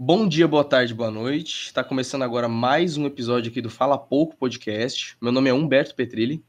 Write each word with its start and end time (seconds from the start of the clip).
Bom 0.00 0.28
dia, 0.28 0.46
boa 0.46 0.62
tarde, 0.62 0.94
boa 0.94 1.10
noite. 1.10 1.66
Está 1.66 1.82
começando 1.82 2.22
agora 2.22 2.48
mais 2.48 2.96
um 2.96 3.04
episódio 3.04 3.50
aqui 3.50 3.60
do 3.60 3.68
Fala 3.68 3.98
Pouco 3.98 4.36
Podcast. 4.36 5.16
Meu 5.20 5.32
nome 5.32 5.50
é 5.50 5.52
Humberto 5.52 5.92
Petrilli. 5.92 6.40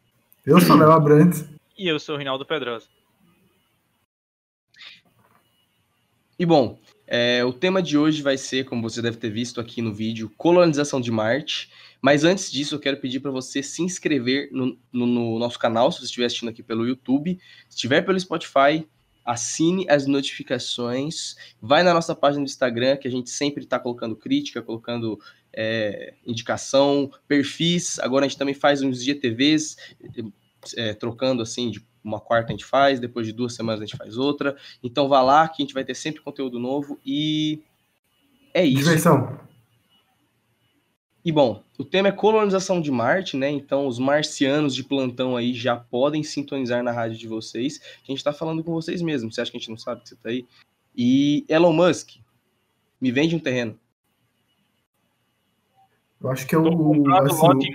Eu 0.46 0.62
sou 0.62 0.78
Léo 0.78 0.92
Abrantes. 0.92 1.50
E 1.76 1.88
eu 1.88 2.00
sou 2.00 2.14
o 2.14 2.18
Rinaldo 2.20 2.46
Pedrosa. 2.46 2.86
E 6.38 6.46
bom, 6.46 6.78
é, 7.08 7.44
o 7.44 7.52
tema 7.52 7.82
de 7.82 7.98
hoje 7.98 8.22
vai 8.22 8.38
ser, 8.38 8.66
como 8.66 8.84
você 8.84 9.02
deve 9.02 9.18
ter 9.18 9.32
visto 9.32 9.60
aqui 9.60 9.82
no 9.82 9.92
vídeo, 9.92 10.32
colonização 10.38 11.02
de 11.02 11.10
Marte. 11.10 11.72
Mas 12.00 12.24
antes 12.24 12.52
disso, 12.52 12.76
eu 12.76 12.80
quero 12.80 12.98
pedir 12.98 13.20
para 13.20 13.32
você 13.32 13.64
se 13.64 13.82
inscrever 13.82 14.50
no, 14.52 14.78
no, 14.94 15.08
no, 15.08 15.40
nosso 15.40 15.58
canal, 15.58 15.92
se 15.92 15.98
você 15.98 16.06
estiver 16.06 16.28
assistindo 16.28 16.50
aqui 16.50 16.62
pelo 16.62 16.88
YouTube. 16.88 17.40
Se 17.68 17.78
estiver 17.78 18.04
pelo 18.04 18.20
Spotify, 18.20 18.88
assine 19.30 19.86
as 19.88 20.08
notificações, 20.08 21.36
vai 21.62 21.84
na 21.84 21.94
nossa 21.94 22.16
página 22.16 22.44
do 22.44 22.50
Instagram, 22.50 22.98
que 22.98 23.08
a 23.08 23.12
gente 23.12 23.30
sempre 23.30 23.64
está 23.64 23.80
colocando 23.80 24.16
crítica, 24.16 24.60
colocando 24.60 25.20
é, 25.54 26.16
indicação, 26.26 27.12
perfis. 27.28 28.00
Agora 28.00 28.26
a 28.26 28.28
gente 28.28 28.40
também 28.40 28.56
faz 28.56 28.82
uns 28.82 29.04
GTVs, 29.04 29.78
é, 30.76 30.96
trocando 30.96 31.44
assim, 31.44 31.70
de 31.70 31.86
uma 32.04 32.20
quarta 32.20 32.48
a 32.48 32.54
gente 32.54 32.66
faz, 32.66 33.00
depois 33.00 33.28
de 33.28 33.32
duas 33.32 33.54
semanas 33.54 33.82
a 33.82 33.86
gente 33.86 33.98
faz 33.98 34.18
outra. 34.18 34.58
Então 34.84 35.08
vá 35.08 35.22
lá 35.22 35.48
que 35.48 35.62
a 35.62 35.64
gente 35.64 35.76
vai 35.76 35.84
ter 35.84 35.94
sempre 35.94 36.22
conteúdo 36.22 36.58
novo 36.58 37.00
e 37.06 37.62
é 38.52 38.66
isso. 38.66 38.84
Diversão. 38.84 39.40
E 41.24 41.32
bom, 41.32 41.62
o 41.78 41.84
tema 41.84 42.08
é 42.08 42.12
colonização 42.12 42.82
de 42.82 42.90
Marte, 42.90 43.36
né? 43.36 43.50
Então 43.50 43.88
os 43.88 44.00
marcianos 44.00 44.74
de 44.74 44.84
plantão 44.84 45.36
aí 45.36 45.54
já 45.54 45.76
podem 45.76 46.24
sintonizar 46.24 46.82
na 46.82 46.92
rádio 46.92 47.18
de 47.18 47.28
vocês. 47.28 47.78
Que 47.78 48.12
a 48.12 48.16
gente 48.16 48.24
tá 48.24 48.32
falando 48.32 48.64
com 48.64 48.74
vocês 48.74 49.02
mesmo. 49.02 49.32
Você 49.32 49.42
acha 49.42 49.52
que 49.52 49.58
a 49.58 49.60
gente 49.60 49.70
não 49.70 49.78
sabe 49.78 50.02
que 50.02 50.10
você 50.10 50.16
tá 50.16 50.30
aí? 50.30 50.46
E 50.96 51.46
Elon 51.50 51.74
Musk, 51.74 52.18
me 53.00 53.12
vende 53.12 53.36
um 53.36 53.40
terreno. 53.40 53.78
Eu 56.22 56.30
acho 56.30 56.48
que 56.48 56.56
é 56.56 56.58
o. 56.58 56.68
Assim, 57.14 57.74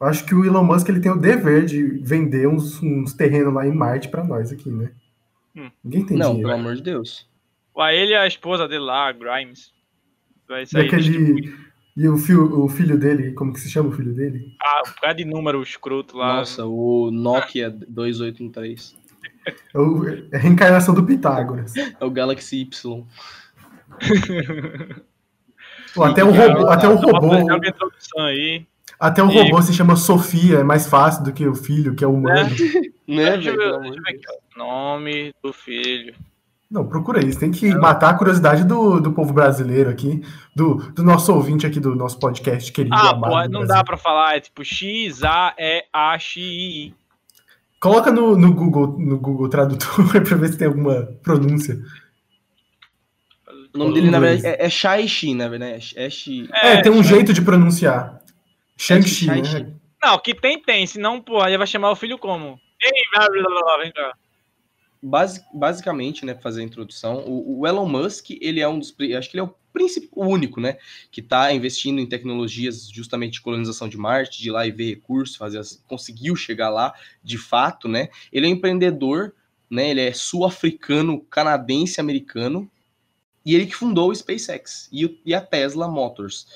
eu 0.00 0.06
acho 0.06 0.24
que 0.24 0.34
o 0.34 0.44
Elon 0.44 0.64
Musk 0.64 0.88
ele 0.88 1.00
tem 1.00 1.12
o 1.12 1.20
dever 1.20 1.64
de 1.64 1.82
vender 1.98 2.48
uns, 2.48 2.82
uns 2.82 3.12
terrenos 3.12 3.52
lá 3.52 3.66
em 3.66 3.72
Marte 3.72 4.08
para 4.08 4.24
nós 4.24 4.50
aqui, 4.50 4.70
né? 4.70 4.92
Hum. 5.54 5.70
Ninguém 5.82 6.06
tem 6.06 6.16
não, 6.16 6.30
dinheiro. 6.30 6.48
pelo 6.48 6.60
amor 6.60 6.76
de 6.76 6.82
Deus. 6.82 7.28
Ué, 7.76 7.96
ele 7.96 8.12
e 8.12 8.16
a 8.16 8.26
esposa 8.26 8.66
dele 8.66 8.84
lá, 8.84 9.08
a 9.08 9.12
Grimes. 9.12 9.72
Vai 10.48 10.66
sair. 10.66 10.86
Aquele. 10.86 11.69
E 11.96 12.08
o, 12.08 12.16
fio, 12.16 12.64
o 12.64 12.68
filho 12.68 12.98
dele, 12.98 13.32
como 13.32 13.52
que 13.52 13.60
se 13.60 13.70
chama 13.70 13.88
o 13.88 13.92
filho 13.92 14.14
dele? 14.14 14.54
Ah, 14.62 14.82
o 14.86 15.00
cara 15.00 15.12
de 15.12 15.24
número 15.24 15.62
escroto 15.62 16.16
lá. 16.16 16.36
Nossa, 16.36 16.64
o 16.64 17.10
Nokia 17.10 17.70
2813. 17.70 18.94
É, 19.46 19.78
o, 19.78 20.08
é 20.08 20.36
a 20.36 20.38
reencarnação 20.38 20.94
do 20.94 21.04
Pitágoras. 21.04 21.74
É 21.76 22.04
o 22.04 22.10
Galaxy 22.10 22.60
Y. 22.60 23.04
Pô, 25.94 26.04
até 26.04 26.22
o 26.22 26.30
robô. 26.30 26.68
Até 26.68 26.88
o 26.88 26.94
robô. 26.94 27.32
Aí. 28.18 28.66
Até 28.98 29.22
o 29.22 29.28
robô 29.28 29.62
se 29.62 29.72
chama 29.72 29.96
Sofia, 29.96 30.58
é 30.58 30.62
mais 30.62 30.86
fácil 30.86 31.24
do 31.24 31.32
que 31.32 31.46
o 31.46 31.54
filho, 31.54 31.94
que 31.94 32.04
é 32.04 32.06
humano. 32.06 32.50
É. 32.50 32.90
Né, 33.10 33.32
deixa, 33.32 33.50
eu, 33.50 33.80
deixa 33.80 33.98
eu 33.98 34.02
ver 34.04 34.10
aqui, 34.14 34.24
Nome 34.56 35.34
do 35.42 35.52
filho. 35.52 36.14
Não, 36.70 36.86
procura 36.86 37.24
isso. 37.24 37.40
Tem 37.40 37.50
que 37.50 37.74
matar 37.74 38.10
a 38.10 38.14
curiosidade 38.14 38.62
do, 38.64 39.00
do 39.00 39.10
povo 39.12 39.32
brasileiro 39.32 39.90
aqui, 39.90 40.22
do, 40.54 40.76
do 40.92 41.02
nosso 41.02 41.34
ouvinte 41.34 41.66
aqui 41.66 41.80
do 41.80 41.96
nosso 41.96 42.16
podcast 42.20 42.70
querido. 42.70 42.94
Ah, 42.94 43.12
pô, 43.12 43.48
não 43.48 43.66
dá 43.66 43.82
pra 43.82 43.96
falar, 43.96 44.36
é 44.36 44.40
tipo 44.40 44.64
X-A-E-A-X-I-I. 44.64 45.24
Coloca 47.80 48.12
no, 48.12 48.36
no, 48.36 48.54
Google, 48.54 48.86
no 48.98 49.18
Google 49.18 49.48
Tradutor 49.48 50.06
pra 50.22 50.36
ver 50.36 50.48
se 50.48 50.58
tem 50.58 50.68
alguma 50.68 51.08
pronúncia. 51.22 51.76
O 53.74 53.78
nome 53.78 53.94
dele, 53.94 54.10
na 54.10 54.20
verdade, 54.20 54.46
é, 54.46 54.66
é 54.66 54.70
Shai-Chi, 54.70 55.34
na 55.34 55.48
verdade. 55.48 55.92
É, 55.96 56.06
é, 56.06 56.74
é 56.74 56.82
tem 56.82 56.92
um 56.92 57.02
jeito 57.02 57.32
de 57.32 57.42
pronunciar. 57.42 58.20
Shang-Chi, 58.76 59.28
é 59.28 59.42
né? 59.42 59.72
Não, 60.02 60.18
que 60.18 60.34
tem, 60.34 60.62
tem. 60.62 60.86
Senão, 60.86 61.20
pô, 61.20 61.40
aí 61.40 61.56
vai 61.56 61.66
chamar 61.66 61.90
o 61.90 61.96
filho 61.96 62.16
como? 62.16 62.60
Ei, 62.80 62.90
vem 63.82 63.92
cá 63.92 64.12
basic, 65.02 65.44
basicamente, 65.52 66.24
né, 66.24 66.34
fazer 66.34 66.60
a 66.60 66.64
introdução, 66.64 67.24
o, 67.26 67.60
o, 67.60 67.66
Elon 67.66 67.88
Musk, 67.88 68.30
ele 68.40 68.60
é 68.60 68.68
um 68.68 68.78
dos, 68.78 68.94
acho 69.16 69.30
que 69.30 69.36
ele 69.36 69.40
é 69.40 69.44
o 69.44 69.54
principal, 69.72 70.28
único, 70.28 70.60
né, 70.60 70.78
que 71.10 71.20
está 71.20 71.52
investindo 71.52 72.00
em 72.00 72.06
tecnologias 72.06 72.88
justamente 72.88 73.34
de 73.34 73.40
colonização 73.40 73.88
de 73.88 73.96
Marte, 73.96 74.40
de 74.40 74.48
ir 74.48 74.52
lá 74.52 74.66
e 74.66 74.70
ver 74.70 74.90
recursos, 74.90 75.36
fazer 75.36 75.60
conseguiu 75.86 76.36
chegar 76.36 76.70
lá, 76.70 76.94
de 77.22 77.38
fato, 77.38 77.88
né, 77.88 78.08
ele 78.32 78.46
é 78.46 78.48
um 78.48 78.52
empreendedor, 78.52 79.34
né, 79.70 79.90
ele 79.90 80.00
é 80.00 80.12
sul-africano, 80.12 81.20
canadense, 81.22 82.00
americano, 82.00 82.70
e 83.44 83.54
ele 83.54 83.66
que 83.66 83.74
fundou 83.74 84.10
o 84.10 84.14
SpaceX 84.14 84.88
e, 84.92 85.18
e 85.24 85.34
a 85.34 85.40
Tesla 85.40 85.88
Motors. 85.88 86.46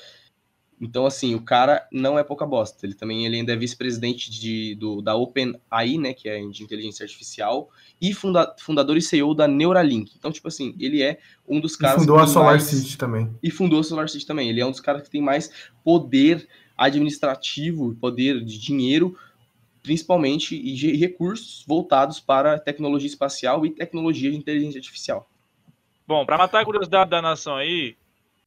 Então, 0.79 1.05
assim, 1.05 1.33
o 1.35 1.41
cara 1.41 1.87
não 1.91 2.19
é 2.19 2.23
pouca 2.23 2.45
bosta. 2.45 2.85
Ele 2.85 2.93
também 2.93 3.25
ele 3.25 3.37
ainda 3.37 3.53
é 3.53 3.55
vice-presidente 3.55 4.29
de, 4.29 4.75
do, 4.75 5.01
da 5.01 5.15
OpenAI, 5.15 5.97
né, 5.97 6.13
que 6.13 6.27
é 6.27 6.39
de 6.47 6.63
inteligência 6.63 7.03
artificial, 7.03 7.69
e 8.01 8.13
funda, 8.13 8.53
fundador 8.59 8.97
e 8.97 9.01
CEO 9.01 9.33
da 9.33 9.47
Neuralink. 9.47 10.13
Então, 10.17 10.31
tipo 10.31 10.47
assim, 10.47 10.75
ele 10.79 11.01
é 11.01 11.17
um 11.47 11.59
dos 11.61 11.75
caras. 11.75 11.97
E 11.97 11.99
fundou 12.01 12.19
a 12.19 12.27
Solar 12.27 12.51
mais... 12.51 12.63
City 12.63 12.97
também. 12.97 13.33
E 13.41 13.49
fundou 13.49 13.79
a 13.79 13.83
Solar 13.83 14.09
City 14.09 14.25
também. 14.25 14.49
Ele 14.49 14.59
é 14.59 14.65
um 14.65 14.71
dos 14.71 14.81
caras 14.81 15.03
que 15.03 15.09
tem 15.09 15.21
mais 15.21 15.49
poder 15.83 16.47
administrativo, 16.77 17.95
poder 17.95 18.43
de 18.43 18.59
dinheiro, 18.59 19.17
principalmente, 19.81 20.55
e 20.55 20.97
recursos 20.97 21.63
voltados 21.65 22.19
para 22.19 22.59
tecnologia 22.59 23.07
espacial 23.07 23.65
e 23.65 23.69
tecnologia 23.69 24.29
de 24.29 24.37
inteligência 24.37 24.79
artificial. 24.79 25.29
Bom, 26.07 26.25
para 26.25 26.37
matar 26.37 26.61
a 26.61 26.65
curiosidade 26.65 27.09
da 27.09 27.21
nação 27.21 27.55
aí, 27.55 27.95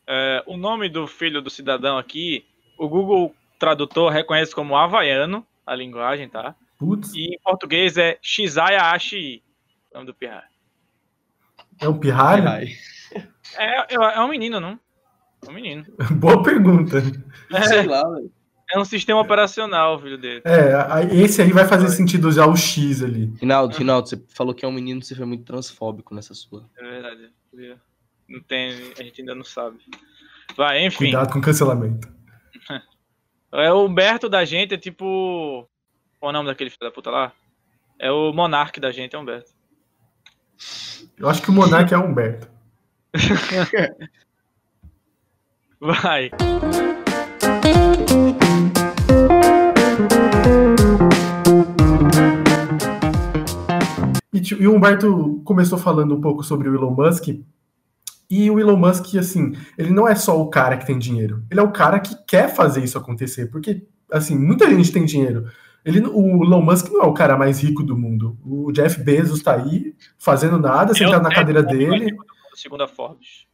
é, 0.08 0.42
o 0.46 0.56
nome 0.56 0.88
do 0.88 1.06
filho 1.06 1.42
do 1.42 1.50
cidadão 1.50 1.98
aqui, 1.98 2.46
o 2.78 2.88
Google 2.88 3.34
Tradutor 3.58 4.10
reconhece 4.10 4.54
como 4.54 4.74
havaiano, 4.74 5.46
a 5.66 5.74
linguagem, 5.74 6.28
tá? 6.28 6.54
Putz. 6.78 7.12
E 7.14 7.34
em 7.34 7.38
português 7.44 7.98
é 7.98 8.18
Shizaya 8.22 8.84
Ashi, 8.92 9.42
o 9.90 9.94
nome 9.94 10.06
do 10.06 10.14
pirralho. 10.14 10.48
É 11.78 11.88
um 11.88 11.98
pirralho? 11.98 12.48
É, 12.48 13.94
é, 13.94 13.94
é 13.94 14.20
um 14.20 14.28
menino, 14.28 14.58
não? 14.58 14.80
É 15.46 15.50
um 15.50 15.52
menino. 15.52 15.84
Boa 16.16 16.42
pergunta. 16.42 17.02
É, 17.52 17.62
Sei 17.62 17.82
lá, 17.82 18.02
velho. 18.08 18.32
É 18.70 18.78
um 18.78 18.84
sistema 18.84 19.20
operacional, 19.20 19.98
filho 19.98 20.18
dele. 20.18 20.42
É, 20.44 20.72
esse 21.14 21.40
aí 21.40 21.52
vai 21.52 21.66
fazer 21.66 21.88
sentido 21.88 22.28
usar 22.28 22.46
o 22.46 22.54
X 22.54 23.02
ali. 23.02 23.32
Rinaldo, 23.40 23.76
Rinaldo, 23.76 24.08
você 24.08 24.22
falou 24.28 24.54
que 24.54 24.62
é 24.64 24.68
um 24.68 24.72
menino, 24.72 25.02
você 25.02 25.14
foi 25.14 25.24
muito 25.24 25.44
transfóbico 25.44 26.14
nessa 26.14 26.34
sua. 26.34 26.68
É 26.76 26.82
verdade. 26.82 27.30
Não 28.28 28.40
tem, 28.40 28.92
a 28.98 29.02
gente 29.02 29.22
ainda 29.22 29.34
não 29.34 29.44
sabe. 29.44 29.78
Vai, 30.56 30.84
enfim. 30.84 30.98
Cuidado 30.98 31.32
com 31.32 31.38
o 31.38 31.42
cancelamento. 31.42 32.08
É 33.50 33.72
o 33.72 33.86
Humberto 33.86 34.28
da 34.28 34.44
gente, 34.44 34.74
é 34.74 34.76
tipo. 34.76 35.66
Qual 36.20 36.28
é 36.28 36.30
o 36.30 36.32
nome 36.34 36.50
daquele 36.50 36.68
filho 36.68 36.82
da 36.82 36.90
puta 36.90 37.10
lá? 37.10 37.32
É 37.98 38.12
o 38.12 38.30
Monarque 38.30 38.78
da 38.78 38.92
gente, 38.92 39.16
é 39.16 39.18
Humberto. 39.18 39.50
Eu 41.16 41.30
acho 41.30 41.40
que 41.40 41.48
o 41.48 41.52
Monarque 41.54 41.94
é 41.94 41.96
o 41.96 42.04
Humberto. 42.04 42.46
Vai. 45.80 46.30
E, 54.30 54.66
o 54.66 54.74
Humberto 54.74 55.40
começou 55.44 55.78
falando 55.78 56.14
um 56.14 56.20
pouco 56.20 56.42
sobre 56.42 56.68
o 56.68 56.74
Elon 56.74 56.90
Musk, 56.90 57.28
e 58.30 58.50
o 58.50 58.60
Elon 58.60 58.76
Musk, 58.76 59.14
assim, 59.16 59.52
ele 59.76 59.90
não 59.90 60.06
é 60.06 60.14
só 60.14 60.40
o 60.40 60.50
cara 60.50 60.76
que 60.76 60.86
tem 60.86 60.98
dinheiro, 60.98 61.42
ele 61.50 61.60
é 61.60 61.62
o 61.62 61.72
cara 61.72 61.98
que 61.98 62.14
quer 62.26 62.54
fazer 62.54 62.84
isso 62.84 62.98
acontecer, 62.98 63.46
porque, 63.46 63.86
assim, 64.12 64.38
muita 64.38 64.68
gente 64.68 64.92
tem 64.92 65.04
dinheiro. 65.04 65.46
Ele, 65.84 66.00
o 66.06 66.44
Elon 66.44 66.60
Musk 66.60 66.90
não 66.90 67.02
é 67.02 67.06
o 67.06 67.14
cara 67.14 67.38
mais 67.38 67.62
rico 67.62 67.82
do 67.82 67.96
mundo. 67.96 68.36
O 68.44 68.70
Jeff 68.72 69.02
Bezos 69.02 69.42
tá 69.42 69.54
aí, 69.54 69.94
fazendo 70.18 70.58
nada, 70.58 70.92
sentado 70.92 71.22
na 71.22 71.34
cadeira 71.34 71.62
dele. 71.62 72.14
Segundo 72.54 72.82
a 72.82 72.88
Forbes. 72.88 73.46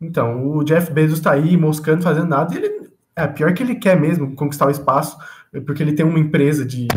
Então, 0.00 0.56
o 0.56 0.64
Jeff 0.64 0.90
Bezos 0.90 1.20
tá 1.20 1.32
aí, 1.32 1.56
moscando, 1.56 2.02
fazendo 2.02 2.26
nada, 2.26 2.54
e 2.54 2.58
ele. 2.58 2.92
É 3.14 3.26
pior 3.26 3.52
que 3.52 3.62
ele 3.62 3.74
quer 3.74 4.00
mesmo 4.00 4.34
conquistar 4.34 4.66
o 4.66 4.70
espaço, 4.70 5.18
porque 5.66 5.82
ele 5.82 5.92
tem 5.92 6.06
uma 6.06 6.18
empresa 6.18 6.64
de, 6.64 6.88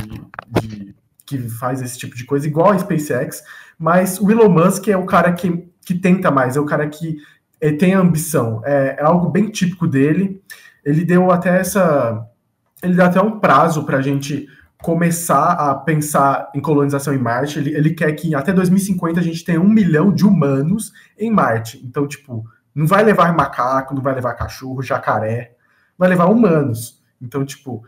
de 0.62 0.96
que 1.26 1.38
faz 1.38 1.82
esse 1.82 1.98
tipo 1.98 2.16
de 2.16 2.24
coisa, 2.24 2.48
igual 2.48 2.72
a 2.72 2.80
SpaceX, 2.80 3.44
mas 3.78 4.18
o 4.22 4.32
Elon 4.32 4.50
Musk 4.50 4.88
é 4.88 4.96
o 4.96 5.06
cara 5.06 5.34
que 5.34 5.68
que 5.86 5.94
tenta 5.94 6.32
mais, 6.32 6.58
é 6.58 6.60
o 6.60 6.66
cara 6.66 6.88
que 6.90 7.18
é, 7.62 7.72
tem 7.72 7.94
ambição. 7.94 8.62
É, 8.66 8.98
é, 9.00 9.04
algo 9.04 9.30
bem 9.30 9.50
típico 9.50 9.88
dele. 9.88 10.42
Ele 10.84 11.06
deu 11.06 11.32
até 11.32 11.60
essa. 11.60 12.28
Ele 12.84 12.96
deu 12.96 13.06
até 13.06 13.22
um 13.22 13.40
prazo 13.40 13.86
para 13.86 13.98
a 13.98 14.02
gente 14.02 14.48
começar 14.82 15.52
a 15.54 15.74
pensar 15.76 16.52
em 16.54 16.60
colonização 16.60 17.14
em 17.14 17.18
Marte. 17.18 17.60
Ele, 17.60 17.76
ele 17.76 17.92
quer 17.92 18.12
que 18.14 18.36
até 18.36 18.52
2050 18.52 19.20
a 19.20 19.24
gente 19.24 19.44
tenha 19.44 19.62
um 19.62 19.70
milhão 19.70 20.12
de 20.12 20.26
humanos 20.26 20.92
em 21.18 21.32
Marte. 21.32 21.82
Então, 21.84 22.08
tipo, 22.08 22.46
não 22.74 22.86
vai 22.86 23.04
levar 23.04 23.34
macaco, 23.34 23.96
não 23.96 24.02
vai 24.02 24.14
levar 24.14 24.34
cachorro, 24.34 24.82
jacaré, 24.82 25.56
vai 25.98 26.10
levar 26.10 26.26
humanos. 26.26 27.02
Então, 27.22 27.46
tipo, 27.46 27.84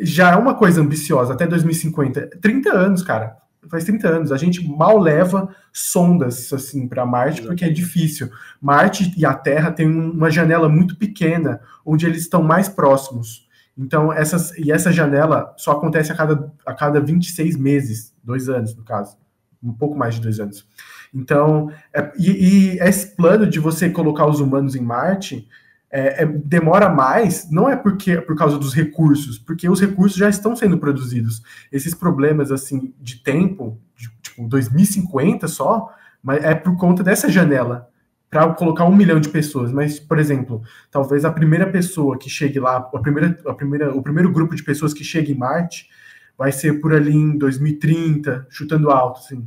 já 0.00 0.32
é 0.32 0.36
uma 0.36 0.54
coisa 0.54 0.80
ambiciosa 0.80 1.32
até 1.32 1.46
2050. 1.46 2.38
30 2.40 2.72
anos, 2.72 3.02
cara. 3.02 3.36
Faz 3.68 3.84
30 3.84 4.08
anos. 4.08 4.32
A 4.32 4.36
gente 4.36 4.66
mal 4.66 4.98
leva 4.98 5.54
sondas 5.72 6.52
assim 6.52 6.86
para 6.86 7.06
Marte 7.06 7.42
porque 7.42 7.64
é 7.64 7.70
difícil. 7.70 8.30
Marte 8.60 9.12
e 9.16 9.24
a 9.24 9.34
Terra 9.34 9.70
têm 9.70 9.86
uma 9.86 10.30
janela 10.30 10.68
muito 10.68 10.96
pequena 10.96 11.60
onde 11.84 12.06
eles 12.06 12.22
estão 12.22 12.42
mais 12.42 12.68
próximos. 12.68 13.48
Então, 13.76 14.12
essas, 14.12 14.56
e 14.58 14.70
essa 14.70 14.92
janela 14.92 15.54
só 15.56 15.72
acontece 15.72 16.12
a 16.12 16.14
cada, 16.14 16.52
a 16.66 16.74
cada 16.74 17.00
26 17.00 17.56
meses, 17.56 18.14
dois 18.22 18.48
anos, 18.48 18.76
no 18.76 18.84
caso. 18.84 19.16
Um 19.62 19.72
pouco 19.72 19.96
mais 19.96 20.16
de 20.16 20.20
dois 20.20 20.40
anos. 20.40 20.66
Então, 21.14 21.70
é, 21.94 22.12
e, 22.18 22.30
e, 22.30 22.78
esse 22.80 23.14
plano 23.14 23.46
de 23.46 23.58
você 23.58 23.88
colocar 23.88 24.26
os 24.26 24.40
humanos 24.40 24.74
em 24.74 24.80
Marte 24.80 25.48
é, 25.92 26.22
é, 26.22 26.26
demora 26.26 26.88
mais, 26.88 27.50
não 27.50 27.68
é 27.68 27.76
porque 27.76 28.16
por 28.16 28.34
causa 28.34 28.58
dos 28.58 28.72
recursos, 28.72 29.38
porque 29.38 29.68
os 29.68 29.78
recursos 29.78 30.16
já 30.16 30.28
estão 30.28 30.56
sendo 30.56 30.78
produzidos. 30.78 31.42
Esses 31.70 31.94
problemas 31.94 32.50
assim 32.50 32.94
de 32.98 33.22
tempo, 33.22 33.78
de, 33.94 34.08
tipo 34.22 34.48
2050 34.48 35.46
só, 35.48 35.94
mas 36.22 36.42
é 36.42 36.54
por 36.54 36.76
conta 36.78 37.02
dessa 37.02 37.28
janela 37.28 37.90
para 38.30 38.54
colocar 38.54 38.86
um 38.86 38.96
milhão 38.96 39.20
de 39.20 39.28
pessoas. 39.28 39.70
Mas, 39.70 40.00
por 40.00 40.18
exemplo, 40.18 40.62
talvez 40.90 41.26
a 41.26 41.30
primeira 41.30 41.70
pessoa 41.70 42.18
que 42.18 42.30
chegue 42.30 42.58
lá, 42.58 42.76
a 42.76 42.98
primeira, 42.98 43.38
a 43.46 43.52
primeira, 43.52 43.94
o 43.94 44.02
primeiro 44.02 44.32
grupo 44.32 44.56
de 44.56 44.64
pessoas 44.64 44.94
que 44.94 45.04
chegue 45.04 45.32
em 45.32 45.36
Marte 45.36 45.90
vai 46.38 46.50
ser 46.50 46.80
por 46.80 46.94
ali 46.94 47.14
em 47.14 47.36
2030, 47.36 48.46
chutando 48.48 48.90
alto, 48.90 49.18
assim. 49.18 49.46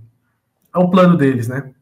É 0.74 0.78
o 0.78 0.92
plano 0.92 1.18
deles, 1.18 1.48
né? 1.48 1.74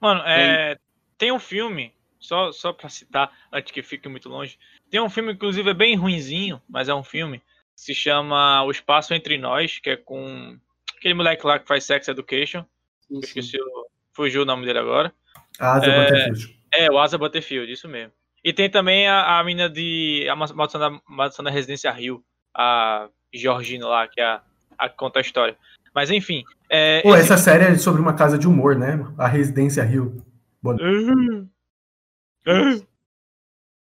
Mano, 0.00 0.22
é, 0.26 0.76
tem 1.16 1.30
um 1.30 1.38
filme, 1.38 1.93
só, 2.24 2.50
só 2.52 2.72
pra 2.72 2.88
citar, 2.88 3.30
antes 3.52 3.70
que 3.70 3.82
fique 3.82 4.08
muito 4.08 4.28
longe, 4.28 4.58
tem 4.90 5.00
um 5.00 5.10
filme, 5.10 5.32
inclusive, 5.32 5.70
é 5.70 5.74
bem 5.74 5.94
ruinzinho, 5.94 6.60
mas 6.68 6.88
é 6.88 6.94
um 6.94 7.04
filme, 7.04 7.42
se 7.76 7.94
chama 7.94 8.62
O 8.64 8.70
Espaço 8.70 9.12
Entre 9.12 9.36
Nós, 9.36 9.78
que 9.78 9.90
é 9.90 9.96
com 9.96 10.58
aquele 10.96 11.14
moleque 11.14 11.46
lá 11.46 11.58
que 11.58 11.68
faz 11.68 11.84
Sex 11.84 12.08
Education, 12.08 12.64
sim, 13.00 13.14
sim. 13.14 13.20
esqueci 13.20 13.58
o, 13.58 13.86
fugiu 14.14 14.42
o 14.42 14.44
nome 14.46 14.64
dele 14.64 14.78
agora. 14.78 15.12
Asa 15.58 15.86
é, 15.86 16.00
Butterfield. 16.00 16.60
É, 16.72 16.90
o 16.90 16.98
Asa 16.98 17.18
Butterfield, 17.18 17.70
isso 17.70 17.88
mesmo. 17.88 18.12
E 18.42 18.52
tem 18.52 18.70
também 18.70 19.06
a, 19.06 19.38
a 19.38 19.44
mina 19.44 19.68
de 19.68 20.26
A 20.30 20.34
Maldição 20.34 20.80
da, 20.80 21.00
Maldição 21.06 21.44
da 21.44 21.50
Residência 21.50 21.90
Rio, 21.90 22.24
a 22.54 23.08
Georgina 23.32 23.86
lá, 23.86 24.08
que 24.08 24.20
é 24.20 24.24
a, 24.24 24.42
a 24.78 24.88
que 24.88 24.96
conta 24.96 25.18
a 25.18 25.22
história. 25.22 25.56
Mas 25.94 26.10
enfim. 26.10 26.42
É, 26.70 27.02
Pô, 27.02 27.14
esse... 27.14 27.24
essa 27.24 27.36
série 27.36 27.64
é 27.64 27.76
sobre 27.76 28.00
uma 28.00 28.14
casa 28.14 28.38
de 28.38 28.48
humor, 28.48 28.76
né? 28.76 28.98
A 29.18 29.28
Residência 29.28 29.82
Rio. 29.82 30.24
Boa... 30.62 30.76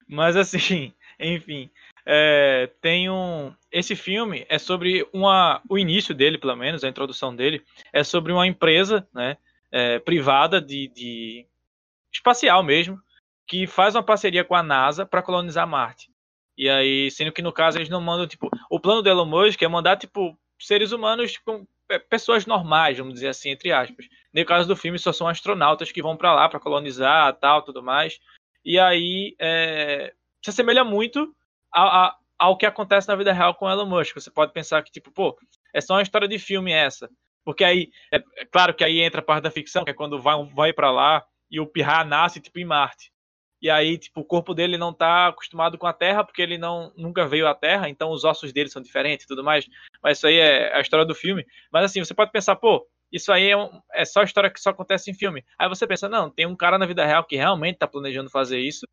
Mas 0.07 0.35
assim, 0.35 0.93
enfim. 1.19 1.69
É, 2.05 2.69
tem 2.81 3.09
um. 3.09 3.53
Esse 3.71 3.95
filme 3.95 4.45
é 4.47 4.59
sobre 4.59 5.07
uma. 5.11 5.61
O 5.67 5.77
início 5.77 6.13
dele, 6.13 6.37
pelo 6.37 6.55
menos, 6.55 6.83
a 6.83 6.89
introdução 6.89 7.35
dele, 7.35 7.63
é 7.91 8.03
sobre 8.03 8.31
uma 8.31 8.45
empresa, 8.45 9.07
né? 9.13 9.37
É, 9.71 9.99
privada 9.99 10.61
de, 10.61 10.87
de 10.89 11.45
espacial 12.13 12.63
mesmo, 12.63 12.97
que 13.47 13.67
faz 13.67 13.95
uma 13.95 14.03
parceria 14.03 14.43
com 14.43 14.55
a 14.55 14.63
NASA 14.63 15.05
para 15.05 15.21
colonizar 15.21 15.67
Marte. 15.67 16.09
E 16.57 16.69
aí, 16.69 17.11
sendo 17.11 17.31
que 17.31 17.41
no 17.41 17.51
caso 17.51 17.77
eles 17.77 17.89
não 17.89 17.99
mandam, 17.99 18.27
tipo, 18.27 18.49
o 18.69 18.79
plano 18.79 19.01
do 19.01 19.09
Elon 19.09 19.25
Musk 19.25 19.61
é 19.61 19.67
mandar, 19.67 19.97
tipo, 19.97 20.37
seres 20.57 20.91
humanos 20.91 21.37
com 21.39 21.67
pessoas 22.09 22.45
normais, 22.45 22.97
vamos 22.97 23.15
dizer 23.15 23.27
assim, 23.27 23.49
entre 23.49 23.71
aspas. 23.71 24.07
No 24.33 24.45
caso 24.45 24.67
do 24.67 24.75
filme, 24.75 24.97
só 24.97 25.11
são 25.11 25.27
astronautas 25.27 25.91
que 25.91 26.01
vão 26.01 26.15
para 26.15 26.33
lá 26.33 26.47
para 26.47 26.59
colonizar, 26.59 27.33
tal, 27.33 27.61
tudo 27.61 27.83
mais. 27.83 28.19
E 28.65 28.79
aí 28.79 29.35
é, 29.39 30.13
se 30.43 30.49
assemelha 30.49 30.83
muito 30.83 31.33
a, 31.73 32.07
a, 32.07 32.17
ao 32.39 32.57
que 32.57 32.65
acontece 32.65 33.07
na 33.07 33.15
vida 33.15 33.31
real 33.31 33.53
com 33.53 33.69
Elon 33.69 33.85
Musk. 33.85 34.15
Você 34.15 34.31
pode 34.31 34.51
pensar 34.51 34.81
que, 34.83 34.91
tipo, 34.91 35.11
pô, 35.11 35.37
é 35.73 35.79
só 35.79 35.93
uma 35.93 36.01
história 36.01 36.27
de 36.27 36.39
filme 36.39 36.71
essa. 36.71 37.09
Porque 37.43 37.63
aí, 37.63 37.91
é, 38.11 38.17
é 38.37 38.45
claro 38.45 38.73
que 38.73 38.83
aí 38.83 39.01
entra 39.01 39.21
a 39.21 39.23
parte 39.23 39.43
da 39.43 39.51
ficção, 39.51 39.85
que 39.85 39.91
é 39.91 39.93
quando 39.93 40.19
vai, 40.19 40.43
vai 40.53 40.73
para 40.73 40.89
lá 40.91 41.23
e 41.49 41.59
o 41.59 41.67
Pirra 41.67 42.03
nasce, 42.03 42.41
tipo, 42.41 42.57
em 42.57 42.65
Marte 42.65 43.11
e 43.65 43.69
aí, 43.69 43.97
tipo, 43.97 44.21
o 44.21 44.23
corpo 44.23 44.53
dele 44.53 44.77
não 44.77 44.93
tá 44.93 45.27
acostumado 45.27 45.75
com 45.75 45.87
a 45.87 45.93
Terra, 45.93 46.23
porque 46.23 46.39
ele 46.39 46.55
não 46.55 46.91
nunca 46.95 47.25
veio 47.25 47.47
à 47.47 47.55
Terra, 47.55 47.89
então 47.89 48.11
os 48.11 48.23
ossos 48.23 48.53
dele 48.53 48.69
são 48.69 48.79
diferentes 48.79 49.25
e 49.25 49.27
tudo 49.27 49.43
mais. 49.43 49.65
Mas 50.03 50.19
isso 50.19 50.27
aí 50.27 50.35
é 50.35 50.75
a 50.75 50.81
história 50.81 51.03
do 51.03 51.15
filme. 51.15 51.43
Mas 51.71 51.85
assim, 51.85 52.03
você 52.03 52.13
pode 52.13 52.31
pensar, 52.31 52.55
pô, 52.57 52.85
isso 53.11 53.31
aí 53.31 53.49
é, 53.49 53.57
um, 53.57 53.69
é 53.93 54.05
só 54.05 54.23
história 54.23 54.49
que 54.49 54.59
só 54.59 54.71
acontece 54.71 55.09
em 55.09 55.13
filme. 55.13 55.43
Aí 55.57 55.69
você 55.69 55.87
pensa, 55.87 56.09
não, 56.09 56.29
tem 56.29 56.45
um 56.45 56.55
cara 56.55 56.77
na 56.77 56.85
vida 56.85 57.05
real 57.05 57.23
que 57.23 57.35
realmente 57.35 57.77
tá 57.77 57.87
planejando 57.87 58.29
fazer 58.29 58.59
isso 58.59 58.85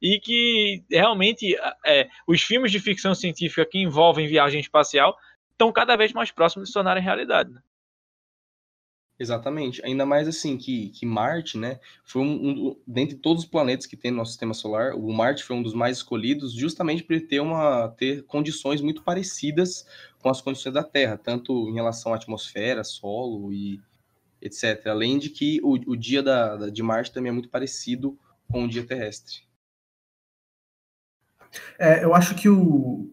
e 0.00 0.20
que 0.20 0.84
realmente 0.90 1.56
é, 1.84 2.08
os 2.26 2.42
filmes 2.42 2.70
de 2.70 2.80
ficção 2.80 3.14
científica 3.14 3.66
que 3.66 3.78
envolvem 3.78 4.26
viagem 4.26 4.60
espacial 4.60 5.16
estão 5.52 5.72
cada 5.72 5.96
vez 5.96 6.12
mais 6.12 6.30
próximos 6.30 6.64
de 6.64 6.70
se 6.70 6.74
tornarem 6.74 7.02
realidade. 7.02 7.50
Né? 7.50 7.60
Exatamente. 9.18 9.82
Ainda 9.82 10.04
mais 10.04 10.28
assim 10.28 10.58
que, 10.58 10.90
que 10.90 11.06
Marte, 11.06 11.56
né, 11.56 11.80
foi 12.04 12.20
um, 12.20 12.50
um, 12.50 12.80
dentre 12.86 13.16
todos 13.16 13.44
os 13.44 13.48
planetas 13.48 13.86
que 13.86 13.96
tem 13.96 14.10
no 14.10 14.18
nosso 14.18 14.32
sistema 14.32 14.52
solar, 14.52 14.94
o 14.94 15.10
Marte 15.10 15.42
foi 15.42 15.56
um 15.56 15.62
dos 15.62 15.72
mais 15.72 15.96
escolhidos, 15.96 16.52
justamente 16.52 17.02
por 17.02 17.18
ter 17.22 17.40
uma 17.40 17.88
ter 17.96 18.22
condições 18.24 18.82
muito 18.82 19.02
parecidas 19.02 19.86
com 20.26 20.30
as 20.30 20.40
condições 20.40 20.72
da 20.72 20.82
Terra, 20.82 21.16
tanto 21.16 21.68
em 21.68 21.74
relação 21.74 22.12
à 22.12 22.16
atmosfera, 22.16 22.82
solo 22.82 23.52
e 23.52 23.80
etc. 24.42 24.84
Além 24.88 25.20
de 25.20 25.30
que 25.30 25.60
o, 25.62 25.74
o 25.92 25.96
dia 25.96 26.20
da, 26.20 26.56
da, 26.56 26.68
de 26.68 26.82
Marte 26.82 27.12
também 27.12 27.30
é 27.30 27.32
muito 27.32 27.48
parecido 27.48 28.18
com 28.50 28.64
o 28.64 28.68
dia 28.68 28.84
terrestre. 28.84 29.42
É, 31.78 32.02
eu 32.02 32.12
acho 32.12 32.34
que 32.34 32.48
o 32.48 33.08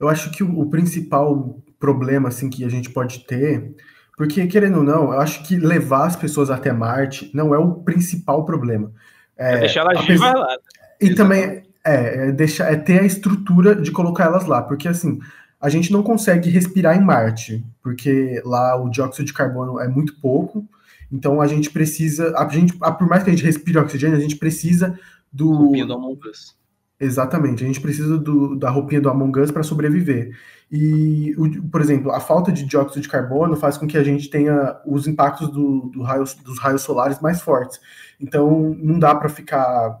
eu 0.00 0.08
acho 0.08 0.32
que 0.32 0.42
o, 0.42 0.58
o 0.58 0.68
principal 0.68 1.62
problema 1.78 2.30
assim 2.30 2.50
que 2.50 2.64
a 2.64 2.68
gente 2.68 2.90
pode 2.90 3.20
ter 3.20 3.76
porque, 4.16 4.44
querendo 4.48 4.78
ou 4.78 4.82
não, 4.82 5.12
eu 5.12 5.20
acho 5.20 5.44
que 5.44 5.56
levar 5.56 6.08
as 6.08 6.16
pessoas 6.16 6.50
até 6.50 6.72
Marte 6.72 7.30
não 7.32 7.54
é 7.54 7.58
o 7.58 7.74
principal 7.74 8.44
problema. 8.44 8.90
É, 9.36 9.54
é 9.54 9.58
deixar 9.58 9.82
elas 9.82 10.04
vivas 10.04 10.32
lá. 10.32 10.56
E 11.00 11.14
também 11.14 11.62
é, 11.86 12.26
é, 12.26 12.32
deixar, 12.32 12.72
é 12.72 12.74
ter 12.74 12.98
a 12.98 13.06
estrutura 13.06 13.76
de 13.76 13.92
colocar 13.92 14.24
elas 14.24 14.44
lá. 14.46 14.60
Porque, 14.60 14.88
assim, 14.88 15.20
a 15.60 15.68
gente 15.68 15.92
não 15.92 16.02
consegue 16.02 16.50
respirar 16.50 16.96
em 16.96 17.04
Marte, 17.04 17.64
porque 17.82 18.40
lá 18.44 18.80
o 18.80 18.88
dióxido 18.88 19.26
de 19.26 19.32
carbono 19.32 19.80
é 19.80 19.88
muito 19.88 20.18
pouco. 20.20 20.66
Então 21.10 21.40
a 21.40 21.46
gente 21.46 21.70
precisa, 21.70 22.36
a 22.36 22.48
gente, 22.48 22.74
por 22.76 23.08
mais 23.08 23.22
que 23.22 23.30
a 23.30 23.32
gente 23.32 23.44
respire 23.44 23.78
oxigênio, 23.78 24.16
a 24.16 24.20
gente 24.20 24.36
precisa 24.36 24.98
do. 25.32 25.52
Roupinha 25.52 25.86
do 25.86 25.94
Among 25.94 26.28
Us. 26.28 26.56
Exatamente, 27.00 27.62
a 27.62 27.66
gente 27.66 27.80
precisa 27.80 28.18
do, 28.18 28.56
da 28.56 28.70
roupinha 28.70 29.00
do 29.00 29.08
Among 29.08 29.40
Us 29.40 29.50
para 29.50 29.62
sobreviver. 29.62 30.36
E, 30.70 31.34
por 31.70 31.80
exemplo, 31.80 32.10
a 32.10 32.20
falta 32.20 32.52
de 32.52 32.64
dióxido 32.64 33.00
de 33.00 33.08
carbono 33.08 33.56
faz 33.56 33.78
com 33.78 33.86
que 33.86 33.96
a 33.96 34.02
gente 34.02 34.28
tenha 34.28 34.76
os 34.84 35.06
impactos 35.06 35.48
do, 35.48 35.90
do 35.92 36.02
raio, 36.02 36.24
dos 36.44 36.58
raios 36.58 36.82
solares 36.82 37.20
mais 37.20 37.40
fortes. 37.40 37.80
Então, 38.20 38.76
não 38.78 38.98
dá 38.98 39.14
para 39.14 39.28
ficar 39.28 39.98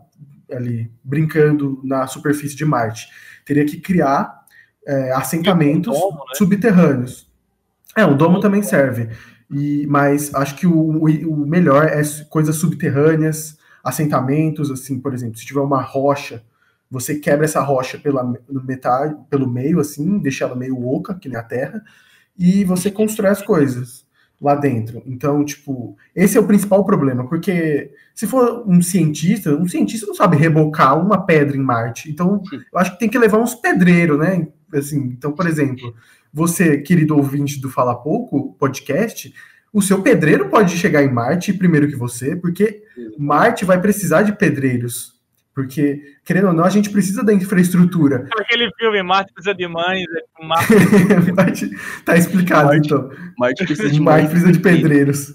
ali 0.50 0.90
brincando 1.04 1.80
na 1.84 2.06
superfície 2.06 2.56
de 2.56 2.64
Marte. 2.64 3.08
Teria 3.46 3.64
que 3.64 3.80
criar 3.80 4.37
é, 4.88 5.12
assentamentos 5.12 5.96
domo, 5.96 6.18
né? 6.18 6.34
subterrâneos. 6.34 7.28
É, 7.96 8.04
um 8.04 8.16
domo 8.16 8.40
também 8.40 8.62
serve. 8.62 9.10
E, 9.50 9.86
mas 9.86 10.34
acho 10.34 10.56
que 10.56 10.66
o, 10.66 10.72
o, 10.74 11.04
o 11.04 11.46
melhor 11.46 11.84
é 11.86 12.02
coisas 12.28 12.56
subterrâneas, 12.56 13.56
assentamentos, 13.84 14.70
assim, 14.70 14.98
por 14.98 15.14
exemplo, 15.14 15.38
se 15.38 15.46
tiver 15.46 15.60
uma 15.60 15.80
rocha 15.80 16.42
você 16.90 17.16
quebra 17.16 17.44
essa 17.44 17.60
rocha 17.60 17.98
pela 17.98 18.34
metade, 18.64 19.14
pelo 19.28 19.48
meio, 19.48 19.78
assim, 19.80 20.18
deixa 20.18 20.44
ela 20.44 20.56
meio 20.56 20.86
oca, 20.86 21.14
que 21.14 21.28
nem 21.28 21.36
a 21.36 21.42
Terra, 21.42 21.82
e 22.36 22.64
você 22.64 22.90
constrói 22.90 23.30
as 23.30 23.42
coisas 23.42 24.06
lá 24.40 24.54
dentro. 24.54 25.02
Então, 25.04 25.44
tipo, 25.44 25.96
esse 26.14 26.38
é 26.38 26.40
o 26.40 26.46
principal 26.46 26.84
problema, 26.84 27.28
porque 27.28 27.92
se 28.14 28.26
for 28.26 28.64
um 28.66 28.80
cientista, 28.80 29.54
um 29.54 29.68
cientista 29.68 30.06
não 30.06 30.14
sabe 30.14 30.36
rebocar 30.36 30.98
uma 30.98 31.26
pedra 31.26 31.56
em 31.56 31.60
Marte. 31.60 32.10
Então, 32.10 32.40
eu 32.52 32.78
acho 32.78 32.92
que 32.92 32.98
tem 33.00 33.08
que 33.08 33.18
levar 33.18 33.38
uns 33.38 33.54
pedreiros, 33.54 34.18
né? 34.18 34.46
Assim, 34.72 34.98
então, 34.98 35.32
por 35.32 35.46
exemplo, 35.46 35.94
você, 36.32 36.78
querido 36.78 37.16
ouvinte 37.16 37.60
do 37.60 37.70
Fala 37.70 37.94
Pouco 37.94 38.54
podcast, 38.58 39.32
o 39.72 39.82
seu 39.82 40.02
pedreiro 40.02 40.48
pode 40.48 40.76
chegar 40.76 41.02
em 41.02 41.12
Marte 41.12 41.52
primeiro 41.52 41.88
que 41.88 41.96
você, 41.96 42.36
porque 42.36 42.82
Marte 43.18 43.64
vai 43.64 43.80
precisar 43.80 44.22
de 44.22 44.32
pedreiros 44.32 45.18
porque, 45.58 46.14
querendo 46.24 46.46
ou 46.46 46.52
não, 46.52 46.62
a 46.62 46.70
gente 46.70 46.88
precisa 46.88 47.24
da 47.24 47.34
infraestrutura. 47.34 48.28
Aquele 48.38 48.70
filme, 48.78 49.02
Marte 49.02 49.32
precisa 49.32 49.52
de 49.52 49.66
mães. 49.66 50.04
É 50.38 51.32
Marte... 51.34 51.68
tá 52.04 52.16
explicado, 52.16 52.68
Marte, 52.68 52.86
então. 52.86 53.10
Marte 53.36 53.66
precisa 53.66 53.90
de, 53.90 54.00
Marte 54.00 54.28
precisa 54.28 54.52
de 54.52 54.60
pedreiros. 54.60 55.34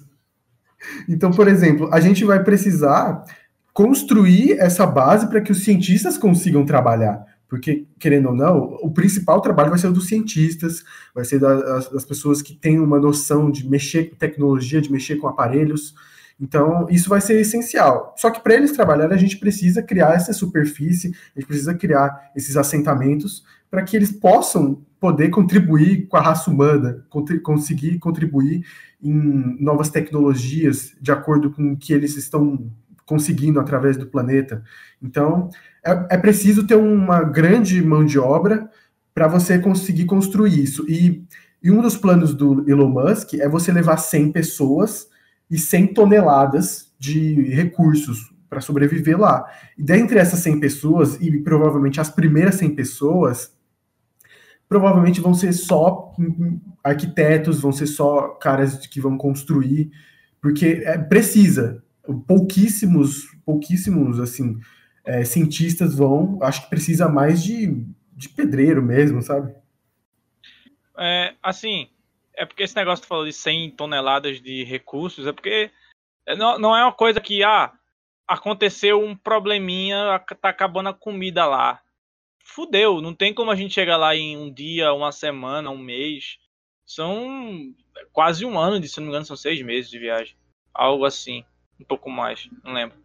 Então, 1.09 1.29
por 1.29 1.49
exemplo, 1.49 1.93
a 1.93 1.99
gente 1.99 2.23
vai 2.23 2.41
precisar 2.41 3.25
construir 3.73 4.53
essa 4.53 4.85
base 4.87 5.27
para 5.27 5.41
que 5.41 5.51
os 5.51 5.61
cientistas 5.61 6.17
consigam 6.17 6.65
trabalhar. 6.65 7.25
Porque, 7.53 7.85
querendo 7.99 8.29
ou 8.29 8.35
não, 8.35 8.79
o 8.81 8.89
principal 8.89 9.39
trabalho 9.39 9.69
vai 9.69 9.77
ser 9.77 9.85
o 9.85 9.93
dos 9.93 10.07
cientistas, 10.07 10.83
vai 11.13 11.23
ser 11.23 11.37
das, 11.37 11.87
das 11.87 12.03
pessoas 12.03 12.41
que 12.41 12.55
têm 12.55 12.79
uma 12.79 12.99
noção 12.99 13.51
de 13.51 13.69
mexer 13.69 14.09
com 14.09 14.15
tecnologia, 14.15 14.81
de 14.81 14.91
mexer 14.91 15.17
com 15.17 15.27
aparelhos. 15.27 15.93
Então, 16.41 16.87
isso 16.89 17.07
vai 17.07 17.21
ser 17.21 17.39
essencial. 17.39 18.15
Só 18.17 18.31
que 18.31 18.41
para 18.41 18.55
eles 18.55 18.71
trabalharem, 18.71 19.15
a 19.15 19.19
gente 19.19 19.37
precisa 19.37 19.83
criar 19.83 20.15
essa 20.15 20.33
superfície, 20.33 21.09
a 21.35 21.39
gente 21.39 21.47
precisa 21.47 21.75
criar 21.75 22.31
esses 22.35 22.57
assentamentos 22.57 23.43
para 23.69 23.83
que 23.83 23.95
eles 23.95 24.11
possam 24.11 24.81
poder 24.99 25.29
contribuir 25.29 26.07
com 26.07 26.17
a 26.17 26.21
raça 26.21 26.49
humana, 26.49 27.05
conseguir 27.43 27.99
contribuir 27.99 28.65
em 28.99 29.61
novas 29.61 29.91
tecnologias 29.91 30.95
de 30.99 31.11
acordo 31.11 31.51
com 31.51 31.73
o 31.73 31.77
que 31.77 31.93
eles 31.93 32.17
estão 32.17 32.71
conseguindo 33.05 33.59
através 33.59 33.97
do 33.97 34.07
planeta. 34.07 34.63
Então, 35.01 35.49
é, 35.85 36.15
é 36.15 36.17
preciso 36.17 36.65
ter 36.65 36.75
uma 36.75 37.23
grande 37.23 37.81
mão 37.81 38.05
de 38.05 38.17
obra 38.17 38.69
para 39.13 39.27
você 39.27 39.59
conseguir 39.59 40.05
construir 40.05 40.61
isso. 40.61 40.85
E, 40.89 41.23
e 41.61 41.69
um 41.69 41.81
dos 41.81 41.97
planos 41.97 42.33
do 42.33 42.67
Elon 42.69 42.89
Musk 42.89 43.35
é 43.35 43.47
você 43.47 43.71
levar 43.71 43.97
100 43.97 44.31
pessoas 44.31 45.07
e 45.49 45.57
100 45.57 45.93
toneladas 45.93 46.91
de 46.97 47.43
recursos 47.53 48.33
para 48.49 48.61
sobreviver 48.61 49.19
lá. 49.19 49.45
E 49.77 49.83
dentre 49.83 50.19
essas 50.19 50.39
100 50.39 50.59
pessoas, 50.59 51.19
e 51.19 51.39
provavelmente 51.39 51.99
as 51.99 52.09
primeiras 52.09 52.55
100 52.55 52.75
pessoas, 52.75 53.51
provavelmente 54.69 55.21
vão 55.21 55.33
ser 55.33 55.53
só 55.53 56.13
arquitetos, 56.83 57.61
vão 57.61 57.71
ser 57.71 57.87
só 57.87 58.29
caras 58.29 58.87
que 58.87 58.99
vão 58.99 59.17
construir, 59.17 59.91
porque 60.41 60.81
é, 60.85 60.97
precisa. 60.97 61.82
Pouquíssimos, 62.27 63.31
pouquíssimos, 63.45 64.19
assim, 64.19 64.59
é, 65.05 65.23
cientistas 65.23 65.95
vão, 65.95 66.37
acho 66.41 66.63
que 66.63 66.69
precisa 66.69 67.07
mais 67.07 67.41
de, 67.43 67.85
de 68.13 68.29
pedreiro 68.29 68.81
mesmo, 68.81 69.21
sabe? 69.21 69.53
É, 70.97 71.33
assim, 71.41 71.89
é 72.35 72.45
porque 72.45 72.63
esse 72.63 72.75
negócio 72.75 73.03
que 73.03 73.07
falou 73.07 73.25
de 73.25 73.33
100 73.33 73.71
toneladas 73.71 74.41
de 74.41 74.63
recursos, 74.63 75.25
é 75.25 75.31
porque 75.31 75.71
não, 76.37 76.57
não 76.59 76.75
é 76.75 76.83
uma 76.83 76.93
coisa 76.93 77.19
que, 77.19 77.43
ah, 77.43 77.73
aconteceu 78.27 79.03
um 79.03 79.15
probleminha, 79.15 80.19
tá 80.41 80.49
acabando 80.49 80.89
a 80.89 80.93
comida 80.93 81.45
lá. 81.45 81.81
Fudeu, 82.43 83.01
não 83.01 83.13
tem 83.13 83.33
como 83.33 83.51
a 83.51 83.55
gente 83.55 83.73
chegar 83.73 83.97
lá 83.97 84.15
em 84.15 84.37
um 84.37 84.51
dia, 84.51 84.93
uma 84.93 85.11
semana, 85.11 85.69
um 85.69 85.77
mês. 85.77 86.37
São 86.85 87.73
quase 88.11 88.45
um 88.45 88.59
ano, 88.59 88.83
se 88.85 88.97
não 88.97 89.05
me 89.05 89.09
engano, 89.09 89.25
são 89.25 89.37
seis 89.37 89.61
meses 89.61 89.89
de 89.89 89.99
viagem. 89.99 90.35
Algo 90.73 91.05
assim, 91.05 91.45
um 91.83 91.85
pouco 91.85 92.09
mais, 92.09 92.49
não 92.63 92.73
lembro. 92.73 92.97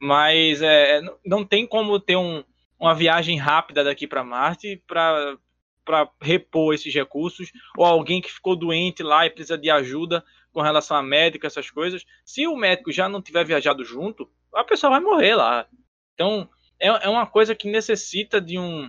Mas 0.00 0.60
é, 0.62 1.00
não 1.24 1.44
tem 1.44 1.66
como 1.66 2.00
ter 2.00 2.16
um, 2.16 2.42
uma 2.80 2.94
viagem 2.94 3.38
rápida 3.38 3.84
daqui 3.84 4.06
para 4.06 4.24
Marte 4.24 4.82
para 4.86 5.36
para 5.84 6.08
repor 6.20 6.72
esses 6.72 6.94
recursos, 6.94 7.50
ou 7.76 7.84
alguém 7.84 8.20
que 8.20 8.30
ficou 8.30 8.54
doente 8.54 9.02
lá 9.02 9.26
e 9.26 9.30
precisa 9.30 9.58
de 9.58 9.68
ajuda 9.68 10.24
com 10.52 10.60
relação 10.60 10.96
a 10.96 11.02
médico, 11.02 11.44
essas 11.44 11.72
coisas. 11.72 12.04
Se 12.24 12.46
o 12.46 12.54
médico 12.54 12.92
já 12.92 13.08
não 13.08 13.20
tiver 13.20 13.44
viajado 13.44 13.84
junto, 13.84 14.30
a 14.54 14.62
pessoa 14.62 14.92
vai 14.92 15.00
morrer 15.00 15.34
lá. 15.34 15.66
Então, 16.14 16.48
é, 16.78 16.86
é 16.86 17.08
uma 17.08 17.26
coisa 17.26 17.52
que 17.52 17.68
necessita 17.68 18.40
de 18.40 18.60
um, 18.60 18.88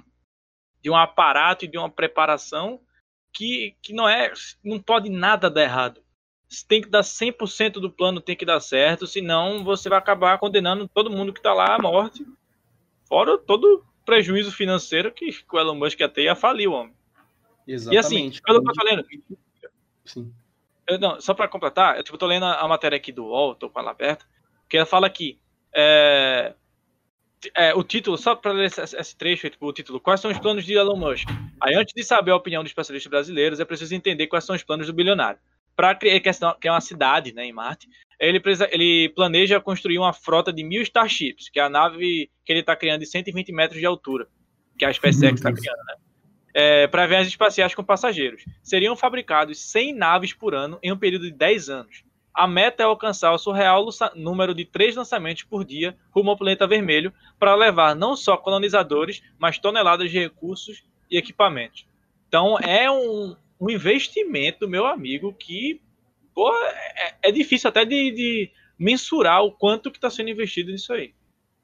de 0.83 0.91
um 0.91 0.95
aparato 0.95 1.65
e 1.65 1.67
de 1.67 1.79
uma 1.79 1.89
preparação 1.89 2.79
que, 3.33 3.75
que 3.81 3.91
não 3.91 4.07
é 4.07 4.31
não 4.63 4.79
pode 4.79 5.09
nada 5.09 5.49
dar 5.49 5.63
errado 5.63 6.02
tem 6.61 6.81
que 6.81 6.89
dar 6.89 7.01
100% 7.01 7.73
do 7.73 7.89
plano 7.89 8.21
tem 8.21 8.35
que 8.35 8.45
dar 8.45 8.59
certo, 8.59 9.07
senão 9.07 9.63
você 9.63 9.89
vai 9.89 9.97
acabar 9.97 10.37
condenando 10.37 10.87
todo 10.87 11.09
mundo 11.09 11.33
que 11.33 11.39
está 11.39 11.53
lá 11.53 11.75
à 11.75 11.79
morte. 11.81 12.25
Fora 13.07 13.37
todo 13.37 13.83
prejuízo 14.05 14.51
financeiro 14.51 15.11
que, 15.11 15.29
o 15.51 15.59
Elon 15.59 15.75
Musk 15.75 15.99
ia 15.99 16.09
ter 16.09 16.23
ia 16.23 16.35
falir 16.35 16.67
o 16.67 16.73
homem. 16.73 16.93
Exatamente. 17.67 17.95
E 17.95 17.97
assim, 17.97 18.39
eu 18.47 18.61
tô 18.61 18.83
lendo. 18.83 19.05
Sim. 20.05 20.33
Eu, 20.85 20.99
não, 20.99 21.19
só 21.21 21.33
para 21.33 21.47
completar, 21.47 21.97
eu 21.97 22.03
tipo, 22.03 22.17
tô 22.17 22.27
lendo 22.27 22.45
a, 22.45 22.67
matéria 22.67 22.97
aqui 22.97 23.11
do 23.11 23.25
UOL, 23.25 23.55
tô 23.55 23.69
com 23.69 23.79
ela 23.79 23.91
aberta, 23.91 24.25
que 24.69 24.75
ela 24.75 24.85
fala 24.85 25.09
que 25.09 25.39
é, 25.73 26.53
é, 27.55 27.73
o 27.73 27.83
título, 27.83 28.17
só 28.17 28.35
para 28.35 28.51
ler 28.51 28.65
esse, 28.65 28.81
esse 28.81 29.15
trecho, 29.15 29.49
tipo, 29.49 29.65
o 29.65 29.71
título, 29.71 30.01
quais 30.01 30.19
são 30.19 30.29
os 30.29 30.37
planos 30.37 30.65
de 30.65 30.73
Elon 30.73 30.97
Musk? 30.97 31.29
Aí, 31.61 31.73
antes 31.73 31.93
de 31.95 32.03
saber 32.03 32.31
a 32.31 32.35
opinião 32.35 32.61
dos 32.61 32.71
especialistas 32.71 33.09
brasileiros, 33.09 33.61
é 33.61 33.65
preciso 33.65 33.95
entender 33.95 34.27
quais 34.27 34.43
são 34.43 34.53
os 34.53 34.61
planos 34.61 34.87
do 34.87 34.93
bilionário 34.93 35.39
para 35.75 35.95
criar 35.95 36.19
que 36.19 36.67
é 36.67 36.71
uma 36.71 36.81
cidade, 36.81 37.33
né, 37.33 37.45
em 37.45 37.53
Marte. 37.53 37.87
Ele, 38.19 38.41
ele 38.71 39.09
planeja 39.09 39.59
construir 39.59 39.97
uma 39.97 40.13
frota 40.13 40.53
de 40.53 40.63
mil 40.63 40.81
Starships, 40.81 41.49
que 41.49 41.59
é 41.59 41.63
a 41.63 41.69
nave 41.69 42.29
que 42.45 42.53
ele 42.53 42.61
está 42.61 42.75
criando 42.75 43.01
de 43.01 43.05
120 43.05 43.51
metros 43.51 43.79
de 43.79 43.85
altura, 43.85 44.27
que 44.77 44.85
é 44.85 44.87
a 44.87 44.93
SpaceX 44.93 45.39
está 45.39 45.51
criando, 45.51 45.83
né? 45.87 45.95
É, 46.55 46.87
para 46.87 47.07
viagens 47.07 47.29
espaciais 47.29 47.73
com 47.73 47.83
passageiros. 47.83 48.45
Seriam 48.61 48.95
fabricados 48.95 49.59
100 49.71 49.95
naves 49.95 50.33
por 50.33 50.53
ano 50.53 50.77
em 50.83 50.91
um 50.91 50.97
período 50.97 51.25
de 51.25 51.31
10 51.31 51.69
anos. 51.69 52.03
A 52.33 52.47
meta 52.47 52.83
é 52.83 52.85
alcançar 52.85 53.31
o 53.31 53.37
surreal 53.37 53.87
número 54.15 54.53
de 54.53 54.65
três 54.65 54.95
lançamentos 54.95 55.43
por 55.43 55.65
dia 55.65 55.95
rumo 56.11 56.31
ao 56.31 56.37
planeta 56.37 56.67
vermelho 56.67 57.13
para 57.39 57.55
levar 57.55 57.95
não 57.95 58.15
só 58.15 58.37
colonizadores, 58.37 59.21
mas 59.37 59.59
toneladas 59.59 60.11
de 60.11 60.19
recursos 60.19 60.83
e 61.09 61.17
equipamentos. 61.17 61.87
Então 62.27 62.57
é 62.59 62.89
um, 62.89 63.35
um 63.59 63.69
investimento, 63.69 64.67
meu 64.67 64.85
amigo, 64.85 65.33
que 65.33 65.81
pô, 66.33 66.51
é, 66.65 67.15
é 67.23 67.31
difícil 67.31 67.69
até 67.69 67.85
de, 67.85 68.11
de, 68.11 68.51
mensurar 68.77 69.43
o 69.43 69.51
quanto 69.51 69.91
que 69.91 69.97
está 69.97 70.09
sendo 70.09 70.29
investido 70.29 70.71
nisso 70.71 70.91
aí. 70.93 71.13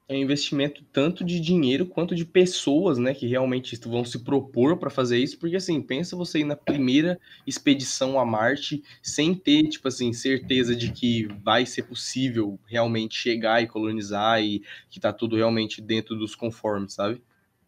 É 0.07 0.15
um 0.15 0.21
investimento 0.21 0.83
tanto 0.91 1.23
de 1.23 1.39
dinheiro 1.39 1.85
quanto 1.85 2.15
de 2.15 2.25
pessoas, 2.25 2.97
né, 2.97 3.13
que 3.13 3.27
realmente 3.27 3.75
vão 3.87 4.03
se 4.03 4.23
propor 4.23 4.77
para 4.77 4.89
fazer 4.89 5.19
isso, 5.19 5.37
porque 5.37 5.55
assim, 5.55 5.79
pensa 5.83 6.15
você 6.15 6.39
ir 6.39 6.45
na 6.45 6.55
primeira 6.55 7.19
expedição 7.45 8.19
a 8.19 8.25
Marte 8.25 8.81
sem 9.03 9.35
ter, 9.35 9.67
tipo 9.67 9.87
assim, 9.87 10.11
certeza 10.11 10.75
de 10.75 10.91
que 10.91 11.27
vai 11.43 11.63
ser 11.63 11.83
possível 11.83 12.59
realmente 12.65 13.15
chegar 13.15 13.61
e 13.61 13.67
colonizar 13.67 14.41
e 14.41 14.63
que 14.89 14.99
tá 14.99 15.13
tudo 15.13 15.35
realmente 15.35 15.79
dentro 15.79 16.15
dos 16.15 16.33
conformes, 16.33 16.93
sabe? 16.93 17.21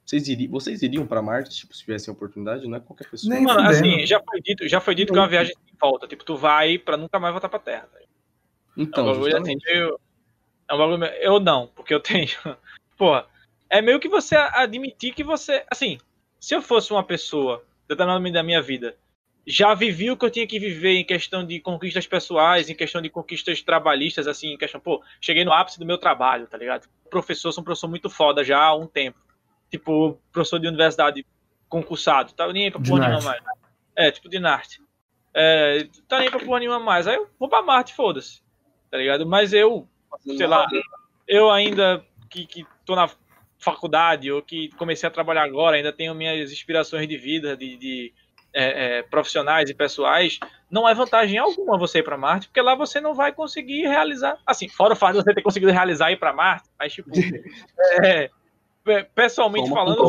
Vocês 0.05 0.27
iriam, 0.27 0.51
vocês 0.51 0.81
iriam 0.81 1.05
para 1.05 1.21
Marte, 1.21 1.55
tipo, 1.55 1.73
se 1.73 1.81
tivessem 1.81 2.13
oportunidade? 2.13 2.67
Não 2.67 2.77
é 2.77 2.79
qualquer 2.79 3.09
pessoa. 3.09 3.33
Nem 3.33 3.43
Mano, 3.43 3.61
assim, 3.61 4.05
já 4.05 4.21
foi 4.21 4.41
dito, 4.41 4.67
já 4.67 4.81
foi 4.81 4.95
dito 4.95 5.13
que 5.13 5.19
é 5.19 5.21
uma 5.21 5.27
viagem 5.27 5.53
sem 5.53 5.73
volta. 5.79 6.07
Tipo, 6.07 6.25
tu 6.25 6.35
vai 6.35 6.77
para 6.77 6.97
nunca 6.97 7.19
mais 7.19 7.33
voltar 7.33 7.49
pra 7.49 7.59
Terra. 7.59 7.87
Então, 8.75 9.07
é 9.07 9.11
um 9.11 9.13
bagulho, 9.13 9.37
assim, 9.37 9.57
eu, 9.67 9.99
é 10.67 10.73
um 10.73 10.77
bagulho, 10.77 11.05
eu 11.05 11.39
não, 11.39 11.67
porque 11.67 11.93
eu 11.93 11.99
tenho. 11.99 12.27
Porra, 12.97 13.25
é 13.69 13.81
meio 13.81 13.99
que 13.99 14.09
você 14.09 14.35
admitir 14.35 15.13
que 15.13 15.23
você. 15.23 15.63
Assim, 15.69 15.97
se 16.39 16.55
eu 16.55 16.61
fosse 16.61 16.91
uma 16.91 17.03
pessoa, 17.03 17.63
determinadamente 17.87 18.33
da 18.33 18.43
minha 18.43 18.61
vida, 18.61 18.95
já 19.45 19.73
vivi 19.73 20.11
o 20.11 20.17
que 20.17 20.25
eu 20.25 20.31
tinha 20.31 20.47
que 20.47 20.59
viver 20.59 20.97
em 20.97 21.05
questão 21.05 21.45
de 21.45 21.59
conquistas 21.59 22.05
pessoais, 22.05 22.69
em 22.69 22.75
questão 22.75 23.01
de 23.01 23.09
conquistas 23.09 23.61
trabalhistas, 23.61 24.27
assim, 24.27 24.53
em 24.53 24.57
questão, 24.57 24.79
pô, 24.79 25.01
cheguei 25.19 25.43
no 25.43 25.53
ápice 25.53 25.79
do 25.79 25.85
meu 25.85 25.97
trabalho, 25.97 26.47
tá 26.47 26.57
ligado? 26.57 26.87
Professor, 27.09 27.51
sou 27.51 27.61
um 27.61 27.65
professor 27.65 27.87
muito 27.87 28.09
foda 28.09 28.43
já 28.43 28.59
há 28.59 28.75
um 28.75 28.87
tempo 28.87 29.19
tipo, 29.71 30.19
professor 30.31 30.59
de 30.59 30.67
universidade 30.67 31.25
concursado, 31.67 32.33
tá 32.33 32.51
nem 32.51 32.65
aí 32.65 32.71
pra 32.71 32.81
porra 32.81 33.07
nenhuma 33.07 33.21
mais. 33.21 33.41
É, 33.95 34.11
tipo 34.11 34.29
de 34.29 34.37
Narte. 34.37 34.81
É, 35.33 35.87
tá 36.07 36.19
nem 36.19 36.29
pra 36.29 36.39
porra 36.39 36.59
nenhuma 36.59 36.79
mais. 36.79 37.07
Aí 37.07 37.15
eu 37.15 37.29
vou 37.39 37.47
pra 37.47 37.61
Marte, 37.61 37.95
foda-se. 37.95 38.41
Tá 38.91 38.97
ligado? 38.97 39.25
Mas 39.25 39.53
eu, 39.53 39.87
sei 40.37 40.45
lá, 40.45 40.67
eu 41.25 41.49
ainda 41.49 42.05
que, 42.29 42.45
que 42.45 42.65
tô 42.85 42.95
na 42.95 43.09
faculdade 43.57 44.31
ou 44.31 44.41
que 44.41 44.69
comecei 44.75 45.07
a 45.07 45.11
trabalhar 45.11 45.43
agora, 45.43 45.77
ainda 45.77 45.93
tenho 45.93 46.13
minhas 46.13 46.51
inspirações 46.51 47.07
de 47.07 47.15
vida, 47.15 47.55
de, 47.55 47.77
de 47.77 48.13
é, 48.53 48.99
é, 48.99 49.03
profissionais 49.03 49.69
e 49.69 49.73
pessoais, 49.73 50.39
não 50.69 50.87
é 50.89 50.93
vantagem 50.93 51.37
alguma 51.37 51.77
você 51.77 51.99
ir 51.99 52.03
para 52.03 52.17
Marte, 52.17 52.47
porque 52.47 52.61
lá 52.61 52.75
você 52.75 52.99
não 52.99 53.13
vai 53.13 53.31
conseguir 53.31 53.83
realizar. 53.83 54.37
Assim, 54.45 54.67
fora 54.67 54.93
o 54.93 54.95
fato 54.95 55.17
de 55.17 55.23
você 55.23 55.33
ter 55.33 55.41
conseguido 55.41 55.71
realizar 55.71 56.11
ir 56.11 56.17
para 56.17 56.33
Marte, 56.33 56.69
mas 56.77 56.93
tipo. 56.93 57.09
é, 58.03 58.29
pessoalmente 59.15 59.69
falando. 59.69 60.07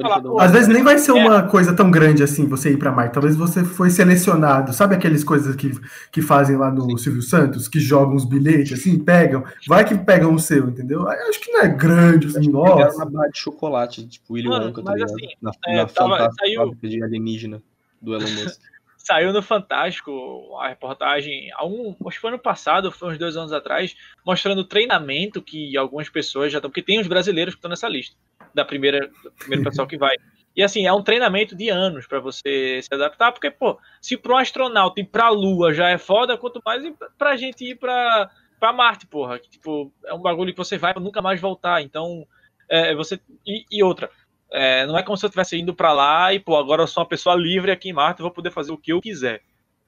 Falar, 0.00 0.44
Às 0.44 0.52
vezes 0.52 0.68
nem 0.68 0.82
vai 0.82 0.98
ser 0.98 1.10
é. 1.10 1.14
uma 1.14 1.42
coisa 1.42 1.74
tão 1.74 1.90
grande 1.90 2.22
assim 2.22 2.46
você 2.46 2.70
ir 2.70 2.76
para 2.76 2.92
Marte. 2.92 3.14
Talvez 3.14 3.36
você 3.36 3.64
foi 3.64 3.90
selecionado. 3.90 4.72
Sabe 4.72 4.94
aquelas 4.94 5.24
coisas 5.24 5.56
que, 5.56 5.72
que 6.10 6.22
fazem 6.22 6.56
lá 6.56 6.70
no 6.70 6.90
Sim. 6.90 6.96
Silvio 6.98 7.22
Santos, 7.22 7.68
que 7.68 7.80
jogam 7.80 8.14
os 8.14 8.24
bilhetes 8.24 8.78
assim, 8.78 8.98
pegam, 8.98 9.44
vai 9.66 9.84
que 9.84 9.96
pegam 9.96 10.34
o 10.34 10.38
seu, 10.38 10.68
entendeu? 10.68 11.08
Acho 11.08 11.40
que 11.40 11.50
não 11.50 11.62
é 11.62 11.68
grande, 11.68 12.28
assim, 12.28 12.50
nossa. 12.50 12.96
uma 12.96 13.10
barra 13.10 13.28
de 13.28 13.38
chocolate, 13.38 14.06
tipo 14.06 14.34
Willy 14.34 14.48
Wonka, 14.48 14.82
tá 14.82 14.92
ligado? 14.94 15.10
Assim, 15.10 15.28
na, 15.40 15.52
é, 15.66 15.76
na 15.76 15.86
tava, 15.86 16.30
saiu... 16.38 16.76
de 16.82 17.02
alienígena 17.02 17.62
do 18.00 18.14
Elon 18.14 18.30
Musk. 18.30 18.60
Saiu 19.04 19.32
no 19.32 19.42
Fantástico 19.42 20.56
a 20.60 20.68
reportagem, 20.68 21.50
acho 21.52 21.98
que 22.10 22.18
foi 22.18 22.30
ano 22.30 22.38
passado, 22.38 22.90
foi 22.92 23.12
uns 23.12 23.18
dois 23.18 23.36
anos 23.36 23.52
atrás, 23.52 23.94
mostrando 24.24 24.60
o 24.60 24.68
treinamento 24.68 25.42
que 25.42 25.76
algumas 25.76 26.08
pessoas 26.08 26.52
já 26.52 26.58
estão, 26.58 26.70
porque 26.70 26.82
tem 26.82 27.00
os 27.00 27.08
brasileiros 27.08 27.54
que 27.54 27.58
estão 27.58 27.70
nessa 27.70 27.88
lista, 27.88 28.16
da 28.54 28.64
primeira, 28.64 29.08
do 29.22 29.32
primeiro 29.32 29.64
pessoal 29.64 29.86
que 29.86 29.98
vai. 29.98 30.16
E 30.54 30.62
assim, 30.62 30.86
é 30.86 30.92
um 30.92 31.02
treinamento 31.02 31.56
de 31.56 31.70
anos 31.70 32.06
para 32.06 32.20
você 32.20 32.80
se 32.82 32.94
adaptar, 32.94 33.32
porque, 33.32 33.50
pô, 33.50 33.78
se 34.00 34.16
para 34.16 34.34
um 34.34 34.36
astronauta 34.36 35.00
ir 35.00 35.06
para 35.06 35.26
a 35.26 35.30
Lua 35.30 35.72
já 35.72 35.88
é 35.88 35.96
foda, 35.96 36.36
quanto 36.36 36.60
mais 36.64 36.82
para 37.16 37.36
gente 37.36 37.64
ir 37.64 37.76
para 37.76 38.30
Marte, 38.74 39.06
porra. 39.06 39.38
Que, 39.38 39.48
tipo, 39.48 39.92
é 40.04 40.12
um 40.12 40.20
bagulho 40.20 40.52
que 40.52 40.58
você 40.58 40.76
vai 40.76 40.92
nunca 40.94 41.22
mais 41.22 41.40
voltar. 41.40 41.80
Então, 41.80 42.26
é, 42.68 42.94
você. 42.94 43.18
E, 43.46 43.64
e 43.70 43.82
outra, 43.82 44.10
é, 44.52 44.86
não 44.86 44.96
é 44.96 45.02
como 45.02 45.16
se 45.16 45.24
eu 45.24 45.28
estivesse 45.28 45.58
indo 45.58 45.74
para 45.74 45.92
lá 45.92 46.32
e, 46.32 46.38
pô, 46.38 46.56
agora 46.56 46.82
eu 46.82 46.86
sou 46.86 47.02
uma 47.02 47.08
pessoa 47.08 47.34
livre 47.34 47.70
aqui 47.70 47.88
em 47.88 47.92
Marte, 47.92 48.22
vou 48.22 48.30
poder 48.30 48.50
fazer 48.50 48.72
o 48.72 48.78
que 48.78 48.92
eu 48.92 49.00
quiser. 49.00 49.42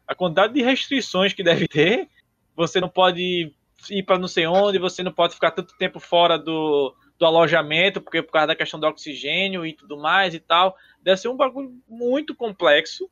A 0.07 0.15
quantidade 0.15 0.55
de 0.55 0.63
restrições 0.63 1.33
que 1.33 1.43
deve 1.43 1.69
ter, 1.69 2.09
você 2.57 2.81
não 2.81 2.89
pode 2.89 3.53
ir 3.91 4.03
para 4.03 4.19
não 4.19 4.29
sei 4.29 4.47
onde, 4.47 4.79
você 4.79 5.03
não 5.03 5.13
pode 5.13 5.35
ficar 5.35 5.51
tanto 5.51 5.77
tempo 5.77 6.01
fora 6.01 6.39
do, 6.39 6.95
do 7.19 7.27
alojamento, 7.27 8.01
porque 8.01 8.23
por 8.23 8.33
causa 8.33 8.49
da 8.49 8.57
questão 8.57 8.81
do 8.81 8.87
oxigênio 8.87 9.67
e 9.67 9.73
tudo 9.73 9.99
mais 9.99 10.35
e 10.35 10.41
tal. 10.41 10.77
Deve 11.03 11.21
ser 11.21 11.29
um 11.29 11.37
bagulho 11.37 11.73
muito 11.89 12.35
complexo 12.35 13.09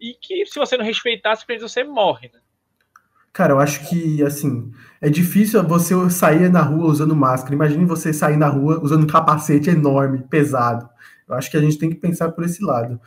e 0.00 0.14
que 0.14 0.46
se 0.46 0.58
você 0.58 0.76
não 0.76 0.84
respeitar, 0.84 1.36
você 1.36 1.82
morre, 1.82 2.30
né? 2.32 2.40
Cara, 3.34 3.52
eu 3.52 3.58
acho 3.58 3.88
que, 3.88 4.22
assim, 4.22 4.70
é 5.00 5.10
difícil 5.10 5.60
você 5.64 5.92
sair 6.08 6.48
na 6.48 6.62
rua 6.62 6.86
usando 6.86 7.16
máscara. 7.16 7.52
Imagine 7.52 7.84
você 7.84 8.12
sair 8.12 8.36
na 8.36 8.46
rua 8.46 8.80
usando 8.80 9.02
um 9.02 9.08
capacete 9.08 9.68
enorme, 9.68 10.22
pesado. 10.30 10.88
Eu 11.28 11.34
acho 11.34 11.50
que 11.50 11.56
a 11.56 11.60
gente 11.60 11.76
tem 11.76 11.90
que 11.90 11.96
pensar 11.96 12.30
por 12.30 12.44
esse 12.44 12.62
lado. 12.62 13.00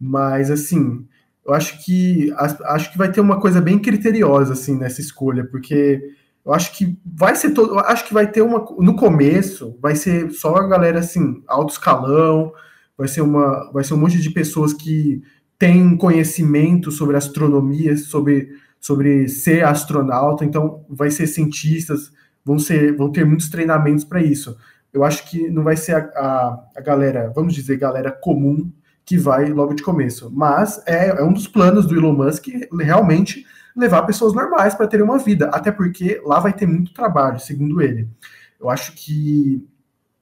Mas, 0.00 0.50
assim, 0.50 1.06
eu 1.46 1.52
acho 1.52 1.84
que 1.84 2.32
acho 2.64 2.92
que 2.92 2.96
vai 2.96 3.12
ter 3.12 3.20
uma 3.20 3.38
coisa 3.38 3.60
bem 3.60 3.78
criteriosa, 3.78 4.54
assim, 4.54 4.74
nessa 4.78 5.02
escolha, 5.02 5.44
porque 5.44 6.00
eu 6.46 6.54
acho 6.54 6.72
que 6.72 6.98
vai 7.04 7.36
ser 7.36 7.50
todo. 7.50 7.78
acho 7.80 8.06
que 8.06 8.14
vai 8.14 8.26
ter 8.26 8.40
uma. 8.40 8.64
No 8.78 8.96
começo, 8.96 9.78
vai 9.82 9.94
ser 9.96 10.30
só 10.30 10.56
a 10.56 10.66
galera, 10.66 11.00
assim, 11.00 11.42
alto 11.46 11.74
escalão, 11.74 12.52
vai 12.96 13.06
ser, 13.06 13.20
uma, 13.20 13.70
vai 13.70 13.84
ser 13.84 13.92
um 13.92 13.98
monte 13.98 14.18
de 14.18 14.30
pessoas 14.30 14.72
que 14.72 15.22
têm 15.58 15.94
conhecimento 15.94 16.90
sobre 16.90 17.18
astronomia, 17.18 17.96
sobre 17.98 18.48
sobre 18.84 19.28
ser 19.30 19.64
astronauta, 19.64 20.44
então 20.44 20.84
vai 20.90 21.10
ser 21.10 21.26
cientistas, 21.26 22.12
vão 22.44 22.58
ser, 22.58 22.94
vão 22.94 23.10
ter 23.10 23.24
muitos 23.24 23.48
treinamentos 23.48 24.04
para 24.04 24.22
isso. 24.22 24.58
Eu 24.92 25.02
acho 25.02 25.24
que 25.24 25.48
não 25.48 25.62
vai 25.62 25.74
ser 25.74 25.96
a, 25.96 26.00
a, 26.00 26.64
a, 26.76 26.80
galera, 26.82 27.32
vamos 27.34 27.54
dizer, 27.54 27.78
galera 27.78 28.12
comum 28.12 28.70
que 29.02 29.16
vai 29.16 29.46
logo 29.46 29.72
de 29.72 29.82
começo, 29.82 30.30
mas 30.30 30.82
é, 30.84 31.08
é 31.18 31.22
um 31.24 31.32
dos 31.32 31.48
planos 31.48 31.86
do 31.86 31.96
Elon 31.96 32.12
Musk 32.12 32.44
realmente 32.78 33.46
levar 33.74 34.02
pessoas 34.02 34.34
normais 34.34 34.74
para 34.74 34.86
terem 34.86 35.06
uma 35.06 35.16
vida, 35.16 35.46
até 35.46 35.72
porque 35.72 36.20
lá 36.22 36.38
vai 36.38 36.52
ter 36.52 36.66
muito 36.66 36.92
trabalho, 36.92 37.40
segundo 37.40 37.80
ele. 37.80 38.06
Eu 38.60 38.68
acho 38.68 38.92
que 38.92 39.66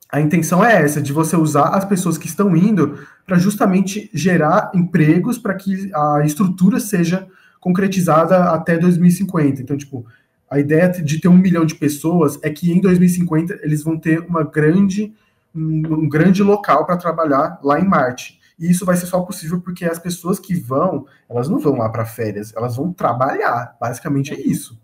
a 0.09 0.21
intenção 0.21 0.64
é 0.64 0.85
essa, 0.85 1.02
de 1.02 1.12
você 1.12 1.35
usar 1.35 1.71
as 1.71 1.85
pessoas 1.85 2.16
que 2.16 2.28
estão 2.28 2.57
indo 2.57 2.97
para 3.26 3.38
justamente 3.38 4.09
gerar 4.14 4.71
empregos 4.73 5.37
para 5.37 5.54
que 5.54 5.90
a 5.92 6.25
estrutura 6.25 6.78
seja 6.78 7.26
concretizada 7.62 8.50
até 8.50 8.76
2050. 8.76 9.62
Então, 9.62 9.76
tipo, 9.76 10.04
a 10.50 10.59
ideia 10.59 10.88
de 10.88 11.21
ter 11.21 11.28
um 11.28 11.38
milhão 11.38 11.64
de 11.64 11.76
pessoas 11.76 12.37
é 12.42 12.50
que 12.50 12.73
em 12.73 12.81
2050 12.81 13.61
eles 13.62 13.85
vão 13.85 13.97
ter 13.97 14.19
uma 14.19 14.42
grande, 14.42 15.14
um, 15.54 16.00
um 16.00 16.09
grande 16.09 16.42
local 16.42 16.85
para 16.85 16.97
trabalhar 16.97 17.61
lá 17.62 17.78
em 17.78 17.85
Marte. 17.85 18.40
E 18.59 18.69
isso 18.69 18.85
vai 18.85 18.97
ser 18.97 19.07
só 19.07 19.21
possível 19.21 19.61
porque 19.61 19.85
as 19.85 20.00
pessoas 20.00 20.40
que 20.40 20.57
vão, 20.57 21.07
elas 21.31 21.49
não 21.49 21.61
vão 21.61 21.78
lá 21.78 21.88
para 21.88 22.04
férias, 22.04 22.52
elas 22.57 22.75
vão 22.75 22.92
trabalhar. 22.92 23.76
Basicamente 23.81 24.35
é 24.35 24.40
isso. 24.40 24.76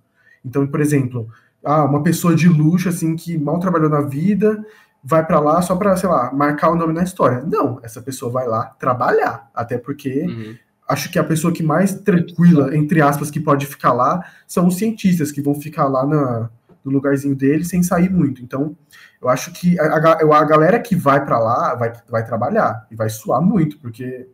Então, 0.45 0.65
por 0.65 0.81
exemplo, 0.81 1.29
ah, 1.65 1.85
uma 1.85 2.03
pessoa 2.03 2.37
de 2.37 2.49
luxo 2.49 2.89
assim 2.89 3.17
que 3.17 3.37
mal 3.37 3.59
trabalhou 3.59 3.91
na 3.91 4.03
vida 4.03 4.65
vai 5.03 5.27
para 5.27 5.41
lá 5.41 5.61
só 5.63 5.75
para, 5.75 5.97
sei 5.97 6.09
lá, 6.09 6.33
marcar 6.33 6.71
o 6.71 6.77
nome 6.77 6.93
na 6.93 7.03
história. 7.03 7.43
Não, 7.43 7.81
essa 7.83 8.01
pessoa 8.01 8.31
vai 8.31 8.47
lá 8.47 8.67
trabalhar, 8.79 9.51
até 9.53 9.77
porque 9.79 10.23
uhum 10.23 10.68
acho 10.89 11.11
que 11.11 11.19
a 11.19 11.25
pessoa 11.25 11.53
que 11.53 11.63
mais 11.63 11.95
tranquila, 12.01 12.75
entre 12.75 13.03
aspas, 13.03 13.31
que 13.31 13.39
pode 13.39 13.67
ficar 13.67 13.93
lá 13.93 14.25
são 14.47 14.67
os 14.67 14.77
cientistas 14.77 15.31
que 15.31 15.43
vão 15.43 15.55
ficar 15.55 15.87
lá 15.87 16.07
na, 16.07 16.51
no 16.85 16.91
lugarzinho 16.93 17.37
deles 17.37 17.69
sem 17.69 17.83
sair 17.83 18.11
muito. 18.11 18.43
Então, 18.43 18.77
eu 19.21 19.29
acho 19.29 19.53
que 19.53 19.79
a, 19.79 19.85
a, 19.85 20.39
a 20.39 20.45
galera 20.45 20.81
que 20.81 20.97
vai 20.97 21.25
para 21.25 21.39
lá 21.39 21.75
vai, 21.75 21.93
vai 22.09 22.25
trabalhar 22.25 22.87
e 22.91 22.97
vai 22.97 23.11
suar 23.11 23.43
muito, 23.43 23.79
porque 23.79 24.27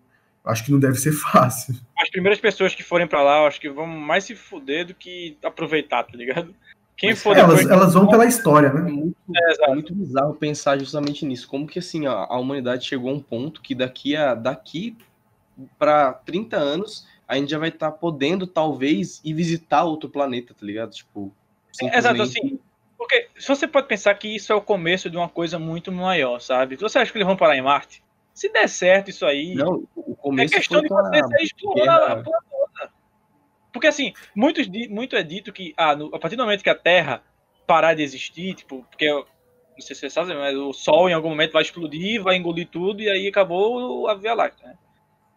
acho 0.44 0.64
que 0.64 0.70
não 0.70 0.78
deve 0.78 0.96
ser 0.96 1.12
fácil. 1.32 1.74
As 1.98 2.08
primeiras 2.08 2.40
pessoas 2.40 2.74
que 2.74 2.82
forem 2.82 3.06
para 3.06 3.22
lá, 3.22 3.46
acho 3.46 3.60
que 3.60 3.68
vão 3.68 3.86
mais 3.86 4.24
se 4.24 4.36
fuder 4.36 4.86
do 4.86 4.94
que 4.94 5.36
aproveitar, 5.42 6.04
tá 6.04 6.16
ligado? 6.16 6.54
Quem 6.96 7.16
for 7.16 7.36
elas, 7.36 7.68
elas 7.68 7.94
vão 7.94 8.06
pela 8.06 8.24
história, 8.24 8.72
né? 8.72 8.88
É 8.88 8.92
muito, 8.92 9.16
é, 9.34 9.64
é 9.64 9.74
muito 9.74 9.92
bizarro 9.92 10.34
pensar 10.34 10.78
justamente 10.78 11.26
nisso. 11.26 11.48
Como 11.48 11.66
que 11.66 11.80
assim 11.80 12.06
a, 12.06 12.12
a 12.12 12.38
humanidade 12.38 12.86
chegou 12.86 13.10
a 13.10 13.14
um 13.14 13.20
ponto 13.20 13.60
que 13.60 13.74
daqui 13.74 14.14
a 14.14 14.32
daqui 14.32 14.96
para 15.78 16.12
30 16.12 16.56
anos, 16.56 17.06
a 17.26 17.36
gente 17.36 17.50
já 17.50 17.58
vai 17.58 17.68
estar 17.68 17.90
tá 17.90 17.96
podendo, 17.96 18.46
talvez, 18.46 19.20
ir 19.24 19.34
visitar 19.34 19.84
outro 19.84 20.08
planeta, 20.08 20.54
tá 20.54 20.64
ligado? 20.64 20.90
Tipo, 20.90 21.34
simplesmente... 21.72 21.98
Exato, 21.98 22.22
assim. 22.22 22.58
Porque 22.96 23.28
se 23.38 23.48
você 23.48 23.66
pode 23.68 23.86
pensar 23.86 24.14
que 24.14 24.28
isso 24.28 24.52
é 24.52 24.54
o 24.54 24.62
começo 24.62 25.10
de 25.10 25.16
uma 25.16 25.28
coisa 25.28 25.58
muito 25.58 25.92
maior, 25.92 26.40
sabe? 26.40 26.76
Você 26.76 26.98
acha 26.98 27.12
que 27.12 27.18
eles 27.18 27.26
vão 27.26 27.36
parar 27.36 27.56
em 27.56 27.62
Marte? 27.62 28.02
Se 28.32 28.48
der 28.48 28.68
certo 28.68 29.10
isso 29.10 29.26
aí. 29.26 29.54
Não, 29.54 29.86
o 29.94 30.16
começo 30.16 30.54
é 30.54 30.58
questão 30.58 30.80
de 30.80 30.88
poder 30.88 31.24
ser 31.24 31.42
explorar 31.42 32.12
a 32.12 32.22
toda. 32.22 32.38
Porque 33.72 33.88
assim, 33.88 34.12
muitos, 34.34 34.68
muito 34.88 35.16
é 35.16 35.22
dito 35.22 35.52
que 35.52 35.74
ah, 35.76 35.96
no, 35.96 36.14
a 36.14 36.18
partir 36.18 36.36
do 36.36 36.44
momento 36.44 36.62
que 36.62 36.70
a 36.70 36.74
Terra 36.74 37.22
parar 37.66 37.94
de 37.94 38.02
existir, 38.02 38.54
tipo, 38.54 38.86
porque 38.88 39.08
não 39.08 39.24
sei 39.80 39.94
se 39.94 40.00
você 40.02 40.10
sabe, 40.10 40.32
mas 40.34 40.56
o 40.56 40.72
Sol 40.72 41.08
em 41.08 41.12
algum 41.12 41.28
momento 41.28 41.52
vai 41.52 41.62
explodir, 41.62 42.22
vai 42.22 42.36
engolir 42.36 42.68
tudo 42.68 43.02
e 43.02 43.10
aí 43.10 43.26
acabou 43.26 44.08
a 44.08 44.14
Via 44.14 44.32
Láctea, 44.32 44.68
né? 44.68 44.78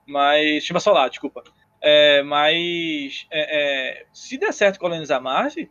Mas. 0.08 0.64
Chuva 0.64 0.80
solar, 0.80 1.10
desculpa. 1.10 1.44
É, 1.82 2.24
mas 2.24 3.28
é, 3.30 4.00
é, 4.00 4.06
se 4.12 4.38
der 4.38 4.52
certo 4.52 4.80
colonizar 4.80 5.22
Marte, 5.22 5.70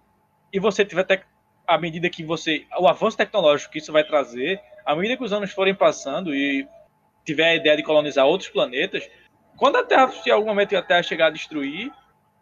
e 0.53 0.61
você 0.61 0.85
tiver 0.85 1.05
te, 1.05 1.21
à 1.67 1.79
medida 1.79 2.09
que 2.09 2.23
você. 2.23 2.67
O 2.79 2.87
avanço 2.87 3.17
tecnológico 3.17 3.73
que 3.73 3.79
isso 3.79 3.93
vai 3.93 4.05
trazer, 4.05 4.61
à 4.85 4.95
medida 4.95 5.17
que 5.17 5.25
os 5.25 5.33
anos 5.33 5.51
forem 5.51 5.75
passando 5.75 6.35
e 6.35 6.67
tiver 7.25 7.51
a 7.51 7.55
ideia 7.57 7.77
de 7.77 7.83
colonizar 7.83 8.25
outros 8.25 8.49
planetas, 8.49 9.09
quando 9.57 9.77
a 9.77 9.85
Terra, 9.85 10.09
se 10.09 10.31
algum 10.31 10.47
momento 10.47 10.77
a 10.77 10.83
Terra 10.83 11.03
chegar 11.03 11.27
a 11.27 11.31
destruir, 11.31 11.91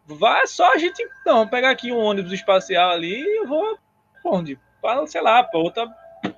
vai 0.05 0.47
só 0.47 0.73
a 0.73 0.79
gente 0.79 1.03
não 1.25 1.49
pegar 1.49 1.71
aqui 1.71 1.91
um 1.91 1.99
ônibus 1.99 2.33
espacial 2.33 2.91
ali 2.91 3.19
e 3.19 3.47
vou 3.47 3.79
onde? 4.25 4.59
Para, 4.83 5.07
sei 5.07 5.23
lá, 5.23 5.43
para 5.43 5.59
outra. 5.59 5.89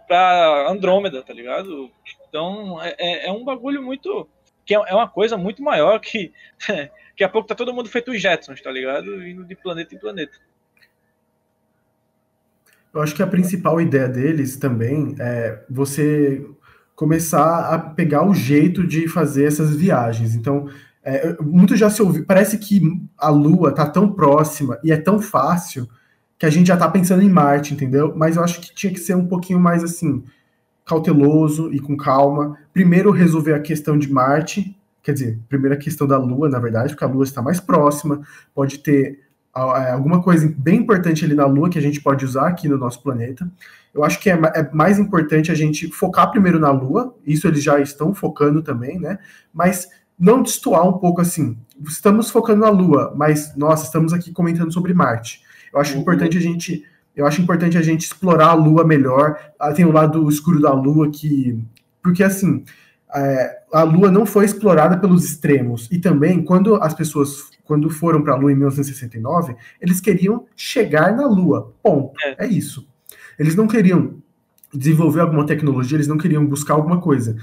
para 0.07 0.71
Andrômeda, 0.71 1.23
tá 1.23 1.33
ligado? 1.33 1.91
Então 2.29 2.81
é, 2.81 2.95
é, 2.99 3.27
é 3.27 3.33
um 3.33 3.45
bagulho 3.45 3.83
muito 3.83 4.29
que 4.67 4.75
é, 4.75 4.83
é 4.89 4.95
uma 4.95 5.09
coisa 5.09 5.39
muito 5.39 5.63
maior 5.63 5.99
que 6.01 6.33
daqui 6.69 7.25
a 7.25 7.29
pouco 7.29 7.49
tá 7.49 7.55
todo 7.55 7.73
mundo 7.73 7.89
feito 7.89 8.11
os 8.11 8.21
Jetsons, 8.21 8.61
tá 8.61 8.71
ligado? 8.71 9.27
Indo 9.27 9.45
de 9.45 9.55
planeta 9.55 9.95
em 9.95 9.99
planeta. 9.99 10.37
Eu 12.93 13.01
acho 13.01 13.15
que 13.15 13.23
a 13.23 13.27
principal 13.27 13.81
ideia 13.81 14.09
deles 14.09 14.57
também 14.57 15.15
é 15.21 15.63
você 15.71 16.45
começar 16.95 17.75
a 17.75 17.79
pegar 17.79 18.27
o 18.27 18.35
jeito 18.35 18.87
de 18.87 19.07
fazer 19.07 19.45
essas 19.45 19.77
viagens. 19.77 20.35
Então, 20.35 20.69
é, 21.05 21.37
muito 21.43 21.77
já 21.77 21.91
se 21.91 22.03
ouviu, 22.03 22.25
parece 22.25 22.59
que 22.59 22.81
a 23.19 23.29
Lua 23.29 23.73
tá 23.73 23.87
tão 23.87 24.11
próxima 24.13 24.79
e 24.83 24.91
é 24.91 24.97
tão 24.97 25.21
fácil 25.21 25.87
que 26.39 26.47
a 26.47 26.51
gente 26.51 26.67
já 26.67 26.77
tá 26.77 26.89
pensando 26.89 27.23
em 27.23 27.29
Marte, 27.29 27.75
entendeu? 27.75 28.15
Mas 28.17 28.37
eu 28.37 28.43
acho 28.43 28.61
que 28.61 28.75
tinha 28.75 28.93
que 28.93 28.99
ser 28.99 29.15
um 29.15 29.27
pouquinho 29.27 29.61
mais 29.61 29.85
assim, 29.85 30.25
cauteloso 30.87 31.71
e 31.75 31.81
com 31.81 31.97
calma. 31.97 32.57
Primeiro 32.73 33.11
resolver 33.11 33.53
a 33.53 33.61
questão 33.61 33.99
de 33.99 34.11
Marte, 34.11 34.75
quer 35.03 35.13
dizer, 35.13 35.39
primeiro 35.49 35.75
a 35.75 35.79
questão 35.79 36.07
da 36.07 36.17
Lua, 36.17 36.49
na 36.49 36.61
verdade, 36.61 36.91
porque 36.91 37.05
a 37.05 37.09
Lua 37.09 37.25
está 37.25 37.43
mais 37.43 37.61
próxima, 37.61 38.23
pode 38.55 38.79
ter 38.79 39.27
alguma 39.53 40.23
coisa 40.23 40.53
bem 40.57 40.81
importante 40.81 41.25
ali 41.25 41.35
na 41.35 41.47
Lua 41.47 41.71
que 41.71 41.79
a 41.79 41.83
gente 41.83 42.01
pode 42.01 42.25
usar 42.25 42.49
aqui 42.49 42.69
no 42.69 42.77
nosso 42.77 43.03
planeta. 43.03 43.51
Eu 43.93 44.05
acho 44.05 44.21
que 44.21 44.31
é, 44.31 44.35
é, 44.35 44.71
mais 44.73 44.99
importante 44.99 45.51
a 45.51 45.55
gente 45.55 45.89
focar 45.91 46.31
primeiro 46.31 46.59
na 46.59 46.71
Lua, 46.71 47.15
isso 47.27 47.49
eles 47.49 47.63
já 47.63 47.81
estão 47.81 48.15
focando 48.15 48.63
também, 48.63 49.01
né? 49.01 49.19
Mas 49.53 49.89
não 50.19 50.43
destoar 50.43 50.87
um 50.87 50.99
pouco 50.99 51.23
assim. 51.23 51.57
Estamos 51.87 52.31
focando 52.31 52.61
na 52.61 52.69
Lua, 52.69 53.13
mas, 53.17 53.57
nossa, 53.57 53.85
estamos 53.85 54.13
aqui 54.13 54.31
comentando 54.31 54.73
sobre 54.73 54.93
Marte. 54.93 55.43
Eu 55.73 55.81
acho 55.81 55.95
uhum. 55.95 56.03
importante 56.03 56.37
a 56.37 56.41
gente 56.41 56.85
eu 57.17 57.27
acho 57.27 57.41
importante 57.41 57.79
a 57.79 57.83
gente 57.83 58.03
explorar 58.03 58.49
a 58.49 58.55
Lua 58.55 58.85
melhor. 58.85 59.39
Ah, 59.59 59.73
tem 59.73 59.87
o 59.87 59.93
lado 59.93 60.29
escuro 60.29 60.61
da 60.61 60.73
Lua 60.73 61.11
que. 61.11 61.59
Porque 62.03 62.23
assim, 62.23 62.63
é, 63.15 63.59
a 63.73 63.83
Lua 63.83 64.11
não 64.11 64.27
foi 64.27 64.45
explorada 64.45 64.99
pelos 64.99 65.25
extremos. 65.25 65.89
E 65.91 65.99
também, 65.99 66.45
quando 66.45 66.77
as 66.77 66.93
pessoas 66.93 67.51
quando 67.67 67.91
foram 67.91 68.23
para 68.23 68.35
a 68.35 68.37
Lua 68.37 68.53
em 68.53 68.55
1969, 68.55 69.57
eles 69.81 70.01
queriam 70.01 70.47
chegar 70.57 71.15
na 71.15 71.27
Lua. 71.27 71.75
Ponto. 71.83 72.13
É. 72.23 72.45
é 72.45 72.47
isso. 72.47 72.87
Eles 73.39 73.57
não 73.57 73.67
queriam 73.67 74.15
desenvolver 74.73 75.21
alguma 75.21 75.45
tecnologia, 75.45 75.97
eles 75.97 76.07
não 76.07 76.19
queriam 76.19 76.47
buscar 76.47 76.75
alguma 76.75 77.01
coisa. 77.01 77.37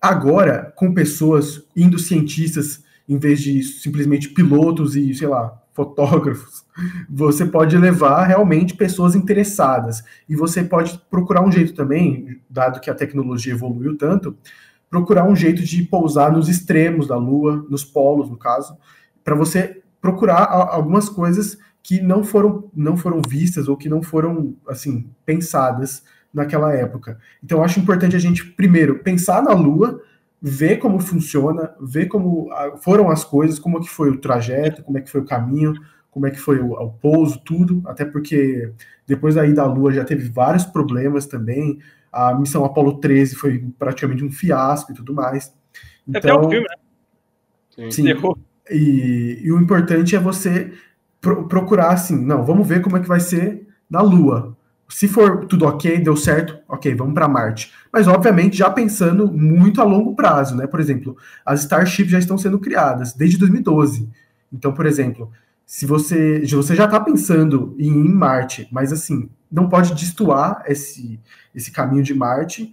Agora, 0.00 0.72
com 0.76 0.94
pessoas 0.94 1.64
indo 1.74 1.98
cientistas 1.98 2.82
em 3.08 3.18
vez 3.18 3.40
de 3.40 3.62
simplesmente 3.62 4.28
pilotos 4.30 4.96
e, 4.96 5.14
sei 5.14 5.28
lá, 5.28 5.60
fotógrafos, 5.76 6.64
você 7.08 7.44
pode 7.44 7.76
levar 7.76 8.24
realmente 8.24 8.74
pessoas 8.74 9.14
interessadas. 9.14 10.02
E 10.26 10.34
você 10.34 10.64
pode 10.64 10.98
procurar 11.10 11.42
um 11.42 11.52
jeito 11.52 11.74
também, 11.74 12.40
dado 12.48 12.80
que 12.80 12.90
a 12.90 12.94
tecnologia 12.94 13.52
evoluiu 13.52 13.96
tanto, 13.96 14.34
procurar 14.88 15.28
um 15.28 15.36
jeito 15.36 15.62
de 15.62 15.82
pousar 15.82 16.32
nos 16.32 16.48
extremos 16.48 17.06
da 17.06 17.16
Lua, 17.16 17.64
nos 17.68 17.84
polos, 17.84 18.30
no 18.30 18.38
caso, 18.38 18.76
para 19.22 19.34
você 19.34 19.82
procurar 20.00 20.44
algumas 20.44 21.10
coisas 21.10 21.58
que 21.82 22.00
não 22.00 22.24
foram, 22.24 22.70
não 22.74 22.96
foram 22.96 23.20
vistas 23.28 23.68
ou 23.68 23.76
que 23.76 23.88
não 23.88 24.02
foram, 24.02 24.56
assim, 24.66 25.10
pensadas 25.24 26.02
naquela 26.32 26.72
época. 26.72 27.18
Então, 27.44 27.58
eu 27.58 27.64
acho 27.64 27.78
importante 27.78 28.16
a 28.16 28.18
gente, 28.18 28.44
primeiro, 28.44 29.00
pensar 29.00 29.42
na 29.42 29.52
Lua, 29.52 30.00
ver 30.48 30.76
como 30.76 31.00
funciona, 31.00 31.74
ver 31.80 32.06
como 32.06 32.48
foram 32.80 33.10
as 33.10 33.24
coisas, 33.24 33.58
como 33.58 33.80
que 33.80 33.88
foi 33.88 34.10
o 34.10 34.20
trajeto, 34.20 34.84
como 34.84 34.96
é 34.96 35.00
que 35.00 35.10
foi 35.10 35.20
o 35.20 35.24
caminho, 35.24 35.74
como 36.08 36.24
é 36.24 36.30
que 36.30 36.38
foi 36.38 36.60
o, 36.60 36.72
o 36.72 36.92
pouso, 36.92 37.40
tudo, 37.44 37.82
até 37.84 38.04
porque 38.04 38.72
depois 39.04 39.34
da 39.34 39.44
ida 39.44 39.62
à 39.62 39.66
Lua 39.66 39.92
já 39.92 40.04
teve 40.04 40.28
vários 40.28 40.64
problemas 40.64 41.26
também. 41.26 41.80
A 42.12 42.32
missão 42.32 42.64
Apollo 42.64 43.00
13 43.00 43.34
foi 43.34 43.58
praticamente 43.76 44.24
um 44.24 44.30
fiasco 44.30 44.92
e 44.92 44.94
tudo 44.94 45.12
mais. 45.12 45.52
Então, 46.06 46.20
Até 46.20 46.46
o 46.46 46.48
filme, 46.48 46.66
né? 47.76 47.90
Sim. 47.90 48.04
E, 48.70 49.40
e, 49.42 49.52
o 49.52 49.60
importante 49.60 50.14
é 50.14 50.18
você 50.18 50.72
pro, 51.20 51.48
procurar 51.48 51.90
assim, 51.90 52.24
não, 52.24 52.44
vamos 52.44 52.66
ver 52.66 52.82
como 52.82 52.96
é 52.96 53.00
que 53.00 53.08
vai 53.08 53.20
ser 53.20 53.66
na 53.90 54.00
Lua. 54.00 54.55
Se 54.88 55.08
for 55.08 55.46
tudo 55.46 55.66
ok, 55.66 55.98
deu 55.98 56.16
certo, 56.16 56.58
ok, 56.68 56.94
vamos 56.94 57.14
para 57.14 57.28
Marte. 57.28 57.72
Mas, 57.92 58.06
obviamente, 58.06 58.56
já 58.56 58.70
pensando 58.70 59.30
muito 59.30 59.80
a 59.80 59.84
longo 59.84 60.14
prazo, 60.14 60.54
né? 60.56 60.66
Por 60.66 60.78
exemplo, 60.78 61.16
as 61.44 61.60
Starships 61.60 62.12
já 62.12 62.18
estão 62.18 62.38
sendo 62.38 62.58
criadas 62.58 63.12
desde 63.12 63.36
2012. 63.38 64.08
Então, 64.52 64.72
por 64.72 64.86
exemplo, 64.86 65.30
se 65.64 65.84
você, 65.84 66.46
se 66.46 66.54
você 66.54 66.76
já 66.76 66.84
está 66.84 67.00
pensando 67.00 67.74
em 67.78 67.88
em 67.88 68.12
Marte, 68.12 68.68
mas 68.70 68.92
assim, 68.92 69.28
não 69.50 69.68
pode 69.68 69.94
destoar 69.94 70.62
esse, 70.66 71.20
esse 71.54 71.72
caminho 71.72 72.02
de 72.02 72.14
Marte 72.14 72.72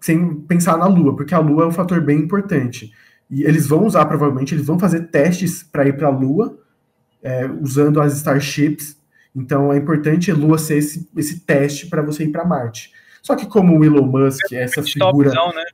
sem 0.00 0.34
pensar 0.34 0.78
na 0.78 0.86
Lua, 0.86 1.14
porque 1.14 1.34
a 1.34 1.40
Lua 1.40 1.64
é 1.64 1.66
um 1.66 1.72
fator 1.72 2.00
bem 2.00 2.18
importante. 2.18 2.92
E 3.28 3.42
eles 3.42 3.66
vão 3.66 3.84
usar, 3.84 4.06
provavelmente, 4.06 4.54
eles 4.54 4.66
vão 4.66 4.78
fazer 4.78 5.08
testes 5.08 5.62
para 5.62 5.86
ir 5.86 5.96
para 5.96 6.08
a 6.08 6.10
Lua, 6.10 6.58
é, 7.22 7.46
usando 7.46 8.00
as 8.00 8.14
Starships 8.14 8.96
então 9.34 9.72
é 9.72 9.76
importante 9.76 10.30
a 10.30 10.34
Lua 10.34 10.58
ser 10.58 10.78
esse, 10.78 11.08
esse 11.16 11.40
teste 11.40 11.86
para 11.86 12.02
você 12.02 12.24
ir 12.24 12.28
para 12.28 12.44
Marte. 12.44 12.92
Só 13.22 13.36
que 13.36 13.46
como 13.46 13.78
o 13.78 13.84
Elon 13.84 14.06
Musk, 14.06 14.52
é 14.52 14.62
essa 14.62 14.82
figura. 14.82 15.30
né? 15.30 15.64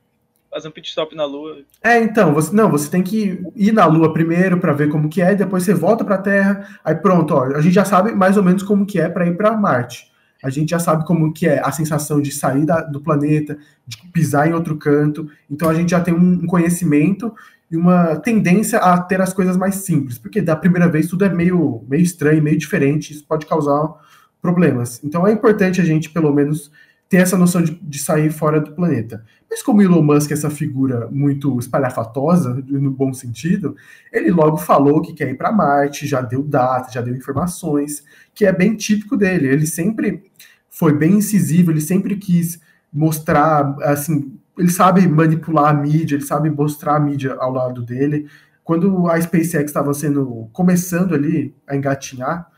Fazer 0.49 0.67
um 0.67 0.71
pit 0.71 0.87
stop 0.89 1.15
na 1.15 1.25
Lua. 1.25 1.57
É, 1.83 1.99
então, 1.99 2.33
você 2.33 2.55
não, 2.55 2.69
você 2.69 2.89
tem 2.89 3.03
que 3.03 3.43
ir 3.55 3.71
na 3.71 3.85
Lua 3.85 4.13
primeiro 4.13 4.59
para 4.59 4.73
ver 4.73 4.89
como 4.89 5.09
que 5.09 5.21
é, 5.21 5.35
depois 5.35 5.63
você 5.63 5.73
volta 5.73 6.03
para 6.03 6.15
a 6.15 6.21
Terra. 6.21 6.79
Aí 6.83 6.95
pronto, 6.95 7.33
ó, 7.33 7.43
a 7.45 7.61
gente 7.61 7.73
já 7.73 7.85
sabe 7.85 8.13
mais 8.13 8.37
ou 8.37 8.43
menos 8.43 8.63
como 8.63 8.85
que 8.85 8.99
é 8.99 9.09
para 9.09 9.27
ir 9.27 9.35
para 9.35 9.55
Marte. 9.55 10.11
A 10.43 10.49
gente 10.49 10.69
já 10.69 10.79
sabe 10.79 11.05
como 11.05 11.33
que 11.33 11.47
é 11.47 11.59
a 11.59 11.71
sensação 11.71 12.21
de 12.21 12.31
sair 12.31 12.65
da, 12.65 12.81
do 12.81 13.01
planeta, 13.01 13.57
de 13.85 13.97
pisar 14.11 14.47
em 14.47 14.53
outro 14.53 14.77
canto. 14.77 15.29
Então 15.49 15.69
a 15.69 15.73
gente 15.73 15.89
já 15.91 15.99
tem 15.99 16.13
um 16.13 16.45
conhecimento 16.45 17.33
e 17.69 17.75
uma 17.75 18.15
tendência 18.17 18.79
a 18.79 18.97
ter 19.01 19.21
as 19.21 19.33
coisas 19.33 19.57
mais 19.57 19.75
simples, 19.75 20.17
porque 20.17 20.41
da 20.41 20.55
primeira 20.55 20.87
vez 20.87 21.07
tudo 21.07 21.25
é 21.25 21.29
meio, 21.29 21.83
meio 21.87 22.03
estranho, 22.03 22.41
meio 22.41 22.57
diferente, 22.57 23.11
isso 23.11 23.25
pode 23.25 23.45
causar 23.45 23.93
problemas. 24.41 25.01
Então 25.03 25.27
é 25.27 25.31
importante 25.31 25.81
a 25.81 25.83
gente, 25.83 26.09
pelo 26.09 26.33
menos, 26.33 26.71
ter 27.09 27.17
essa 27.17 27.37
noção 27.37 27.61
de, 27.61 27.71
de 27.75 27.99
sair 27.99 28.31
fora 28.31 28.59
do 28.59 28.71
planeta. 28.71 29.23
Mas 29.49 29.63
como 29.63 29.81
Elon 29.81 30.01
Musk 30.01 30.31
é 30.31 30.33
essa 30.33 30.49
figura 30.49 31.07
muito 31.09 31.57
espalhafatosa, 31.57 32.53
no 32.67 32.91
bom 32.91 33.13
sentido, 33.13 33.75
ele 34.11 34.29
logo 34.29 34.57
falou 34.57 35.01
que 35.01 35.13
quer 35.13 35.29
ir 35.29 35.35
para 35.35 35.51
Marte, 35.51 36.05
já 36.05 36.21
deu 36.21 36.43
data, 36.43 36.91
já 36.91 37.01
deu 37.01 37.15
informações, 37.15 38.03
que 38.33 38.45
é 38.45 38.51
bem 38.51 38.75
típico 38.75 39.15
dele. 39.15 39.47
Ele 39.47 39.65
sempre 39.65 40.23
foi 40.69 40.93
bem 40.93 41.13
incisivo, 41.13 41.71
ele 41.71 41.81
sempre 41.81 42.17
quis 42.17 42.59
mostrar, 42.91 43.75
assim, 43.81 44.36
ele 44.57 44.69
sabe 44.69 45.07
manipular 45.07 45.69
a 45.69 45.73
mídia, 45.73 46.15
ele 46.15 46.25
sabe 46.25 46.49
mostrar 46.49 46.95
a 46.95 46.99
mídia 46.99 47.35
ao 47.39 47.51
lado 47.51 47.81
dele. 47.81 48.27
Quando 48.63 49.09
a 49.09 49.19
SpaceX 49.21 49.65
estava 49.65 49.93
sendo 49.93 50.49
começando 50.51 51.13
ali 51.13 51.55
a 51.67 51.75
engatinhar, 51.75 52.49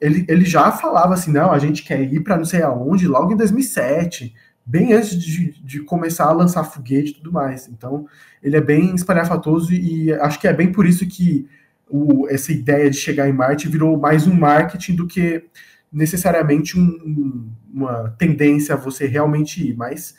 ele, 0.00 0.24
ele 0.28 0.44
já 0.44 0.70
falava 0.70 1.14
assim, 1.14 1.32
não, 1.32 1.50
a 1.52 1.58
gente 1.58 1.82
quer 1.82 2.00
ir 2.00 2.20
para 2.20 2.36
não 2.36 2.44
sei 2.44 2.62
aonde, 2.62 3.08
logo 3.08 3.32
em 3.32 3.36
2007, 3.36 4.32
bem 4.64 4.92
antes 4.92 5.18
de, 5.18 5.60
de 5.62 5.80
começar 5.80 6.26
a 6.26 6.32
lançar 6.32 6.64
foguete 6.64 7.10
e 7.10 7.14
tudo 7.14 7.32
mais. 7.32 7.68
Então, 7.68 8.06
ele 8.42 8.56
é 8.56 8.60
bem 8.60 8.94
espalhafatoso 8.94 9.72
e 9.74 10.12
acho 10.12 10.40
que 10.40 10.46
é 10.46 10.52
bem 10.52 10.70
por 10.70 10.86
isso 10.86 11.06
que 11.06 11.48
o, 11.88 12.28
essa 12.28 12.52
ideia 12.52 12.88
de 12.88 12.96
chegar 12.96 13.28
em 13.28 13.32
Marte 13.32 13.68
virou 13.68 13.98
mais 13.98 14.26
um 14.26 14.34
marketing 14.34 14.94
do 14.94 15.06
que 15.06 15.44
necessariamente 15.92 16.78
um, 16.78 17.50
uma 17.72 18.10
tendência 18.16 18.74
a 18.74 18.78
você 18.78 19.06
realmente 19.06 19.70
ir. 19.70 19.76
Mas 19.76 20.14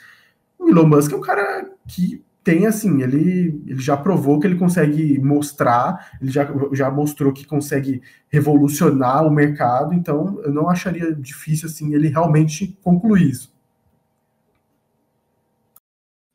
o 0.61 0.69
Elon 0.69 0.87
Musk 0.87 1.11
é 1.11 1.15
um 1.15 1.21
cara 1.21 1.69
que 1.87 2.23
tem 2.43 2.65
assim, 2.65 3.01
ele, 3.01 3.61
ele 3.67 3.79
já 3.79 3.95
provou 3.95 4.39
que 4.39 4.47
ele 4.47 4.57
consegue 4.57 5.19
mostrar, 5.19 6.17
ele 6.21 6.31
já, 6.31 6.47
já 6.73 6.89
mostrou 6.89 7.33
que 7.33 7.45
consegue 7.45 8.01
revolucionar 8.29 9.25
o 9.25 9.31
mercado, 9.31 9.93
então 9.93 10.41
eu 10.41 10.51
não 10.51 10.69
acharia 10.69 11.13
difícil 11.13 11.67
assim 11.67 11.93
ele 11.93 12.07
realmente 12.07 12.77
concluir 12.83 13.29
isso. 13.29 13.53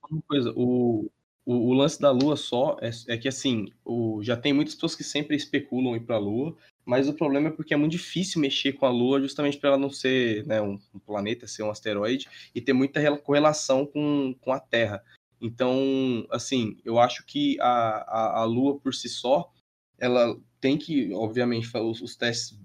Uma 0.08 0.22
coisa, 0.22 0.52
o, 0.54 1.10
o, 1.44 1.70
o 1.70 1.72
lance 1.74 2.00
da 2.00 2.12
Lua 2.12 2.36
só 2.36 2.76
é, 2.80 2.90
é 3.08 3.16
que 3.16 3.26
assim, 3.26 3.72
o, 3.84 4.20
já 4.22 4.36
tem 4.36 4.52
muitas 4.52 4.74
pessoas 4.74 4.94
que 4.94 5.02
sempre 5.02 5.34
especulam 5.34 5.96
ir 5.96 6.00
para 6.00 6.16
a 6.16 6.20
Lua, 6.20 6.56
mas 6.86 7.08
o 7.08 7.14
problema 7.14 7.48
é 7.48 7.50
porque 7.50 7.74
é 7.74 7.76
muito 7.76 7.92
difícil 7.92 8.40
mexer 8.40 8.74
com 8.74 8.86
a 8.86 8.90
Lua, 8.90 9.20
justamente 9.20 9.58
para 9.58 9.70
ela 9.70 9.78
não 9.78 9.90
ser 9.90 10.46
né, 10.46 10.62
um, 10.62 10.78
planeta, 11.04 11.48
ser 11.48 11.64
um 11.64 11.70
asteroide, 11.70 12.28
e 12.54 12.60
ter 12.60 12.72
muita 12.72 13.16
correlação 13.18 13.84
com, 13.84 14.34
com 14.40 14.52
a 14.52 14.60
Terra. 14.60 15.02
Então, 15.40 16.24
assim, 16.30 16.78
eu 16.84 17.00
acho 17.00 17.26
que 17.26 17.60
a, 17.60 17.66
a, 17.66 18.40
a 18.40 18.44
Lua 18.44 18.78
por 18.78 18.94
si 18.94 19.08
só, 19.08 19.52
ela 19.98 20.38
tem 20.60 20.78
que, 20.78 21.12
obviamente, 21.12 21.68
os, 21.76 22.00
os 22.00 22.14
testes 22.14 22.56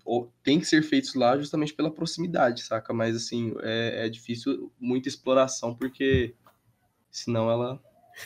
tem 0.44 0.60
que 0.60 0.66
ser 0.66 0.84
feitos 0.84 1.16
lá 1.16 1.36
justamente 1.36 1.74
pela 1.74 1.92
proximidade, 1.92 2.62
saca? 2.62 2.94
Mas, 2.94 3.16
assim, 3.16 3.56
é, 3.64 4.06
é 4.06 4.10
difícil 4.10 4.72
muita 4.80 5.10
exploração, 5.10 5.74
porque 5.74 6.36
senão 7.10 7.50
ela 7.50 7.82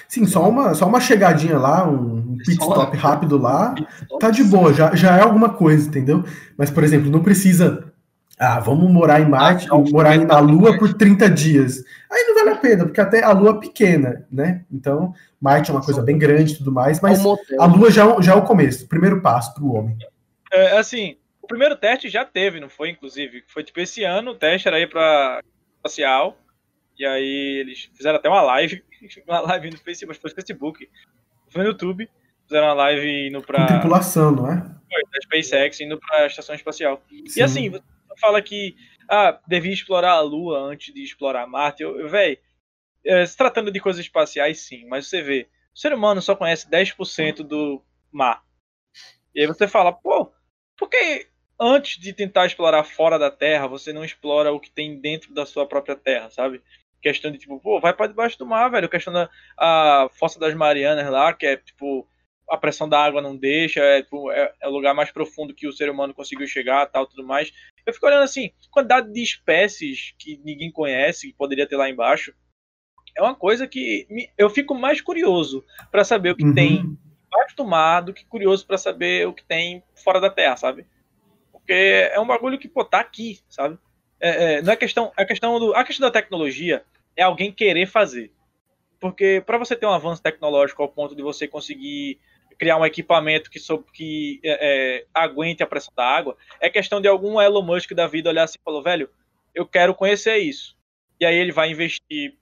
Sim, 0.07 0.25
só 0.25 0.47
uma, 0.49 0.73
só 0.73 0.87
uma 0.87 0.99
chegadinha 0.99 1.57
lá, 1.57 1.87
um 1.87 2.37
pit 2.37 2.61
stop 2.61 2.95
rápido 2.97 3.37
lá, 3.37 3.73
tá 4.19 4.29
de 4.29 4.43
boa, 4.43 4.73
já, 4.73 4.95
já 4.95 5.17
é 5.17 5.21
alguma 5.21 5.49
coisa, 5.49 5.87
entendeu? 5.87 6.23
Mas, 6.57 6.69
por 6.69 6.83
exemplo, 6.83 7.09
não 7.09 7.23
precisa. 7.23 7.91
Ah, 8.37 8.59
vamos 8.59 8.91
morar 8.91 9.21
em 9.21 9.29
Marte, 9.29 9.67
ah, 9.71 9.77
morar 9.77 10.17
na 10.17 10.39
Lua 10.39 10.77
por 10.77 10.93
30 10.93 11.29
dias. 11.29 11.83
Aí 12.11 12.25
não 12.27 12.35
vale 12.35 12.49
a 12.49 12.57
pena, 12.57 12.83
porque 12.83 12.99
até 12.99 13.23
a 13.23 13.31
Lua 13.31 13.51
é 13.51 13.59
pequena, 13.59 14.25
né? 14.29 14.65
Então, 14.69 15.13
Marte 15.39 15.71
é 15.71 15.73
uma 15.73 15.83
coisa 15.83 16.01
bem 16.01 16.17
grande 16.17 16.53
e 16.53 16.57
tudo 16.57 16.71
mais, 16.71 16.99
mas 16.99 17.23
a 17.57 17.65
Lua 17.65 17.89
já, 17.89 18.05
é 18.05 18.21
já 18.21 18.33
é 18.33 18.35
o 18.35 18.41
começo, 18.41 18.85
o 18.85 18.89
primeiro 18.89 19.21
passo 19.21 19.53
para 19.53 19.63
o 19.63 19.73
homem. 19.73 19.97
É, 20.51 20.77
assim, 20.77 21.15
o 21.41 21.47
primeiro 21.47 21.75
teste 21.75 22.09
já 22.09 22.25
teve, 22.25 22.59
não 22.59 22.69
foi, 22.69 22.89
inclusive? 22.89 23.43
Foi 23.47 23.63
tipo 23.63 23.79
esse 23.79 24.03
ano, 24.03 24.31
o 24.31 24.35
teste 24.35 24.67
era 24.67 24.77
aí 24.77 24.87
para 24.87 25.41
espacial, 25.77 26.37
e 26.97 27.05
aí 27.05 27.57
eles 27.59 27.89
fizeram 27.93 28.17
até 28.17 28.29
uma 28.29 28.41
live 28.41 28.83
uma 29.27 29.39
live 29.41 29.71
no 29.71 29.77
Facebook, 29.77 30.07
mas 30.07 30.17
foi 30.17 30.29
no 30.29 30.35
Facebook, 30.35 30.89
foi 31.49 31.63
no 31.63 31.69
YouTube, 31.69 32.09
fizeram 32.43 32.67
uma 32.67 32.73
live 32.73 33.27
indo 33.27 33.41
pra. 33.41 33.65
Tripulação, 33.65 34.31
não 34.31 34.51
é? 34.51 34.61
Foi, 34.61 35.03
da 35.11 35.21
SpaceX, 35.23 35.79
indo 35.81 35.99
pra 35.99 36.27
estação 36.27 36.55
espacial. 36.55 37.01
Sim. 37.27 37.39
E 37.39 37.43
assim, 37.43 37.69
você 37.69 37.81
fala 38.19 38.41
que 38.41 38.75
ah, 39.09 39.39
devia 39.47 39.73
explorar 39.73 40.13
a 40.13 40.21
Lua 40.21 40.59
antes 40.59 40.93
de 40.93 41.03
explorar 41.03 41.47
Marte. 41.47 41.83
Eu, 41.83 41.99
eu 41.99 42.09
véi, 42.09 42.39
é, 43.03 43.25
se 43.25 43.35
tratando 43.37 43.71
de 43.71 43.79
coisas 43.79 44.03
espaciais, 44.03 44.59
sim, 44.61 44.85
mas 44.87 45.07
você 45.07 45.21
vê, 45.21 45.47
o 45.73 45.79
ser 45.79 45.93
humano 45.93 46.21
só 46.21 46.35
conhece 46.35 46.69
10% 46.69 47.43
do 47.43 47.83
mar. 48.11 48.43
E 49.33 49.41
aí 49.41 49.47
você 49.47 49.67
fala, 49.67 49.91
pô, 49.91 50.31
por 50.77 50.89
que 50.89 51.27
antes 51.59 51.99
de 51.99 52.13
tentar 52.13 52.45
explorar 52.45 52.83
fora 52.83 53.19
da 53.19 53.29
Terra, 53.29 53.67
você 53.67 53.93
não 53.93 54.03
explora 54.03 54.51
o 54.51 54.59
que 54.59 54.71
tem 54.71 54.99
dentro 54.99 55.33
da 55.33 55.45
sua 55.45 55.67
própria 55.67 55.95
Terra, 55.95 56.29
sabe? 56.29 56.61
Questão 57.05 57.29
de 57.29 57.37
tipo, 57.37 57.59
pô, 57.59 57.79
vai 57.79 57.93
para 57.93 58.07
debaixo 58.07 58.35
do 58.39 58.47
mar, 58.47 58.67
velho. 58.71 58.89
Questão 58.89 59.13
da 59.13 59.29
a 59.55 60.09
Fossa 60.13 60.39
das 60.39 60.55
Marianas 60.55 61.07
lá, 61.07 61.31
que 61.33 61.45
é 61.45 61.55
tipo, 61.55 62.07
a 62.49 62.57
pressão 62.57 62.89
da 62.89 62.99
água 62.99 63.21
não 63.21 63.37
deixa, 63.37 63.79
é, 63.79 64.01
tipo, 64.01 64.31
é, 64.31 64.51
é, 64.59 64.67
o 64.67 64.71
lugar 64.71 64.95
mais 64.95 65.11
profundo 65.11 65.53
que 65.53 65.67
o 65.67 65.71
ser 65.71 65.87
humano 65.87 66.15
conseguiu 66.15 66.47
chegar, 66.47 66.87
tal, 66.87 67.05
tudo 67.05 67.23
mais. 67.23 67.53
Eu 67.85 67.93
fico 67.93 68.07
olhando 68.07 68.23
assim, 68.23 68.51
quantidade 68.71 69.13
de 69.13 69.21
espécies 69.21 70.15
que 70.17 70.41
ninguém 70.43 70.71
conhece, 70.71 71.27
que 71.27 71.37
poderia 71.37 71.67
ter 71.67 71.77
lá 71.77 71.87
embaixo. 71.87 72.33
É 73.15 73.21
uma 73.21 73.35
coisa 73.35 73.67
que 73.67 74.07
me, 74.09 74.27
eu 74.35 74.49
fico 74.49 74.73
mais 74.73 74.99
curioso 74.99 75.63
para 75.91 76.03
saber 76.03 76.31
o 76.31 76.35
que 76.35 76.43
uhum. 76.43 76.55
tem 76.55 76.97
embaixo 77.27 77.55
do 77.55 77.65
mar 77.65 78.01
do 78.01 78.13
que 78.13 78.25
curioso 78.25 78.65
para 78.65 78.79
saber 78.79 79.27
o 79.27 79.33
que 79.33 79.43
tem 79.43 79.83
fora 79.93 80.19
da 80.19 80.31
Terra, 80.31 80.57
sabe? 80.57 80.87
Porque 81.51 82.09
é 82.11 82.19
um 82.19 82.25
bagulho 82.25 82.57
que, 82.57 82.67
pô, 82.67 82.83
tá 82.83 82.99
aqui, 82.99 83.41
sabe? 83.47 83.77
É, 84.19 84.55
é, 84.55 84.61
não 84.63 84.73
é 84.73 84.75
questão. 84.75 85.11
A 85.15 85.23
questão, 85.23 85.59
do, 85.59 85.75
a 85.75 85.83
questão 85.83 86.07
da 86.07 86.11
tecnologia 86.11 86.83
é 87.15 87.23
alguém 87.23 87.51
querer 87.51 87.85
fazer. 87.87 88.31
Porque 88.99 89.43
para 89.45 89.57
você 89.57 89.75
ter 89.75 89.85
um 89.85 89.91
avanço 89.91 90.21
tecnológico 90.21 90.81
ao 90.81 90.89
ponto 90.89 91.15
de 91.15 91.21
você 91.21 91.47
conseguir 91.47 92.19
criar 92.57 92.77
um 92.77 92.85
equipamento 92.85 93.49
que, 93.49 93.59
que 93.93 94.39
é, 94.43 94.99
é, 94.99 95.05
aguente 95.13 95.61
a 95.61 95.67
pressão 95.67 95.93
da 95.95 96.05
água, 96.05 96.37
é 96.59 96.69
questão 96.69 97.01
de 97.01 97.07
algum 97.07 97.41
Elon 97.41 97.61
Musk 97.61 97.91
da 97.91 98.07
vida 98.07 98.29
olhar 98.29 98.43
assim 98.43 98.57
e 98.59 98.63
falar, 98.63 98.81
velho, 98.81 99.09
eu 99.53 99.65
quero 99.65 99.93
conhecer 99.93 100.37
isso. 100.37 100.75
E 101.19 101.25
aí 101.25 101.35
ele 101.35 101.51
vai 101.51 101.69
investir 101.69 102.35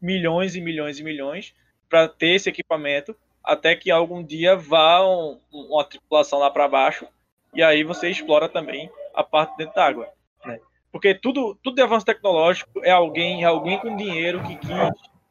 milhões 0.00 0.56
e 0.56 0.60
milhões 0.60 0.98
e 0.98 1.04
milhões 1.04 1.54
para 1.88 2.08
ter 2.08 2.34
esse 2.34 2.48
equipamento 2.48 3.14
até 3.42 3.74
que 3.74 3.90
algum 3.90 4.22
dia 4.22 4.56
vá 4.56 5.06
um, 5.06 5.40
uma 5.52 5.84
tripulação 5.84 6.38
lá 6.38 6.50
para 6.50 6.68
baixo 6.68 7.06
e 7.54 7.62
aí 7.62 7.82
você 7.82 8.08
explora 8.08 8.48
também 8.48 8.90
a 9.14 9.24
parte 9.24 9.56
dentro 9.56 9.74
da 9.74 9.86
água. 9.86 10.08
Né? 10.44 10.60
Porque 10.92 11.14
tudo, 11.14 11.56
tudo 11.62 11.76
de 11.76 11.82
avanço 11.82 12.06
tecnológico 12.06 12.80
é 12.82 12.90
alguém, 12.90 13.42
é 13.42 13.46
alguém 13.46 13.78
com 13.78 13.96
dinheiro 13.96 14.42
que 14.42 14.56
quis 14.56 14.70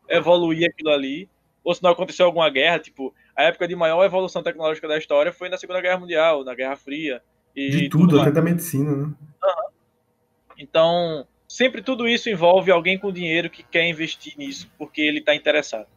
evoluir 0.07 0.69
aquilo 0.69 0.91
ali. 0.91 1.29
Ou 1.63 1.75
se 1.75 1.83
não 1.83 1.91
aconteceu 1.91 2.25
alguma 2.25 2.49
guerra, 2.49 2.79
tipo, 2.79 3.13
a 3.35 3.43
época 3.43 3.67
de 3.67 3.75
maior 3.75 4.03
evolução 4.03 4.41
tecnológica 4.41 4.87
da 4.87 4.97
história 4.97 5.31
foi 5.31 5.49
na 5.49 5.57
Segunda 5.57 5.81
Guerra 5.81 5.99
Mundial, 5.99 6.43
na 6.43 6.55
Guerra 6.55 6.75
Fria. 6.75 7.21
de 7.55 7.89
tudo, 7.89 8.09
tudo 8.09 8.21
até 8.21 8.31
da 8.31 8.41
medicina, 8.41 8.95
né? 8.95 9.03
Uhum. 9.03 9.69
Então, 10.57 11.27
sempre 11.47 11.81
tudo 11.81 12.07
isso 12.07 12.29
envolve 12.29 12.71
alguém 12.71 12.97
com 12.97 13.11
dinheiro 13.11 13.49
que 13.49 13.63
quer 13.63 13.87
investir 13.87 14.37
nisso, 14.37 14.69
porque 14.77 15.01
ele 15.01 15.19
está 15.19 15.35
interessado. 15.35 15.87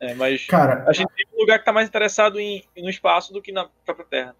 É, 0.00 0.14
mas 0.14 0.46
cara, 0.46 0.84
a 0.86 0.92
gente 0.92 1.08
tem 1.14 1.26
um 1.34 1.40
lugar 1.40 1.58
que 1.58 1.62
está 1.62 1.72
mais 1.72 1.88
interessado 1.88 2.38
em, 2.40 2.62
no 2.76 2.90
espaço 2.90 3.32
do 3.32 3.40
que 3.40 3.52
na 3.52 3.68
própria 3.84 4.06
Terra. 4.06 4.36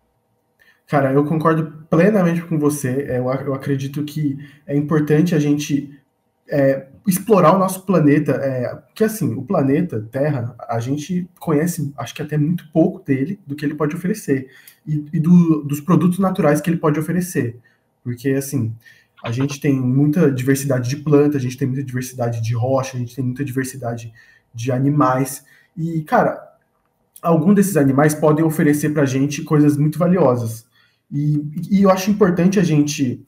Cara, 0.87 1.13
eu 1.13 1.25
concordo 1.25 1.87
plenamente 1.89 2.43
com 2.43 2.59
você. 2.59 3.07
É, 3.09 3.19
eu, 3.19 3.27
eu 3.27 3.55
acredito 3.55 4.05
que 4.05 4.39
é 4.67 4.77
importante 4.77 5.35
a 5.35 5.39
gente 5.39 5.99
é, 6.49 6.87
explorar 7.07 7.55
o 7.55 7.59
nosso 7.59 7.85
planeta. 7.85 8.33
É, 8.33 8.75
porque, 8.75 9.05
assim, 9.05 9.35
o 9.35 9.43
planeta 9.43 10.07
Terra, 10.11 10.55
a 10.69 10.79
gente 10.81 11.29
conhece, 11.39 11.93
acho 11.97 12.15
que 12.15 12.23
até 12.23 12.37
muito 12.37 12.69
pouco 12.73 13.03
dele, 13.05 13.41
do 13.47 13.55
que 13.55 13.65
ele 13.65 13.75
pode 13.75 13.97
oferecer. 13.97 14.49
E, 14.87 15.05
e 15.13 15.21
do, 15.21 15.63
dos 15.63 15.81
produtos 15.81 16.19
naturais 16.19 16.61
que 16.61 16.69
ele 16.69 16.77
pode 16.77 17.01
oferecer. 17.01 17.59
Porque, 18.03 18.31
assim, 18.31 18.75
a 19.25 19.31
gente 19.33 19.59
tem 19.59 19.75
muita 19.75 20.31
diversidade 20.31 20.89
de 20.91 20.99
planta, 20.99 21.39
a 21.39 21.41
gente 21.41 21.57
tem 21.57 21.67
muita 21.67 21.83
diversidade 21.83 22.43
de 22.43 22.55
rocha, 22.55 22.97
a 22.97 23.01
gente 23.01 23.17
tem 23.17 23.25
muita 23.25 23.43
diversidade 23.43 24.13
de 24.55 24.71
animais. 24.71 25.45
E, 25.75 26.03
cara, 26.03 26.39
algum 27.23 27.55
desses 27.55 27.79
animais 27.79 28.15
podem 28.15 28.45
oferecer 28.45 28.91
pra 28.91 29.07
gente 29.07 29.43
coisas 29.43 29.79
muito 29.79 29.99
valiosas. 29.99 30.67
E, 31.11 31.43
e 31.71 31.83
eu 31.83 31.91
acho 31.91 32.11
importante 32.11 32.59
a 32.59 32.63
gente 32.63 33.25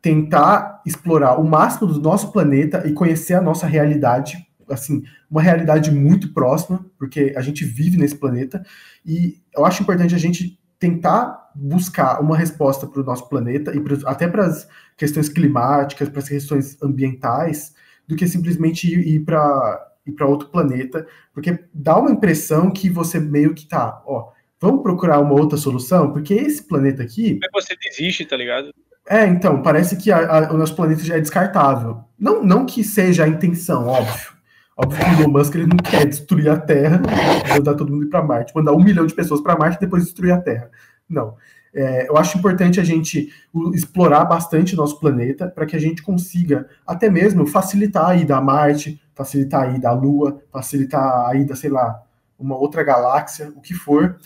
tentar 0.00 0.82
explorar 0.84 1.40
o 1.40 1.44
máximo 1.44 1.86
do 1.86 2.00
nosso 2.00 2.32
planeta 2.32 2.86
e 2.86 2.92
conhecer 2.92 3.34
a 3.34 3.40
nossa 3.40 3.66
realidade, 3.66 4.36
assim, 4.68 5.04
uma 5.30 5.40
realidade 5.40 5.92
muito 5.92 6.32
próxima, 6.32 6.84
porque 6.98 7.32
a 7.36 7.40
gente 7.40 7.64
vive 7.64 7.96
nesse 7.96 8.16
planeta, 8.16 8.64
e 9.06 9.40
eu 9.56 9.64
acho 9.64 9.82
importante 9.82 10.14
a 10.14 10.18
gente 10.18 10.58
tentar 10.78 11.50
buscar 11.54 12.20
uma 12.20 12.36
resposta 12.36 12.86
para 12.88 13.00
o 13.00 13.04
nosso 13.04 13.28
planeta 13.28 13.74
e 13.76 13.80
pra, 13.80 13.96
até 14.10 14.26
para 14.26 14.46
as 14.46 14.66
questões 14.96 15.28
climáticas, 15.28 16.08
para 16.08 16.18
as 16.18 16.28
questões 16.28 16.76
ambientais, 16.82 17.72
do 18.08 18.16
que 18.16 18.26
simplesmente 18.26 18.92
ir, 18.92 19.06
ir 19.06 19.20
para 19.20 19.88
ir 20.04 20.12
para 20.12 20.26
outro 20.26 20.48
planeta, 20.48 21.06
porque 21.32 21.64
dá 21.72 21.96
uma 21.96 22.10
impressão 22.10 22.72
que 22.72 22.90
você 22.90 23.20
meio 23.20 23.54
que 23.54 23.66
tá, 23.66 24.02
ó, 24.04 24.32
vamos 24.62 24.82
procurar 24.82 25.18
uma 25.18 25.34
outra 25.34 25.58
solução, 25.58 26.12
porque 26.12 26.32
esse 26.32 26.62
planeta 26.62 27.02
aqui. 27.02 27.40
É 27.42 27.48
você 27.52 27.76
desiste, 27.76 28.24
tá 28.24 28.36
ligado? 28.36 28.72
É, 29.08 29.26
então, 29.26 29.60
parece 29.60 29.96
que 29.96 30.12
a, 30.12 30.18
a, 30.18 30.52
o 30.52 30.56
nosso 30.56 30.76
planeta 30.76 31.02
já 31.02 31.16
é 31.16 31.20
descartável. 31.20 32.04
Não, 32.16 32.44
não 32.44 32.64
que 32.64 32.84
seja 32.84 33.24
a 33.24 33.28
intenção, 33.28 33.88
óbvio. 33.88 34.32
Óbvio 34.76 35.04
que 35.04 35.04
o 35.04 35.20
Elon 35.20 35.32
Musk 35.32 35.54
ele 35.56 35.66
não 35.66 35.76
quer 35.76 36.06
destruir 36.06 36.48
a 36.48 36.56
Terra, 36.56 37.02
mandar 37.48 37.74
todo 37.74 37.92
mundo 37.92 38.08
para 38.08 38.22
Marte, 38.22 38.54
mandar 38.54 38.72
um 38.72 38.82
milhão 38.82 39.04
de 39.04 39.14
pessoas 39.14 39.40
para 39.40 39.58
Marte 39.58 39.76
e 39.76 39.80
depois 39.80 40.04
destruir 40.04 40.32
a 40.32 40.40
Terra. 40.40 40.70
Não. 41.08 41.36
É, 41.74 42.08
eu 42.08 42.16
acho 42.16 42.38
importante 42.38 42.78
a 42.78 42.84
gente 42.84 43.32
explorar 43.74 44.24
bastante 44.24 44.74
o 44.74 44.76
nosso 44.76 45.00
planeta 45.00 45.48
para 45.48 45.66
que 45.66 45.74
a 45.74 45.80
gente 45.80 46.02
consiga 46.02 46.68
até 46.86 47.10
mesmo 47.10 47.46
facilitar 47.46 48.10
a 48.10 48.14
ida 48.14 48.36
a 48.36 48.40
Marte, 48.40 49.00
facilitar 49.14 49.62
a 49.62 49.70
ida 49.72 49.88
à 49.88 49.92
Lua, 49.92 50.40
facilitar 50.52 51.28
a 51.28 51.34
ida, 51.34 51.56
sei 51.56 51.70
lá, 51.70 52.00
uma 52.38 52.56
outra 52.56 52.82
galáxia, 52.82 53.52
o 53.56 53.60
que 53.60 53.74
for. 53.74 54.18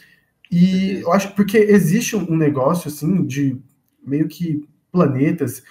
E 0.59 1.03
eu 1.03 1.13
acho 1.13 1.35
porque 1.35 1.59
existe 1.59 2.17
um 2.17 2.35
negócio 2.35 2.89
assim 2.89 3.27
de 3.27 3.61
meio 4.03 4.27
que 4.27 4.67
planetas 4.91 5.63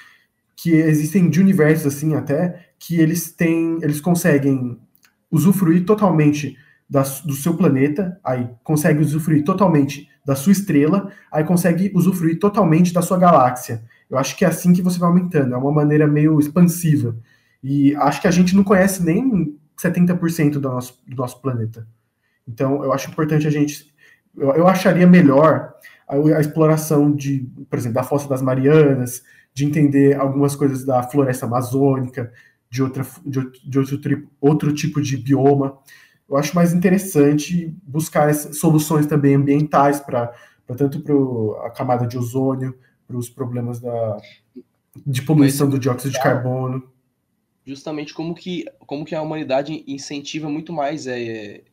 que 0.56 0.74
existem 0.74 1.28
de 1.28 1.42
universos 1.42 1.88
assim 1.88 2.14
até 2.14 2.68
que 2.78 3.00
eles 3.00 3.32
têm, 3.32 3.80
eles 3.82 4.00
conseguem 4.00 4.80
usufruir 5.32 5.86
totalmente 5.86 6.56
da, 6.88 7.02
do 7.02 7.34
seu 7.34 7.58
planeta, 7.58 8.20
aí 8.24 8.48
consegue 8.64 9.02
usufruir 9.02 9.44
totalmente 9.44 10.08
da 10.24 10.36
sua 10.36 10.52
estrela, 10.52 11.12
aí 11.32 11.44
consegue 11.44 11.92
usufruir 11.96 12.38
totalmente 12.38 12.94
da 12.94 13.02
sua 13.02 13.18
galáxia. 13.18 13.84
Eu 14.08 14.20
acho 14.20 14.38
que 14.38 14.46
é 14.46 14.50
assim 14.50 14.72
que 14.72 14.84
você 14.84 15.00
vai 15.00 15.10
aumentando, 15.10 15.56
é 15.56 15.58
uma 15.58 15.72
maneira 15.72 16.06
meio 16.06 16.40
expansiva. 16.40 17.18
E 17.64 17.96
acho 17.96 18.22
que 18.22 18.28
a 18.28 18.32
gente 18.32 18.56
não 18.56 18.64
conhece 18.64 19.04
nem 19.04 19.58
70% 19.82 20.52
do 20.52 20.70
nosso, 20.70 21.02
do 21.08 21.16
nosso 21.16 21.42
planeta. 21.42 21.88
Então, 22.48 22.84
eu 22.84 22.94
acho 22.94 23.10
importante 23.10 23.48
a 23.48 23.50
gente. 23.50 23.92
Eu, 24.38 24.52
eu 24.52 24.68
acharia 24.68 25.08
melhor 25.08 25.74
a, 26.08 26.16
a, 26.16 26.40
exploração 26.40 27.12
de, 27.12 27.48
por 27.70 27.78
exemplo, 27.78 27.96
da 27.96 28.04
Fossa 28.04 28.28
das 28.28 28.42
Marianas, 28.42 29.24
de 29.54 29.66
entender 29.66 30.20
algumas 30.20 30.56
coisas 30.56 30.84
da 30.84 31.02
floresta 31.04 31.46
amazônica, 31.46 32.32
de, 32.70 32.84
outra, 32.84 33.06
de, 33.26 33.40
de 33.64 33.80
outro, 33.80 34.30
outro 34.42 34.74
tipo 34.74 35.02
de 35.02 35.18
bioma. 35.18 35.78
Eu 36.30 36.38
acho 36.38 36.56
mais 36.56 36.74
interessante 36.74 37.74
buscar 37.84 38.34
soluções 38.34 39.06
também 39.06 39.36
ambientais 39.36 40.00
para 40.00 40.34
tanto 40.76 41.00
para 41.00 41.68
a 41.68 41.70
camada 41.70 42.08
de 42.08 42.18
ozônio, 42.18 42.78
para 43.08 43.18
os 43.18 43.30
problemas 43.30 43.80
da, 43.80 44.18
de 45.06 45.22
poluição 45.22 45.70
do 45.70 45.78
dióxido 45.78 46.12
de 46.12 46.20
carbono. 46.20 46.84
Justamente 47.66 48.14
como 48.14 48.34
que, 48.34 48.66
como 48.80 49.06
que 49.06 49.16
a 49.16 49.22
humanidade 49.22 49.84
incentiva 49.88 50.50
muito 50.50 50.74
mais 50.74 51.08
é, 51.08 51.64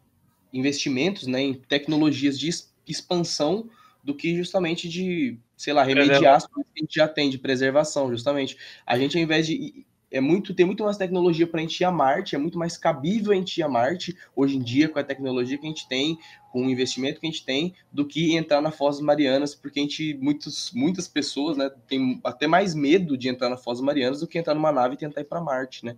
investimentos 0.53 1.27
né, 1.27 1.41
em 1.41 1.55
tecnologias 1.55 2.39
de 2.39 2.51
expansão 2.87 3.69
do 4.03 4.15
que 4.15 4.35
justamente 4.35 4.89
de, 4.89 5.39
sei 5.57 5.73
lá, 5.73 5.83
remediar 5.85 6.35
as 6.35 6.47
coisas 6.47 6.71
que 6.73 6.81
a 6.81 6.85
gente 6.85 6.95
já 6.95 7.09
tem, 7.09 7.31
de 7.31 7.39
preservação, 7.39 8.11
justamente. 8.11 8.57
A 8.87 8.99
gente, 8.99 9.17
ao 9.17 9.23
invés 9.23 9.47
de. 9.47 9.87
É 10.15 10.21
muito, 10.21 10.53
tem 10.53 10.67
muito 10.67 10.85
mais 10.85 10.99
tecnologia 10.99 11.47
para 11.47 11.59
a 11.59 11.63
gente 11.63 11.81
ir 11.81 11.87
a 11.87 11.91
Marte, 11.91 12.35
é 12.35 12.39
muito 12.39 12.59
mais 12.59 12.77
cabível 12.77 13.33
a 13.33 13.35
gente 13.35 13.57
ir 13.57 13.63
a 13.63 13.69
Marte 13.69 14.15
hoje 14.37 14.59
em 14.59 14.63
dia 14.63 14.87
com 14.87 14.99
a 14.99 15.03
tecnologia 15.03 15.57
que 15.57 15.65
a 15.65 15.69
gente 15.71 15.89
tem, 15.89 16.19
com 16.53 16.67
o 16.67 16.71
investimento 16.71 17.19
que 17.19 17.27
a 17.27 17.31
gente 17.31 17.47
tem, 17.47 17.75
do 17.91 18.05
que 18.05 18.37
entrar 18.37 18.61
na 18.61 18.71
Foz 18.71 19.01
Marianas, 19.01 19.55
porque 19.55 19.81
a 19.81 19.83
gente, 19.83 20.13
muitos, 20.21 20.71
muitas 20.75 21.09
pessoas, 21.09 21.57
né, 21.57 21.71
tem 21.89 22.21
até 22.25 22.47
mais 22.47 22.75
medo 22.75 23.17
de 23.17 23.31
entrar 23.31 23.49
na 23.49 23.57
Foz 23.57 23.81
Marianas 23.81 24.21
do 24.21 24.27
que 24.27 24.37
entrar 24.37 24.53
numa 24.53 24.71
nave 24.71 24.97
e 24.97 24.99
tentar 24.99 25.23
ir 25.23 25.25
para 25.25 25.41
Marte, 25.41 25.83
né? 25.83 25.97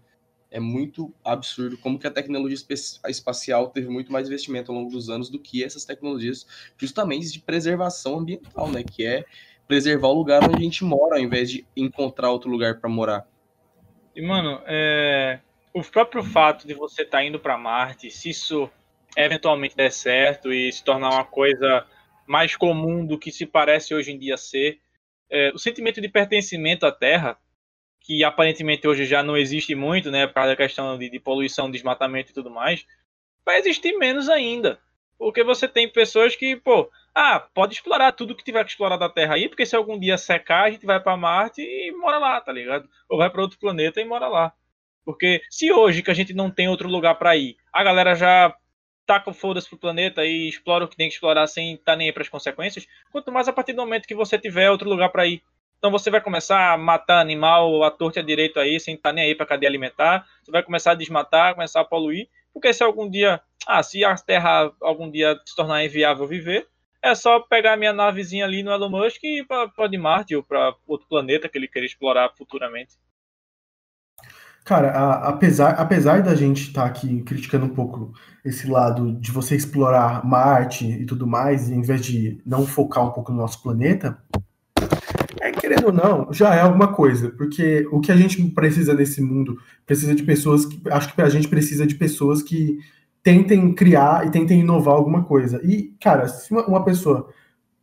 É 0.55 0.61
muito 0.61 1.12
absurdo 1.25 1.77
como 1.77 1.99
que 1.99 2.07
a 2.07 2.11
tecnologia 2.12 2.57
espacial 3.09 3.71
teve 3.71 3.88
muito 3.88 4.12
mais 4.12 4.29
investimento 4.29 4.71
ao 4.71 4.79
longo 4.79 4.88
dos 4.88 5.11
anos 5.11 5.29
do 5.29 5.37
que 5.37 5.64
essas 5.64 5.85
tecnologias 5.85 6.47
justamente 6.79 7.33
de 7.33 7.40
preservação 7.40 8.21
ambiental, 8.21 8.71
né? 8.71 8.85
Que 8.85 9.05
é 9.05 9.25
preservar 9.67 10.09
o 10.09 10.14
lugar 10.14 10.45
onde 10.45 10.57
a 10.57 10.61
gente 10.61 10.85
mora, 10.85 11.17
ao 11.17 11.21
invés 11.21 11.51
de 11.51 11.67
encontrar 11.77 12.31
outro 12.31 12.49
lugar 12.49 12.79
para 12.79 12.88
morar. 12.88 13.27
E, 14.14 14.23
mano, 14.23 14.62
é... 14.64 15.40
o 15.73 15.83
próprio 15.83 16.23
fato 16.23 16.69
de 16.69 16.75
você 16.75 17.03
estar 17.03 17.19
tá 17.19 17.25
indo 17.25 17.40
para 17.40 17.59
Marte, 17.59 18.09
se 18.09 18.31
isso 18.31 18.71
eventualmente 19.17 19.77
der 19.77 19.90
certo 19.90 20.53
e 20.53 20.71
se 20.71 20.85
tornar 20.85 21.11
uma 21.11 21.25
coisa 21.25 21.85
mais 22.29 22.55
comum 22.55 23.05
do 23.05 23.19
que 23.19 23.33
se 23.33 23.45
parece 23.45 23.93
hoje 23.93 24.12
em 24.12 24.19
dia 24.21 24.37
ser, 24.37 24.79
é... 25.29 25.51
o 25.53 25.59
sentimento 25.59 26.01
de 26.01 26.09
pertencimento 26.09 26.87
à 26.87 26.93
Terra 26.93 27.37
que 28.05 28.23
aparentemente 28.23 28.87
hoje 28.87 29.07
já 29.07 29.23
não 29.23 29.37
existe 29.37 29.75
muito, 29.75 30.11
né, 30.11 30.27
por 30.27 30.35
causa 30.35 30.51
da 30.51 30.57
questão 30.57 30.99
de, 30.99 31.09
de 31.09 31.19
poluição, 31.19 31.71
desmatamento 31.71 32.31
e 32.31 32.35
tudo 32.35 32.51
mais, 32.51 32.87
vai 33.45 33.59
existir 33.59 33.97
menos 33.97 34.29
ainda. 34.29 34.79
Porque 35.19 35.43
você 35.43 35.67
tem 35.67 35.90
pessoas 35.90 36.37
que, 36.37 36.55
pô, 36.55 36.90
ah, 37.14 37.40
pode 37.55 37.75
explorar 37.75 38.12
tudo 38.12 38.35
que 38.35 38.45
tiver 38.45 38.62
que 38.62 38.71
explorar 38.71 38.99
da 38.99 39.09
Terra 39.09 39.37
aí, 39.37 39.49
porque 39.49 39.64
se 39.64 39.75
algum 39.75 39.99
dia 39.99 40.19
secar, 40.19 40.64
a 40.64 40.71
gente 40.71 40.85
vai 40.85 41.01
para 41.01 41.17
Marte 41.17 41.62
e 41.62 41.93
mora 41.93 42.19
lá, 42.19 42.40
tá 42.40 42.53
ligado? 42.53 42.87
Ou 43.09 43.17
vai 43.17 43.31
para 43.31 43.40
outro 43.40 43.59
planeta 43.59 44.01
e 44.01 44.05
mora 44.05 44.29
lá. 44.29 44.53
Porque 45.03 45.40
se 45.49 45.73
hoje 45.73 46.03
que 46.03 46.11
a 46.11 46.14
gente 46.14 46.35
não 46.35 46.51
tem 46.51 46.69
outro 46.69 46.88
lugar 46.88 47.14
para 47.14 47.37
ir, 47.37 47.57
a 47.73 47.83
galera 47.83 48.14
já 48.14 48.55
taca 49.07 49.31
o 49.31 49.35
foda-se 49.35 49.69
pro 49.69 49.79
planeta 49.79 50.25
e 50.25 50.49
explora 50.49 50.85
o 50.85 50.88
que 50.88 50.97
tem 50.97 51.09
que 51.09 51.14
explorar 51.14 51.47
sem 51.47 51.75
estar 51.75 51.93
tá 51.93 51.97
nem 51.97 52.09
aí 52.09 52.12
pras 52.12 52.29
consequências, 52.29 52.87
quanto 53.11 53.33
mais 53.33 53.49
a 53.49 53.53
partir 53.53 53.73
do 53.73 53.83
momento 53.83 54.07
que 54.07 54.14
você 54.14 54.38
tiver 54.38 54.71
outro 54.71 54.88
lugar 54.88 55.11
para 55.11 55.27
ir. 55.27 55.43
Então 55.85 55.92
você 55.92 56.11
vai 56.11 56.23
começar 56.23 56.73
a 56.73 56.79
matar 56.79 57.20
animal 57.20 57.85
à 57.85 57.90
torta 57.90 58.23
direito 58.23 58.59
aí, 58.59 58.81
sem 58.81 58.94
estar 58.94 59.12
nem 59.12 59.23
aí 59.23 59.35
para 59.35 59.44
cadeia 59.44 59.68
alimentar. 59.68 60.25
Você 60.42 60.51
vai 60.51 60.62
começar 60.62 60.92
a 60.92 60.94
desmatar, 60.94 61.53
começar 61.53 61.83
a 61.83 61.85
poluir. 61.85 62.27
Porque 62.55 62.73
se 62.73 62.83
algum 62.83 63.07
dia, 63.07 63.38
ah, 63.66 63.83
se 63.83 64.03
a 64.03 64.14
Terra 64.14 64.73
algum 64.81 65.11
dia 65.11 65.38
se 65.44 65.55
tornar 65.55 65.85
inviável 65.85 66.27
viver, 66.27 66.66
é 67.03 67.14
só 67.14 67.38
pegar 67.38 67.75
a 67.75 67.77
minha 67.77 67.92
navezinha 67.92 68.47
ali 68.47 68.62
no 68.62 68.70
Elon 68.70 68.88
Musk 68.88 69.23
e 69.25 69.40
ir 69.40 69.47
para 69.47 69.68
Marte 69.99 70.35
ou 70.35 70.42
para 70.42 70.75
outro 70.87 71.07
planeta 71.07 71.51
que 71.51 71.59
ele 71.59 71.68
queira 71.68 71.85
explorar 71.85 72.33
futuramente. 72.35 72.94
Cara, 74.64 74.90
a, 74.92 75.29
apesar, 75.29 75.73
apesar 75.73 76.23
da 76.23 76.35
gente 76.35 76.68
estar 76.68 76.85
tá 76.85 76.88
aqui 76.88 77.23
criticando 77.25 77.66
um 77.66 77.75
pouco 77.75 78.14
esse 78.42 78.66
lado 78.66 79.12
de 79.12 79.31
você 79.31 79.55
explorar 79.55 80.25
Marte 80.25 80.87
e 80.87 81.05
tudo 81.05 81.27
mais, 81.27 81.68
em 81.68 81.83
vez 81.83 82.03
de 82.03 82.40
não 82.47 82.66
focar 82.66 83.05
um 83.05 83.11
pouco 83.11 83.31
no 83.31 83.37
nosso 83.37 83.62
planeta, 83.62 84.18
querendo 85.64 85.87
ou 85.87 85.92
não, 85.92 86.31
já 86.31 86.55
é 86.55 86.61
alguma 86.61 86.88
coisa, 86.88 87.31
porque 87.31 87.88
o 87.90 87.98
que 87.98 88.12
a 88.12 88.16
gente 88.16 88.42
precisa 88.50 88.92
nesse 88.92 89.22
mundo 89.22 89.59
precisa 89.87 90.14
de 90.14 90.22
pessoas 90.22 90.66
que. 90.66 90.79
Acho 90.90 91.14
que 91.14 91.22
a 91.22 91.29
gente 91.31 91.48
precisa 91.48 91.87
de 91.87 91.94
pessoas 91.94 92.42
que 92.42 92.79
tentem 93.22 93.74
criar 93.74 94.27
e 94.27 94.31
tentem 94.31 94.61
inovar 94.61 94.94
alguma 94.94 95.24
coisa. 95.24 95.59
E, 95.64 95.94
cara, 96.03 96.29
se 96.29 96.53
uma, 96.53 96.66
uma 96.66 96.85
pessoa 96.85 97.31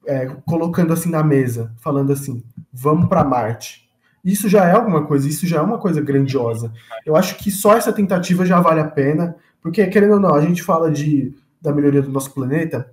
é, 0.05 0.27
colocando 0.45 0.93
assim 0.93 1.09
na 1.09 1.23
mesa, 1.23 1.73
falando 1.79 2.13
assim, 2.13 2.43
vamos 2.71 3.09
para 3.09 3.23
Marte, 3.23 3.89
isso 4.23 4.47
já 4.47 4.65
é 4.65 4.73
alguma 4.73 5.07
coisa, 5.07 5.27
isso 5.27 5.47
já 5.47 5.57
é 5.57 5.61
uma 5.61 5.79
coisa 5.79 5.99
grandiosa. 5.99 6.71
Eu 7.03 7.15
acho 7.15 7.35
que 7.37 7.49
só 7.49 7.75
essa 7.75 7.91
tentativa 7.91 8.45
já 8.45 8.59
vale 8.59 8.79
a 8.79 8.87
pena, 8.87 9.35
porque, 9.59 9.87
querendo 9.87 10.13
ou 10.13 10.19
não, 10.19 10.35
a 10.35 10.41
gente 10.41 10.61
fala 10.61 10.91
de, 10.91 11.33
da 11.59 11.73
melhoria 11.73 12.03
do 12.03 12.11
nosso 12.11 12.31
planeta, 12.31 12.91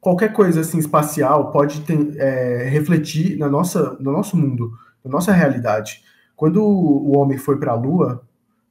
qualquer 0.00 0.32
coisa 0.32 0.60
assim 0.60 0.78
espacial 0.78 1.50
pode 1.50 1.80
ter, 1.82 2.16
é, 2.18 2.68
refletir 2.68 3.38
na 3.38 3.48
nossa, 3.48 3.96
no 4.00 4.12
nosso 4.12 4.36
mundo, 4.36 4.72
na 5.04 5.10
nossa 5.10 5.32
realidade. 5.32 6.02
Quando 6.34 6.62
o 6.62 7.16
homem 7.16 7.38
foi 7.38 7.58
para 7.58 7.72
a 7.72 7.74
Lua, 7.74 8.22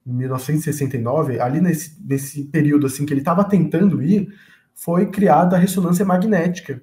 em 0.05 0.13
1969, 0.13 1.39
ali 1.39 1.59
nesse, 1.59 1.97
nesse 2.05 2.43
período 2.45 2.85
assim 2.85 3.05
que 3.05 3.13
ele 3.13 3.21
estava 3.21 3.43
tentando 3.43 4.03
ir, 4.03 4.29
foi 4.73 5.07
criada 5.07 5.55
a 5.55 5.59
ressonância 5.59 6.05
magnética. 6.05 6.81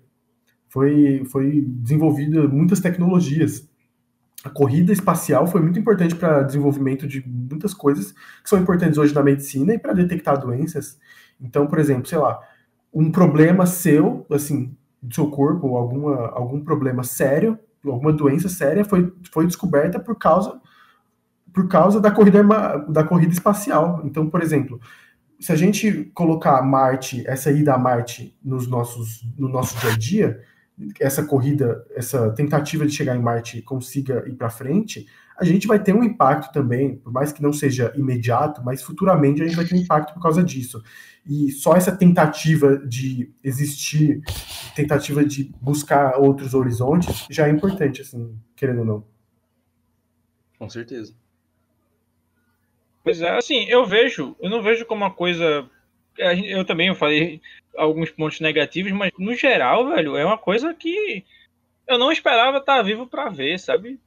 Foi, 0.69 1.23
foi 1.31 1.65
desenvolvida 1.67 2.49
muitas 2.49 2.81
tecnologias. 2.81 3.69
A 4.43 4.51
corrida 4.51 4.93
espacial 4.93 5.47
foi 5.47 5.61
muito 5.61 5.79
importante 5.79 6.17
para 6.17 6.41
o 6.41 6.47
desenvolvimento 6.47 7.07
de 7.07 7.23
muitas 7.29 7.73
coisas 7.73 8.13
que 8.43 8.49
são 8.49 8.59
importantes 8.59 8.99
hoje 8.99 9.15
na 9.15 9.23
medicina 9.23 9.75
e 9.75 9.79
para 9.79 9.93
detectar 9.93 10.41
doenças. 10.41 10.99
Então, 11.41 11.67
por 11.67 11.79
exemplo, 11.79 12.07
sei 12.09 12.19
lá, 12.19 12.41
um 12.93 13.11
problema 13.11 13.67
seu, 13.67 14.27
assim, 14.31 14.77
do 15.01 15.15
seu 15.15 15.31
corpo, 15.31 15.77
alguma, 15.77 16.29
algum 16.29 16.63
problema 16.63 17.03
sério, 17.03 17.59
alguma 17.85 18.13
doença 18.13 18.49
séria 18.49 18.85
foi, 18.85 19.13
foi 19.33 19.47
descoberta 19.47 19.99
por 19.99 20.17
causa 20.17 20.61
por 21.53 21.69
causa 21.69 22.01
da 22.01 22.11
corrida, 22.11 22.43
da 22.89 23.05
corrida 23.05 23.33
espacial. 23.33 24.01
Então, 24.05 24.29
por 24.29 24.43
exemplo, 24.43 24.81
se 25.39 25.53
a 25.53 25.57
gente 25.57 26.11
colocar 26.15 26.63
Marte, 26.63 27.23
essa 27.27 27.51
ida 27.51 27.75
a 27.75 27.79
Marte 27.79 28.35
nos 28.43 28.67
nossos, 28.67 29.23
no 29.37 29.49
nosso 29.49 29.79
dia 29.79 29.91
a 29.91 29.99
dia, 29.99 30.41
essa 30.99 31.25
corrida, 31.25 31.85
essa 31.95 32.31
tentativa 32.31 32.87
de 32.87 32.93
chegar 32.93 33.15
em 33.17 33.21
Marte 33.21 33.61
consiga 33.61 34.25
ir 34.27 34.35
para 34.35 34.49
frente, 34.49 35.07
a 35.43 35.45
gente 35.45 35.67
vai 35.67 35.83
ter 35.83 35.93
um 35.93 36.05
impacto 36.05 36.53
também, 36.53 36.97
por 36.97 37.13
mais 37.13 37.33
que 37.33 37.43
não 37.43 37.53
seja 37.53 37.93
imediato, 37.97 38.63
mas 38.63 38.81
futuramente 38.83 39.43
a 39.43 39.45
gente 39.45 39.57
vai 39.57 39.65
ter 39.65 39.75
um 39.75 39.79
impacto 39.79 40.15
por 40.15 40.23
causa 40.23 40.43
disso. 40.43 40.83
E 41.27 41.51
só 41.51 41.75
essa 41.75 41.97
tentativa 41.97 42.79
de 42.79 43.33
existir, 43.43 44.23
tentativa 44.75 45.25
de 45.25 45.53
buscar 45.61 46.17
outros 46.19 46.55
horizontes, 46.55 47.27
já 47.29 47.49
é 47.49 47.51
importante, 47.51 48.03
assim, 48.03 48.39
querendo 48.55 48.81
ou 48.81 48.85
não. 48.85 49.05
Com 50.59 50.71
certeza. 50.71 51.13
Pois 53.03 53.21
é, 53.21 53.31
assim, 53.37 53.65
eu 53.65 53.85
vejo, 53.85 54.37
eu 54.41 54.49
não 54.49 54.63
vejo 54.63 54.87
como 54.87 55.05
uma 55.05 55.11
coisa. 55.11 55.69
É, 56.17 56.39
eu 56.57 56.65
também 56.65 56.87
eu 56.87 56.95
falei 56.95 57.41
alguns 57.77 58.11
pontos 58.11 58.39
negativos, 58.39 58.93
mas 58.93 59.11
no 59.19 59.35
geral, 59.35 59.89
velho, 59.89 60.17
é 60.17 60.25
uma 60.25 60.39
coisa 60.39 60.73
que 60.73 61.25
eu 61.89 61.99
não 61.99 62.13
esperava 62.13 62.59
estar 62.59 62.81
vivo 62.83 63.09
para 63.09 63.29
ver, 63.29 63.59
sabe? 63.59 63.99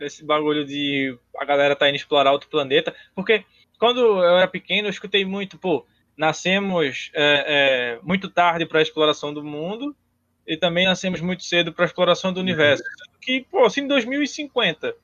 Esse 0.00 0.24
bagulho 0.24 0.64
de 0.64 1.16
a 1.38 1.44
galera 1.44 1.76
tá 1.76 1.88
indo 1.88 1.96
explorar 1.96 2.32
outro 2.32 2.48
planeta. 2.48 2.94
Porque 3.14 3.44
quando 3.78 4.00
eu 4.00 4.38
era 4.38 4.48
pequeno, 4.48 4.88
eu 4.88 4.90
escutei 4.90 5.24
muito, 5.24 5.58
pô, 5.58 5.86
nascemos 6.16 7.10
é, 7.14 7.44
é, 7.46 7.98
muito 8.02 8.28
tarde 8.28 8.66
para 8.66 8.78
a 8.78 8.82
exploração 8.82 9.32
do 9.32 9.42
mundo 9.42 9.94
e 10.46 10.56
também 10.56 10.86
nascemos 10.86 11.20
muito 11.20 11.44
cedo 11.44 11.72
para 11.72 11.84
a 11.84 11.86
exploração 11.86 12.32
do 12.32 12.40
universo. 12.40 12.82
Que, 13.20 13.46
pô, 13.50 13.64
assim, 13.64 13.82
em 13.82 13.88
2050 13.88 14.94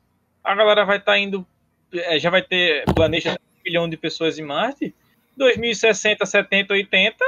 a 0.42 0.54
galera 0.54 0.84
vai 0.84 0.96
estar 0.96 1.12
tá 1.12 1.18
indo 1.18 1.46
é, 1.92 2.18
já 2.18 2.30
vai 2.30 2.42
ter 2.42 2.84
planeta 2.94 3.32
um 3.32 3.62
bilhão 3.62 3.88
de 3.88 3.96
pessoas 3.96 4.38
em 4.38 4.42
Marte. 4.42 4.94
2060, 5.36 6.24
70, 6.26 6.74
80 6.74 7.24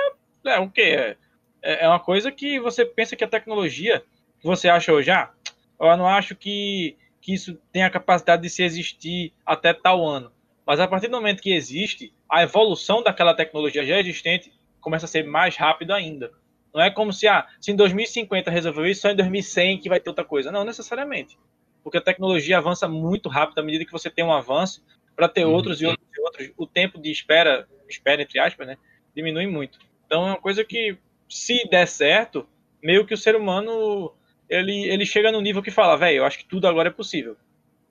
é 0.46 0.58
o 0.58 0.68
quê? 0.68 1.16
É, 1.62 1.84
é 1.84 1.88
uma 1.88 2.00
coisa 2.00 2.30
que 2.30 2.58
você 2.60 2.84
pensa 2.84 3.16
que 3.16 3.24
a 3.24 3.28
tecnologia 3.28 4.02
que 4.40 4.46
você 4.46 4.68
acha 4.68 4.92
hoje, 4.92 5.10
ah, 5.10 5.30
eu 5.78 5.96
não 5.96 6.06
acho 6.06 6.34
que, 6.34 6.96
que 7.20 7.34
isso 7.34 7.58
tem 7.72 7.82
a 7.82 7.90
capacidade 7.90 8.42
de 8.42 8.50
se 8.50 8.62
existir 8.62 9.32
até 9.44 9.72
tal 9.72 10.06
ano. 10.06 10.32
Mas 10.66 10.80
a 10.80 10.88
partir 10.88 11.08
do 11.08 11.16
momento 11.16 11.42
que 11.42 11.52
existe, 11.52 12.12
a 12.28 12.42
evolução 12.42 13.02
daquela 13.02 13.34
tecnologia 13.34 13.84
já 13.84 13.98
existente 13.98 14.52
começa 14.80 15.04
a 15.04 15.08
ser 15.08 15.24
mais 15.24 15.56
rápido 15.56 15.92
ainda. 15.92 16.30
Não 16.72 16.80
é 16.80 16.90
como 16.90 17.12
se, 17.12 17.26
ah, 17.26 17.46
se 17.60 17.72
em 17.72 17.76
2050 17.76 18.50
resolveu 18.50 18.86
isso, 18.86 19.02
só 19.02 19.10
em 19.10 19.16
2100 19.16 19.78
que 19.78 19.88
vai 19.88 19.98
ter 19.98 20.08
outra 20.08 20.24
coisa. 20.24 20.52
Não 20.52 20.64
necessariamente 20.64 21.36
porque 21.82 21.98
a 21.98 22.02
tecnologia 22.02 22.58
avança 22.58 22.88
muito 22.88 23.28
rápido 23.28 23.58
à 23.58 23.62
medida 23.62 23.84
que 23.84 23.92
você 23.92 24.10
tem 24.10 24.24
um 24.24 24.32
avanço, 24.32 24.84
para 25.16 25.28
ter 25.28 25.44
uhum. 25.44 25.52
outros 25.52 25.80
e 25.82 25.86
outros 25.86 26.08
e 26.16 26.20
outros, 26.20 26.52
o 26.56 26.66
tempo 26.66 27.00
de 27.00 27.10
espera, 27.10 27.68
espera 27.88 28.22
entre 28.22 28.38
aspas, 28.38 28.66
né, 28.66 28.76
diminui 29.14 29.46
muito. 29.46 29.78
Então 30.06 30.22
é 30.22 30.30
uma 30.30 30.40
coisa 30.40 30.64
que, 30.64 30.96
se 31.28 31.68
der 31.68 31.86
certo, 31.86 32.48
meio 32.82 33.06
que 33.06 33.14
o 33.14 33.18
ser 33.18 33.36
humano 33.36 34.14
ele, 34.50 34.88
ele 34.88 35.06
chega 35.06 35.30
no 35.30 35.40
nível 35.40 35.62
que 35.62 35.70
fala, 35.70 35.96
velho, 35.96 36.18
eu 36.18 36.24
acho 36.24 36.38
que 36.38 36.44
tudo 36.44 36.66
agora 36.66 36.88
é 36.88 36.92
possível. 36.92 37.36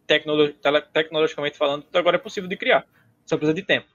Tecnolo 0.05 0.51
tecnologicamente 0.93 1.57
falando, 1.57 1.83
tudo 1.83 1.97
agora 1.97 2.17
é 2.17 2.19
possível 2.19 2.49
de 2.49 2.57
criar. 2.57 2.85
Só 3.25 3.37
precisa 3.37 3.53
de 3.53 3.63
tempo. 3.63 3.87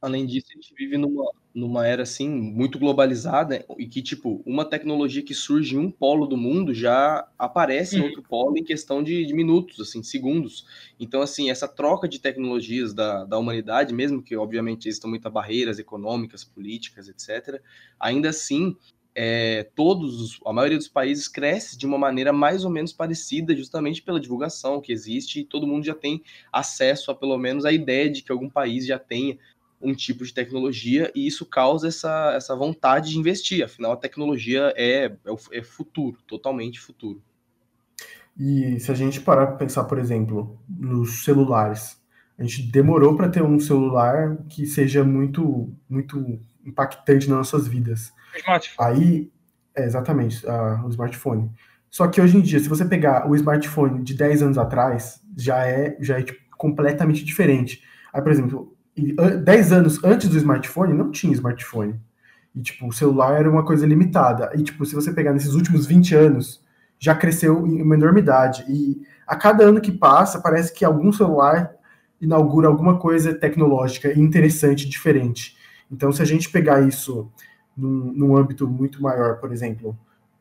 Além 0.00 0.24
disso, 0.24 0.46
a 0.50 0.54
gente 0.54 0.72
vive 0.76 0.96
numa, 0.96 1.24
numa 1.52 1.84
era 1.84 2.04
assim 2.04 2.28
muito 2.28 2.78
globalizada 2.78 3.66
e 3.76 3.84
que 3.84 4.00
tipo 4.00 4.40
uma 4.46 4.64
tecnologia 4.64 5.24
que 5.24 5.34
surge 5.34 5.74
em 5.74 5.78
um 5.78 5.90
polo 5.90 6.24
do 6.24 6.36
mundo 6.36 6.72
já 6.72 7.26
aparece 7.36 7.96
em 7.96 8.00
uhum. 8.00 8.06
outro 8.06 8.22
polo 8.22 8.56
em 8.56 8.62
questão 8.62 9.02
de, 9.02 9.26
de, 9.26 9.34
minutos, 9.34 9.80
assim, 9.80 10.00
segundos. 10.04 10.64
Então 11.00 11.20
assim 11.20 11.50
essa 11.50 11.66
troca 11.66 12.06
de 12.06 12.20
tecnologias 12.20 12.94
da, 12.94 13.24
da 13.24 13.36
humanidade, 13.38 13.92
mesmo 13.92 14.22
que 14.22 14.36
obviamente 14.36 14.86
existam 14.86 15.08
muitas 15.08 15.32
barreiras 15.32 15.80
econômicas, 15.80 16.44
políticas, 16.44 17.08
etc. 17.08 17.60
Ainda 17.98 18.28
assim 18.28 18.76
é, 19.20 19.64
todos, 19.74 20.38
a 20.46 20.52
maioria 20.52 20.78
dos 20.78 20.86
países 20.86 21.26
cresce 21.26 21.76
de 21.76 21.84
uma 21.84 21.98
maneira 21.98 22.32
mais 22.32 22.64
ou 22.64 22.70
menos 22.70 22.92
parecida, 22.92 23.52
justamente 23.56 24.00
pela 24.00 24.20
divulgação 24.20 24.80
que 24.80 24.92
existe, 24.92 25.40
e 25.40 25.44
todo 25.44 25.66
mundo 25.66 25.84
já 25.84 25.94
tem 25.94 26.22
acesso 26.52 27.10
a 27.10 27.16
pelo 27.16 27.36
menos 27.36 27.64
a 27.64 27.72
ideia 27.72 28.08
de 28.08 28.22
que 28.22 28.30
algum 28.30 28.48
país 28.48 28.86
já 28.86 28.96
tenha 28.96 29.36
um 29.82 29.92
tipo 29.92 30.24
de 30.24 30.32
tecnologia 30.32 31.10
e 31.16 31.26
isso 31.26 31.44
causa 31.44 31.88
essa, 31.88 32.32
essa 32.32 32.54
vontade 32.54 33.10
de 33.10 33.18
investir. 33.18 33.64
Afinal, 33.64 33.90
a 33.90 33.96
tecnologia 33.96 34.72
é, 34.76 35.06
é, 35.06 35.58
é 35.58 35.62
futuro, 35.64 36.18
totalmente 36.24 36.78
futuro. 36.78 37.20
E 38.38 38.78
se 38.78 38.92
a 38.92 38.94
gente 38.94 39.20
parar 39.20 39.48
para 39.48 39.56
pensar, 39.56 39.82
por 39.82 39.98
exemplo, 39.98 40.56
nos 40.68 41.24
celulares, 41.24 42.00
a 42.38 42.44
gente 42.44 42.62
demorou 42.70 43.16
para 43.16 43.28
ter 43.28 43.42
um 43.42 43.58
celular 43.58 44.38
que 44.48 44.64
seja 44.64 45.02
muito, 45.02 45.72
muito 45.90 46.38
impactante 46.68 47.28
nas 47.28 47.38
nossas 47.38 47.66
vidas. 47.66 48.12
Smartphone. 48.36 48.88
Aí, 48.88 49.32
é, 49.74 49.84
exatamente, 49.84 50.44
uh, 50.46 50.84
o 50.84 50.88
smartphone. 50.90 51.50
Só 51.90 52.06
que 52.06 52.20
hoje 52.20 52.36
em 52.36 52.40
dia, 52.40 52.60
se 52.60 52.68
você 52.68 52.84
pegar 52.84 53.28
o 53.28 53.34
smartphone 53.34 54.02
de 54.02 54.14
10 54.14 54.42
anos 54.42 54.58
atrás, 54.58 55.20
já 55.36 55.66
é, 55.66 55.96
já 56.00 56.18
é 56.18 56.22
tipo, 56.22 56.38
completamente 56.56 57.24
diferente. 57.24 57.82
Aí, 58.12 58.20
por 58.20 58.30
exemplo, 58.30 58.76
10 59.44 59.72
anos 59.72 60.04
antes 60.04 60.28
do 60.28 60.36
smartphone, 60.36 60.92
não 60.92 61.10
tinha 61.10 61.32
smartphone. 61.32 61.98
E, 62.54 62.60
tipo, 62.60 62.88
o 62.88 62.92
celular 62.92 63.38
era 63.38 63.50
uma 63.50 63.64
coisa 63.64 63.86
limitada. 63.86 64.50
E, 64.54 64.62
tipo, 64.62 64.84
se 64.84 64.94
você 64.94 65.12
pegar 65.12 65.32
nesses 65.32 65.54
últimos 65.54 65.86
20 65.86 66.14
anos, 66.14 66.62
já 66.98 67.14
cresceu 67.14 67.66
em 67.66 67.80
uma 67.80 67.94
enormidade. 67.94 68.64
E 68.68 69.00
a 69.26 69.36
cada 69.36 69.64
ano 69.64 69.80
que 69.80 69.92
passa, 69.92 70.40
parece 70.40 70.74
que 70.74 70.84
algum 70.84 71.12
celular 71.12 71.72
inaugura 72.20 72.68
alguma 72.68 72.98
coisa 72.98 73.32
tecnológica 73.32 74.18
interessante, 74.18 74.88
diferente. 74.88 75.56
Então, 75.90 76.12
se 76.12 76.22
a 76.22 76.24
gente 76.24 76.50
pegar 76.50 76.86
isso 76.86 77.30
num, 77.76 78.12
num 78.12 78.36
âmbito 78.36 78.68
muito 78.68 79.02
maior, 79.02 79.38
por 79.38 79.52
exemplo, 79.52 79.98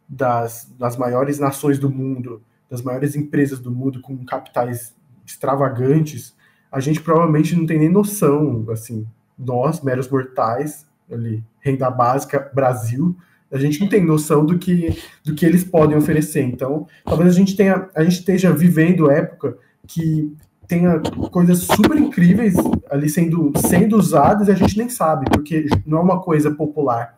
das, 0.07 0.73
das 0.77 0.97
maiores 0.97 1.39
nações 1.39 1.79
do 1.79 1.89
mundo, 1.89 2.41
das 2.69 2.81
maiores 2.81 3.15
empresas 3.15 3.59
do 3.59 3.71
mundo 3.71 4.01
com 4.01 4.25
capitais 4.25 4.95
extravagantes, 5.25 6.35
a 6.71 6.79
gente 6.79 7.01
provavelmente 7.01 7.55
não 7.55 7.65
tem 7.65 7.79
nem 7.79 7.89
noção, 7.89 8.65
assim, 8.69 9.07
nós, 9.37 9.81
meros 9.81 10.09
mortais, 10.09 10.85
ali, 11.11 11.43
renda 11.59 11.89
básica, 11.89 12.51
Brasil, 12.53 13.15
a 13.51 13.57
gente 13.57 13.79
não 13.79 13.87
tem 13.87 14.03
noção 14.03 14.45
do 14.45 14.57
que, 14.57 15.01
do 15.23 15.33
que 15.33 15.45
eles 15.45 15.63
podem 15.63 15.97
oferecer. 15.97 16.41
Então, 16.41 16.87
talvez 17.05 17.29
a 17.29 17.37
gente 17.37 17.55
tenha, 17.55 17.89
a 17.95 18.03
gente 18.03 18.19
esteja 18.19 18.51
vivendo 18.51 19.09
época 19.09 19.57
que 19.85 20.35
tenha 20.67 20.99
coisas 21.31 21.59
super 21.59 21.97
incríveis 21.97 22.55
ali 22.89 23.09
sendo, 23.09 23.51
sendo 23.57 23.97
usadas 23.97 24.47
e 24.47 24.51
a 24.51 24.55
gente 24.55 24.77
nem 24.77 24.89
sabe, 24.89 25.25
porque 25.31 25.67
não 25.85 25.99
é 25.99 26.01
uma 26.01 26.21
coisa 26.21 26.51
popular. 26.51 27.17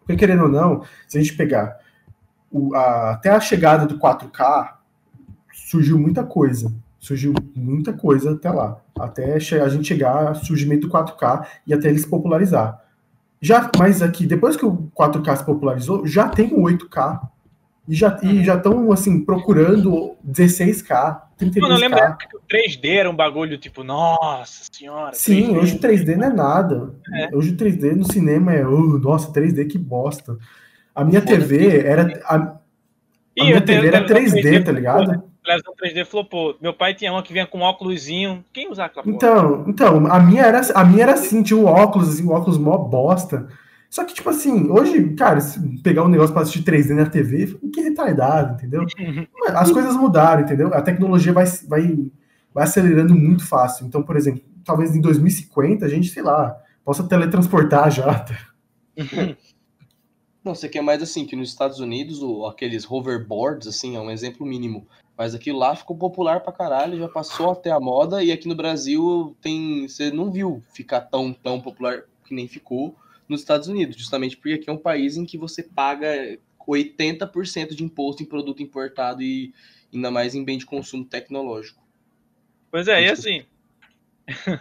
Porque, 0.00 0.16
querendo 0.16 0.44
ou 0.44 0.48
não, 0.48 0.82
se 1.06 1.18
a 1.18 1.22
gente 1.22 1.36
pegar 1.36 1.76
o, 2.50 2.74
a, 2.74 3.12
até 3.12 3.30
a 3.30 3.40
chegada 3.40 3.86
do 3.86 3.98
4K, 3.98 4.74
surgiu 5.52 5.98
muita 5.98 6.24
coisa 6.24 6.72
surgiu 6.98 7.32
muita 7.54 7.92
coisa 7.92 8.32
até 8.32 8.50
lá, 8.50 8.80
até 8.98 9.34
a 9.34 9.68
gente 9.68 9.88
chegar 9.88 10.28
ao 10.28 10.34
surgimento 10.34 10.88
do 10.88 10.92
4K 10.92 11.46
e 11.66 11.72
até 11.72 11.88
ele 11.88 11.98
se 11.98 12.08
popularizar. 12.08 12.82
Já, 13.40 13.70
mas 13.78 14.02
aqui, 14.02 14.26
depois 14.26 14.56
que 14.56 14.66
o 14.66 14.90
4K 14.98 15.36
se 15.36 15.44
popularizou, 15.44 16.06
já 16.06 16.28
tem 16.28 16.52
o 16.52 16.62
8K. 16.62 17.20
E 17.86 17.94
já 17.94 18.18
e 18.22 18.44
já 18.44 18.56
estão 18.56 18.92
assim 18.92 19.24
procurando 19.24 20.14
16K, 20.28 21.22
32K. 21.38 21.60
Mano, 21.60 21.74
eu 21.74 21.78
lembro 21.78 22.16
que 22.16 22.36
o 22.36 22.40
3D 22.40 22.96
era 22.96 23.10
um 23.10 23.16
bagulho 23.16 23.56
tipo, 23.58 23.84
nossa 23.84 24.64
senhora. 24.70 25.14
Sim, 25.14 25.54
3D. 25.54 25.58
hoje 25.58 25.76
o 25.76 25.80
3D 25.80 26.16
não 26.16 26.26
é 26.26 26.32
nada. 26.32 26.94
É. 27.14 27.36
Hoje 27.36 27.50
o 27.52 27.56
3D 27.56 27.94
no 27.94 28.12
cinema 28.12 28.52
é, 28.52 28.66
oh, 28.66 28.98
nossa, 28.98 29.32
3D 29.32 29.68
que 29.68 29.78
bosta. 29.78 30.36
A 30.94 31.04
minha 31.04 31.20
TV 31.20 31.78
era 31.86 32.20
a, 32.24 32.34
a 32.36 33.44
minha 33.44 33.60
TV 33.60 33.86
era 33.86 34.06
3D, 34.06 34.64
tá 34.64 34.72
ligado? 34.72 35.28
televisão 35.48 35.74
3D 35.74 36.04
flopou. 36.04 36.56
Meu 36.60 36.74
pai 36.74 36.94
tinha 36.94 37.12
uma 37.12 37.22
que 37.22 37.32
vinha 37.32 37.46
com 37.46 37.58
um 37.58 37.62
óculosinho. 37.62 38.44
Quem 38.52 38.70
usa 38.70 38.84
aquela 38.84 39.08
Então, 39.08 39.64
então 39.66 40.06
a, 40.06 40.20
minha 40.20 40.42
era, 40.42 40.60
a 40.74 40.84
minha 40.84 41.04
era 41.04 41.14
assim, 41.14 41.42
tinha 41.42 41.58
um 41.58 41.64
óculos, 41.64 42.08
assim, 42.10 42.26
um 42.26 42.32
óculos 42.32 42.58
mó 42.58 42.76
bosta. 42.76 43.48
Só 43.90 44.04
que, 44.04 44.12
tipo 44.12 44.28
assim, 44.28 44.70
hoje, 44.70 45.14
cara, 45.14 45.40
se 45.40 45.58
pegar 45.82 46.04
um 46.04 46.08
negócio 46.08 46.32
para 46.32 46.42
assistir 46.42 46.62
3D 46.62 46.94
na 46.94 47.06
TV, 47.06 47.58
que 47.72 47.80
retardado, 47.80 48.54
entendeu? 48.54 48.84
As 49.48 49.72
coisas 49.72 49.96
mudaram, 49.96 50.42
entendeu? 50.42 50.68
A 50.74 50.82
tecnologia 50.82 51.32
vai, 51.32 51.46
vai, 51.66 52.10
vai 52.52 52.64
acelerando 52.64 53.14
muito 53.14 53.46
fácil. 53.46 53.86
Então, 53.86 54.02
por 54.02 54.16
exemplo, 54.16 54.42
talvez 54.62 54.94
em 54.94 55.00
2050 55.00 55.86
a 55.86 55.88
gente, 55.88 56.10
sei 56.10 56.22
lá, 56.22 56.54
possa 56.84 57.02
teletransportar 57.02 57.90
já. 57.90 58.26
Não, 60.44 60.54
você 60.54 60.68
quer 60.68 60.82
mais 60.82 61.02
assim, 61.02 61.26
que 61.26 61.34
nos 61.34 61.48
Estados 61.48 61.80
Unidos, 61.80 62.22
o, 62.22 62.46
aqueles 62.46 62.88
hoverboards, 62.90 63.66
assim, 63.66 63.96
é 63.96 64.00
um 64.00 64.10
exemplo 64.10 64.46
mínimo. 64.46 64.86
Mas 65.16 65.34
aquilo 65.34 65.58
lá 65.58 65.74
ficou 65.74 65.96
popular 65.96 66.40
pra 66.40 66.52
caralho, 66.52 66.98
já 66.98 67.08
passou 67.08 67.50
até 67.50 67.70
a 67.70 67.80
moda, 67.80 68.22
e 68.22 68.30
aqui 68.30 68.46
no 68.46 68.54
Brasil 68.54 69.36
tem. 69.40 69.88
Você 69.88 70.10
não 70.10 70.30
viu 70.30 70.62
ficar 70.72 71.00
tão, 71.00 71.32
tão 71.32 71.60
popular 71.60 72.04
que 72.24 72.34
nem 72.34 72.46
ficou 72.46 72.94
nos 73.28 73.40
Estados 73.40 73.68
Unidos, 73.68 73.96
justamente 73.96 74.36
porque 74.36 74.54
aqui 74.54 74.70
é 74.70 74.72
um 74.72 74.78
país 74.78 75.16
em 75.16 75.24
que 75.24 75.36
você 75.36 75.62
paga 75.62 76.38
80% 76.66 77.74
de 77.74 77.84
imposto 77.84 78.22
em 78.22 78.26
produto 78.26 78.62
importado 78.62 79.22
e 79.22 79.52
ainda 79.92 80.10
mais 80.10 80.34
em 80.34 80.44
bem 80.44 80.58
de 80.58 80.66
consumo 80.66 81.04
tecnológico. 81.04 81.86
Pois 82.70 82.88
é, 82.88 83.02
e 83.02 83.10
assim, 83.10 83.44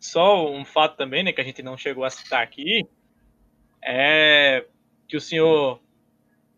só 0.00 0.50
um 0.50 0.64
fato 0.64 0.96
também, 0.96 1.22
né, 1.22 1.32
que 1.32 1.40
a 1.40 1.44
gente 1.44 1.62
não 1.62 1.76
chegou 1.76 2.04
a 2.04 2.10
citar 2.10 2.42
aqui, 2.42 2.86
é 3.82 4.64
que 5.06 5.16
o 5.16 5.20
senhor 5.20 5.80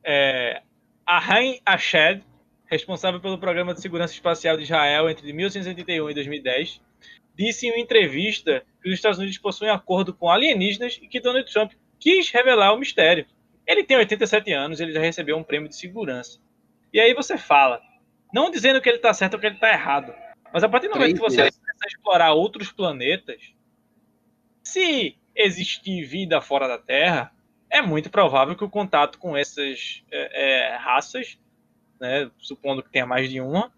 é, 0.04 0.62
Ahain 1.06 1.60
Ashed, 1.66 2.22
responsável 2.66 3.20
pelo 3.20 3.38
Programa 3.38 3.74
de 3.74 3.80
Segurança 3.80 4.12
Espacial 4.12 4.56
de 4.56 4.62
Israel 4.62 5.10
entre 5.10 5.32
1981 5.32 6.10
e 6.10 6.14
2010, 6.14 6.80
disse 7.34 7.66
em 7.66 7.70
uma 7.70 7.80
entrevista 7.80 8.64
que 8.82 8.88
os 8.88 8.94
Estados 8.94 9.18
Unidos 9.18 9.38
possuem 9.38 9.70
acordo 9.70 10.14
com 10.14 10.30
alienígenas 10.30 10.98
e 11.02 11.08
que 11.08 11.20
Donald 11.20 11.50
Trump 11.52 11.72
quis 11.98 12.30
revelar 12.30 12.72
o 12.72 12.78
mistério. 12.78 13.26
Ele 13.66 13.82
tem 13.82 13.96
87 13.96 14.52
anos, 14.52 14.80
ele 14.80 14.92
já 14.92 15.00
recebeu 15.00 15.36
um 15.36 15.42
prêmio 15.42 15.68
de 15.68 15.76
segurança. 15.76 16.38
E 16.92 17.00
aí 17.00 17.14
você 17.14 17.36
fala, 17.36 17.80
não 18.32 18.50
dizendo 18.50 18.80
que 18.80 18.88
ele 18.88 18.96
está 18.96 19.12
certo 19.12 19.34
ou 19.34 19.40
que 19.40 19.46
ele 19.46 19.56
está 19.56 19.72
errado, 19.72 20.14
mas 20.52 20.62
a 20.62 20.68
partir 20.68 20.88
do 20.88 20.94
momento 20.94 21.14
que 21.14 21.20
você 21.20 21.36
começa 21.36 21.84
a 21.84 21.88
explorar 21.88 22.32
outros 22.32 22.70
planetas, 22.70 23.54
se 24.62 25.16
existir 25.34 26.04
vida 26.04 26.40
fora 26.40 26.68
da 26.68 26.78
Terra, 26.78 27.32
é 27.68 27.82
muito 27.82 28.08
provável 28.08 28.54
que 28.54 28.62
o 28.62 28.70
contato 28.70 29.18
com 29.18 29.36
essas 29.36 30.04
é, 30.10 30.70
é, 30.72 30.76
raças, 30.76 31.38
né, 31.98 32.30
supondo 32.38 32.82
que 32.82 32.90
tenha 32.90 33.06
mais 33.06 33.28
de 33.28 33.40
uma, 33.40 33.72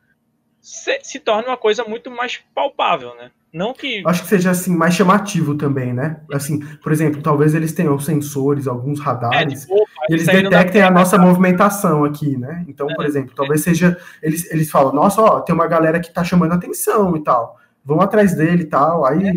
se, 0.60 0.98
se 1.02 1.20
torne 1.20 1.48
uma 1.48 1.56
coisa 1.56 1.84
muito 1.84 2.10
mais 2.10 2.38
palpável, 2.54 3.14
né? 3.14 3.30
Não 3.52 3.72
que. 3.72 4.02
Acho 4.06 4.22
que 4.22 4.28
seja 4.28 4.50
assim 4.50 4.74
mais 4.76 4.94
chamativo 4.94 5.54
também, 5.54 5.92
né? 5.92 6.20
Assim, 6.32 6.60
por 6.82 6.92
exemplo, 6.92 7.22
talvez 7.22 7.54
eles 7.54 7.72
tenham 7.72 7.98
sensores, 7.98 8.66
alguns 8.66 9.00
radares, 9.00 9.62
é, 9.62 9.66
tipo, 9.66 9.86
e 10.10 10.12
eles 10.12 10.26
detectem 10.26 10.82
a 10.82 10.90
nossa 10.90 11.16
movimentação 11.16 12.04
aqui, 12.04 12.36
né? 12.36 12.64
Então, 12.68 12.88
é, 12.90 12.94
por 12.94 13.06
exemplo, 13.06 13.34
talvez 13.34 13.62
seja. 13.62 13.96
Eles, 14.22 14.50
eles 14.50 14.70
falam, 14.70 14.92
nossa, 14.92 15.22
ó, 15.22 15.40
tem 15.40 15.54
uma 15.54 15.66
galera 15.66 16.00
que 16.00 16.12
tá 16.12 16.22
chamando 16.22 16.52
atenção 16.52 17.16
e 17.16 17.22
tal. 17.22 17.56
Vão 17.84 18.00
atrás 18.00 18.34
dele 18.34 18.64
e 18.64 18.66
tal. 18.66 19.06
Aí. 19.06 19.26
É. 19.26 19.32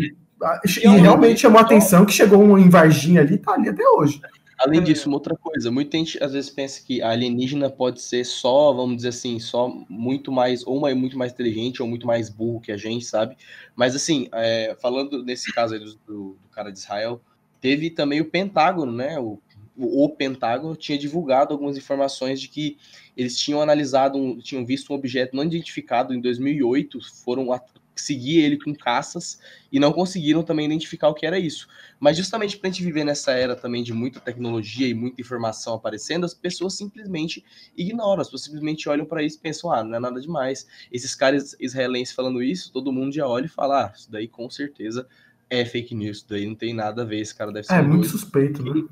E, 0.65 0.85
e 0.85 0.87
realmente 0.87 1.41
chamou 1.41 1.59
a 1.59 1.63
atenção 1.63 2.05
que 2.05 2.13
chegou 2.13 2.41
um 2.41 2.57
em 2.57 2.69
Varginha 2.69 3.19
ali, 3.19 3.37
tá 3.37 3.53
ali 3.53 3.67
até 3.67 3.83
hoje. 3.89 4.21
Além 4.59 4.83
disso, 4.83 5.07
uma 5.07 5.15
outra 5.15 5.37
coisa, 5.37 5.71
muita 5.71 5.97
gente 5.97 6.21
às 6.21 6.33
vezes 6.33 6.49
pensa 6.49 6.83
que 6.85 7.01
a 7.01 7.11
alienígena 7.11 7.69
pode 7.69 8.01
ser 8.01 8.25
só, 8.25 8.73
vamos 8.73 8.97
dizer 8.97 9.09
assim, 9.09 9.39
só 9.39 9.69
muito 9.87 10.33
mais, 10.33 10.67
ou 10.67 10.81
muito 10.93 11.17
mais 11.17 11.31
inteligente, 11.31 11.81
ou 11.81 11.87
muito 11.87 12.05
mais 12.05 12.29
burro 12.29 12.59
que 12.59 12.69
a 12.69 12.75
gente, 12.75 13.05
sabe? 13.05 13.37
Mas 13.73 13.95
assim, 13.95 14.27
é, 14.33 14.75
falando 14.81 15.23
nesse 15.23 15.53
caso 15.53 15.75
aí 15.75 15.79
do, 15.79 15.95
do, 15.95 15.97
do, 16.05 16.49
cara 16.51 16.71
de 16.71 16.77
Israel, 16.77 17.21
teve 17.61 17.89
também 17.89 18.19
o 18.19 18.25
Pentágono, 18.25 18.91
né? 18.91 19.17
O, 19.17 19.39
o, 19.77 20.03
o, 20.03 20.09
Pentágono 20.09 20.75
tinha 20.75 20.97
divulgado 20.97 21.53
algumas 21.53 21.77
informações 21.77 22.41
de 22.41 22.49
que 22.49 22.77
eles 23.15 23.37
tinham 23.37 23.61
analisado, 23.61 24.17
um, 24.17 24.39
tinham 24.39 24.65
visto 24.65 24.91
um 24.91 24.95
objeto 24.97 25.37
não 25.37 25.45
identificado 25.45 26.13
em 26.13 26.19
2008, 26.19 26.99
foram 27.23 27.53
seguir 28.01 28.41
ele 28.41 28.57
com 28.57 28.73
caças 28.73 29.39
e 29.71 29.79
não 29.79 29.91
conseguiram 29.91 30.43
também 30.43 30.65
identificar 30.65 31.09
o 31.09 31.13
que 31.13 31.25
era 31.25 31.37
isso. 31.37 31.67
Mas 31.99 32.17
justamente 32.17 32.57
para 32.57 32.69
a 32.69 32.71
gente 32.71 32.83
viver 32.83 33.03
nessa 33.03 33.31
era 33.31 33.55
também 33.55 33.83
de 33.83 33.93
muita 33.93 34.19
tecnologia 34.19 34.87
e 34.87 34.93
muita 34.93 35.21
informação 35.21 35.73
aparecendo, 35.73 36.25
as 36.25 36.33
pessoas 36.33 36.73
simplesmente 36.75 37.43
ignoram, 37.75 38.21
as 38.21 38.27
pessoas 38.27 38.43
simplesmente 38.43 38.87
olham 38.89 39.05
para 39.05 39.23
isso 39.23 39.37
e 39.37 39.41
pensam, 39.41 39.71
ah, 39.71 39.83
não 39.83 39.95
é 39.95 39.99
nada 39.99 40.19
demais. 40.19 40.67
Esses 40.91 41.15
caras 41.15 41.55
israelenses 41.59 42.13
falando 42.13 42.41
isso, 42.41 42.71
todo 42.71 42.91
mundo 42.91 43.13
já 43.13 43.27
olha 43.27 43.45
e 43.45 43.49
fala, 43.49 43.85
ah, 43.85 43.93
isso 43.95 44.11
daí 44.11 44.27
com 44.27 44.49
certeza 44.49 45.07
é 45.49 45.65
fake 45.65 45.95
news, 45.95 46.23
daí 46.23 46.45
não 46.45 46.53
tem 46.53 46.73
nada 46.73 47.01
a 47.01 47.05
ver, 47.05 47.19
esse 47.19 47.35
cara 47.35 47.51
deve 47.51 47.65
ser. 47.65 47.73
É 47.73 47.81
muito 47.81 48.07
suspeito, 48.07 48.63
né? 48.63 48.83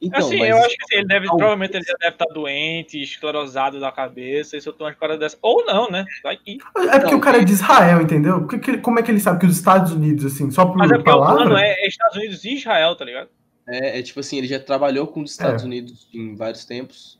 Então, 0.00 0.20
assim, 0.20 0.38
mas... 0.38 0.50
eu 0.50 0.56
acho 0.58 0.76
que 0.76 0.94
ele 0.94 1.06
deve, 1.06 1.26
provavelmente 1.26 1.76
ele 1.76 1.84
já 1.84 1.94
deve 1.98 2.12
estar 2.12 2.26
doente, 2.26 3.02
esclerosado 3.02 3.80
da 3.80 3.90
cabeça, 3.90 4.56
isso 4.56 4.68
eu 4.68 4.74
uma 4.78 4.94
coisa 4.94 5.18
dessa. 5.18 5.36
Ou 5.42 5.64
não, 5.66 5.90
né? 5.90 6.04
Vai 6.22 6.36
É 6.36 6.98
porque 7.00 7.12
não, 7.12 7.18
o 7.18 7.20
cara 7.20 7.38
é 7.38 7.44
de 7.44 7.52
Israel, 7.52 8.00
entendeu? 8.00 8.46
como 8.80 9.00
é 9.00 9.02
que 9.02 9.10
ele 9.10 9.18
sabe 9.18 9.40
que 9.40 9.46
os 9.46 9.56
Estados 9.56 9.92
Unidos, 9.92 10.24
assim, 10.24 10.50
só 10.50 10.66
por 10.66 10.76
Mas 10.76 10.90
é 10.92 10.94
porque 10.94 11.10
palavra... 11.10 11.34
o 11.34 11.36
plano 11.38 11.56
é 11.56 11.86
Estados 11.86 12.16
Unidos 12.16 12.44
e 12.44 12.54
Israel, 12.54 12.94
tá 12.94 13.04
ligado? 13.04 13.28
É, 13.66 13.98
é 13.98 14.02
tipo 14.02 14.20
assim, 14.20 14.38
ele 14.38 14.46
já 14.46 14.60
trabalhou 14.60 15.08
com 15.08 15.22
os 15.22 15.32
Estados 15.32 15.62
é. 15.62 15.66
Unidos 15.66 16.08
em 16.14 16.36
vários 16.36 16.64
tempos. 16.64 17.18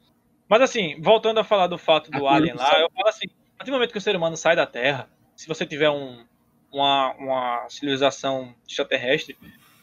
Mas 0.48 0.62
assim, 0.62 1.00
voltando 1.00 1.40
a 1.40 1.44
falar 1.44 1.66
do 1.66 1.78
fato 1.78 2.10
do 2.10 2.28
a 2.28 2.36
Alien 2.36 2.54
lá, 2.54 2.78
eu 2.78 2.90
falo 2.94 3.08
assim, 3.08 3.26
a 3.26 3.58
partir 3.58 3.70
do 3.70 3.74
momento 3.74 3.92
que 3.92 3.98
o 3.98 4.00
ser 4.00 4.14
humano 4.14 4.36
sai 4.36 4.54
da 4.54 4.66
Terra, 4.66 5.08
se 5.34 5.48
você 5.48 5.66
tiver 5.66 5.90
um, 5.90 6.18
uma, 6.78 7.12
uma 7.14 7.68
civilização 7.68 8.54
extraterrestre, 8.68 9.36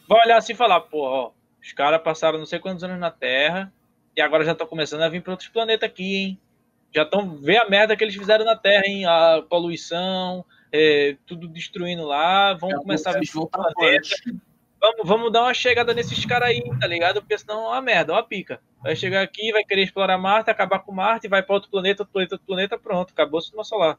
vai 0.07 0.25
olhar 0.25 0.37
assim 0.37 0.53
e 0.53 0.55
falar, 0.55 0.81
pô, 0.81 1.03
ó, 1.03 1.31
os 1.61 1.71
caras 1.73 2.01
passaram 2.01 2.39
não 2.39 2.45
sei 2.45 2.59
quantos 2.59 2.83
anos 2.83 2.99
na 2.99 3.11
Terra 3.11 3.71
e 4.15 4.21
agora 4.21 4.43
já 4.43 4.51
estão 4.51 4.67
começando 4.67 5.01
a 5.01 5.09
vir 5.09 5.21
para 5.21 5.31
outros 5.31 5.49
planetas 5.49 5.89
aqui, 5.89 6.15
hein? 6.15 6.39
Já 6.93 7.03
estão 7.03 7.37
vê 7.37 7.57
a 7.57 7.69
merda 7.69 7.95
que 7.95 8.03
eles 8.03 8.15
fizeram 8.15 8.43
na 8.43 8.55
Terra, 8.55 8.83
hein? 8.85 9.05
A 9.05 9.43
poluição, 9.49 10.43
é, 10.71 11.15
tudo 11.25 11.47
destruindo 11.47 12.05
lá, 12.05 12.53
vão 12.53 12.71
começar 12.71 13.15
a 13.15 13.19
vir 13.19 13.29
para 13.49 13.71
planeta. 13.73 14.09
Vamos, 14.81 15.07
vamos 15.07 15.31
dar 15.31 15.43
uma 15.43 15.53
chegada 15.53 15.93
nesses 15.93 16.25
caras 16.25 16.49
aí, 16.49 16.63
tá 16.79 16.87
ligado? 16.87 17.21
Porque 17.21 17.37
senão 17.37 17.65
é 17.65 17.69
uma 17.69 17.81
merda, 17.81 18.13
é 18.13 18.15
uma 18.15 18.23
pica. 18.23 18.59
Vai 18.81 18.95
chegar 18.95 19.21
aqui, 19.21 19.51
vai 19.51 19.63
querer 19.63 19.83
explorar 19.83 20.17
Marte, 20.17 20.49
acabar 20.49 20.79
com 20.79 20.91
Marte, 20.91 21.27
vai 21.27 21.43
para 21.43 21.53
outro 21.53 21.69
planeta, 21.69 22.01
outro 22.01 22.11
planeta, 22.11 22.35
outro 22.35 22.47
planeta, 22.47 22.79
pronto, 22.79 23.11
acabou 23.11 23.37
o 23.37 23.41
sistema 23.41 23.63
solar. 23.63 23.97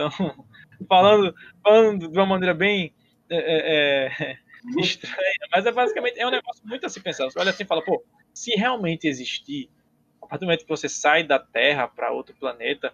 Então, 0.00 0.46
falando, 0.88 1.34
falando 1.62 2.08
de 2.08 2.18
uma 2.18 2.26
maneira 2.26 2.54
bem 2.54 2.94
é, 3.28 3.36
é, 3.36 4.30
é 4.30 4.38
estranha, 4.80 5.48
mas 5.52 5.66
é 5.66 5.72
basicamente 5.72 6.18
é 6.18 6.26
um 6.26 6.30
negócio 6.30 6.66
muito 6.66 6.86
assim 6.86 7.00
pensar. 7.00 7.24
Você 7.24 7.38
olha 7.38 7.50
assim 7.50 7.64
e 7.64 7.66
fala, 7.66 7.84
pô, 7.84 8.02
se 8.32 8.52
realmente 8.52 9.06
existir, 9.06 9.68
a 10.22 10.26
partir 10.26 10.40
do 10.40 10.46
momento 10.46 10.62
que 10.62 10.68
você 10.68 10.88
sai 10.88 11.22
da 11.22 11.38
Terra 11.38 11.86
para 11.86 12.12
outro 12.12 12.34
planeta, 12.34 12.92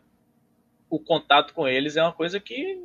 o 0.90 0.98
contato 0.98 1.54
com 1.54 1.66
eles 1.66 1.96
é 1.96 2.02
uma 2.02 2.12
coisa 2.12 2.40
que, 2.40 2.82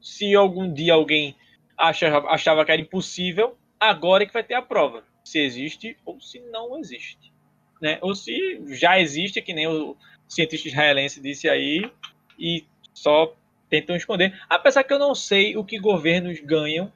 se 0.00 0.34
algum 0.34 0.72
dia 0.72 0.94
alguém 0.94 1.36
achava, 1.76 2.28
achava 2.28 2.64
que 2.64 2.72
era 2.72 2.80
impossível, 2.80 3.56
agora 3.78 4.24
é 4.24 4.26
que 4.26 4.32
vai 4.32 4.44
ter 4.44 4.54
a 4.54 4.62
prova 4.62 5.04
se 5.24 5.38
existe 5.38 5.96
ou 6.04 6.20
se 6.20 6.40
não 6.40 6.78
existe. 6.78 7.32
Né? 7.80 7.98
Ou 8.00 8.14
se 8.14 8.60
já 8.74 9.00
existe, 9.00 9.42
que 9.42 9.52
nem 9.52 9.66
o 9.66 9.96
cientista 10.28 10.68
israelense 10.68 11.20
disse 11.20 11.48
aí, 11.48 11.90
e 12.38 12.64
só 12.94 13.34
tentam 13.72 13.96
esconder. 13.96 14.38
Apesar 14.50 14.84
que 14.84 14.92
eu 14.92 14.98
não 14.98 15.14
sei 15.14 15.56
o 15.56 15.64
que 15.64 15.78
governos 15.78 16.38
ganham 16.40 16.92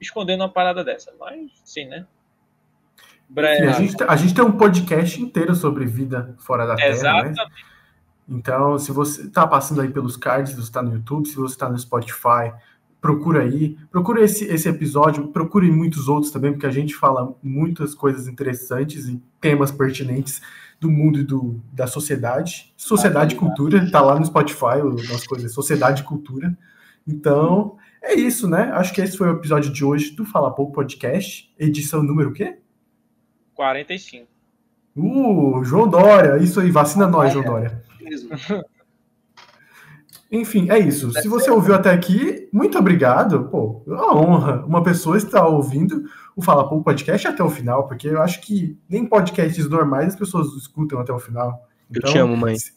escondendo 0.00 0.40
uma 0.40 0.48
parada 0.48 0.82
dessa. 0.82 1.12
Mas, 1.20 1.52
sim, 1.64 1.84
né? 1.84 2.04
Breve. 3.28 3.68
A, 3.68 3.72
gente, 3.72 4.02
a 4.02 4.16
gente 4.16 4.34
tem 4.34 4.44
um 4.44 4.50
podcast 4.50 5.22
inteiro 5.22 5.54
sobre 5.54 5.86
vida 5.86 6.34
fora 6.38 6.66
da 6.66 6.74
Terra? 6.74 6.88
Exatamente. 6.88 7.36
Né? 7.36 7.46
Então, 8.28 8.76
se 8.76 8.90
você 8.90 9.22
está 9.22 9.46
passando 9.46 9.80
aí 9.80 9.88
pelos 9.88 10.16
cards, 10.16 10.50
se 10.50 10.56
você 10.56 10.62
está 10.62 10.82
no 10.82 10.92
YouTube, 10.92 11.28
se 11.28 11.36
você 11.36 11.54
está 11.54 11.68
no 11.68 11.78
Spotify, 11.78 12.52
procura 13.00 13.42
aí, 13.42 13.78
procura 13.88 14.20
esse, 14.24 14.46
esse 14.46 14.68
episódio, 14.68 15.28
procure 15.28 15.70
muitos 15.70 16.08
outros 16.08 16.32
também, 16.32 16.50
porque 16.50 16.66
a 16.66 16.72
gente 16.72 16.96
fala 16.96 17.36
muitas 17.40 17.94
coisas 17.94 18.26
interessantes 18.26 19.06
e 19.06 19.22
temas 19.40 19.70
pertinentes 19.70 20.42
do 20.80 20.90
mundo 20.90 21.18
e 21.18 21.24
do, 21.24 21.60
da 21.72 21.86
sociedade. 21.86 22.72
Sociedade 22.76 23.34
e 23.34 23.38
Cultura, 23.38 23.90
tá 23.90 24.00
lá 24.00 24.18
no 24.18 24.26
Spotify, 24.26 24.80
o 24.82 24.94
nosso 24.94 25.26
coisa, 25.26 25.48
Sociedade 25.48 26.02
e 26.02 26.04
Cultura. 26.04 26.56
Então, 27.06 27.76
é 28.02 28.14
isso, 28.14 28.48
né? 28.48 28.70
Acho 28.74 28.92
que 28.92 29.00
esse 29.00 29.16
foi 29.16 29.28
o 29.28 29.36
episódio 29.36 29.72
de 29.72 29.84
hoje 29.84 30.10
do 30.14 30.24
Fala 30.24 30.54
Pouco 30.54 30.72
Podcast, 30.72 31.52
edição 31.58 32.02
número 32.02 32.30
o 32.30 32.32
quê? 32.32 32.58
45. 33.54 34.26
Uh, 34.96 35.64
João 35.64 35.88
Dória, 35.88 36.38
isso 36.42 36.60
aí, 36.60 36.70
vacina 36.70 37.06
nós, 37.06 37.32
João 37.32 37.44
Dória. 37.44 37.82
Enfim, 40.30 40.70
é 40.70 40.78
isso. 40.78 41.12
Se 41.12 41.28
você 41.28 41.50
ouviu 41.50 41.74
até 41.74 41.90
aqui, 41.90 42.48
muito 42.52 42.76
obrigado. 42.78 43.44
Pô, 43.44 43.82
é 43.86 43.90
uma 43.90 44.16
honra 44.16 44.64
uma 44.66 44.82
pessoa 44.82 45.16
estar 45.16 45.46
ouvindo 45.46 46.04
o 46.34 46.42
Fala 46.42 46.68
Pouco 46.68 46.84
Podcast 46.84 47.28
até 47.28 47.42
o 47.42 47.50
final, 47.50 47.86
porque 47.86 48.08
eu 48.08 48.20
acho 48.20 48.40
que 48.40 48.76
nem 48.88 49.06
podcasts 49.06 49.68
normais 49.68 50.08
as 50.08 50.16
pessoas 50.16 50.48
escutam 50.54 50.98
até 50.98 51.12
o 51.12 51.18
final. 51.18 51.66
Então, 51.90 52.08
eu 52.08 52.12
te 52.12 52.18
amo, 52.18 52.36
mãe. 52.36 52.56
Se, 52.56 52.72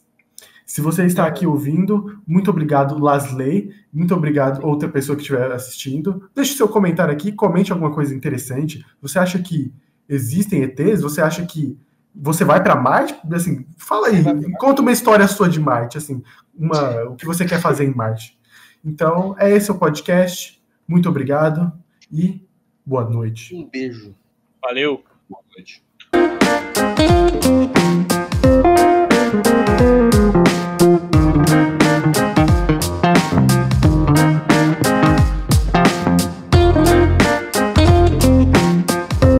se 0.64 0.80
você 0.80 1.04
está 1.04 1.26
aqui 1.26 1.46
ouvindo, 1.46 2.20
muito 2.26 2.50
obrigado, 2.50 2.98
Lasley. 2.98 3.70
Muito 3.92 4.14
obrigado, 4.14 4.64
outra 4.64 4.88
pessoa 4.88 5.16
que 5.16 5.22
estiver 5.22 5.50
assistindo. 5.50 6.30
Deixe 6.34 6.54
seu 6.54 6.68
comentário 6.68 7.12
aqui, 7.12 7.32
comente 7.32 7.72
alguma 7.72 7.92
coisa 7.92 8.14
interessante. 8.14 8.84
Você 9.02 9.18
acha 9.18 9.38
que 9.40 9.74
existem 10.08 10.62
ETs? 10.62 11.02
Você 11.02 11.20
acha 11.20 11.44
que 11.44 11.76
você 12.14 12.44
vai 12.44 12.62
para 12.62 12.76
Marte? 12.76 13.14
Assim, 13.32 13.66
fala 13.76 14.08
aí, 14.08 14.22
conta 14.58 14.82
uma 14.82 14.92
história 14.92 15.26
sua 15.28 15.48
de 15.48 15.60
Marte, 15.60 15.98
assim, 15.98 16.22
uma, 16.54 17.04
o 17.04 17.16
que 17.16 17.26
você 17.26 17.44
quer 17.44 17.60
fazer 17.60 17.84
em 17.84 17.94
Marte. 17.94 18.38
Então, 18.84 19.34
é 19.38 19.50
esse 19.50 19.70
o 19.70 19.78
podcast. 19.78 20.60
Muito 20.86 21.08
obrigado 21.08 21.72
e 22.10 22.44
boa 22.84 23.08
noite. 23.08 23.54
Um 23.54 23.68
beijo. 23.68 24.14
Valeu. 24.60 25.04
Boa 25.28 25.42
noite. 25.54 25.84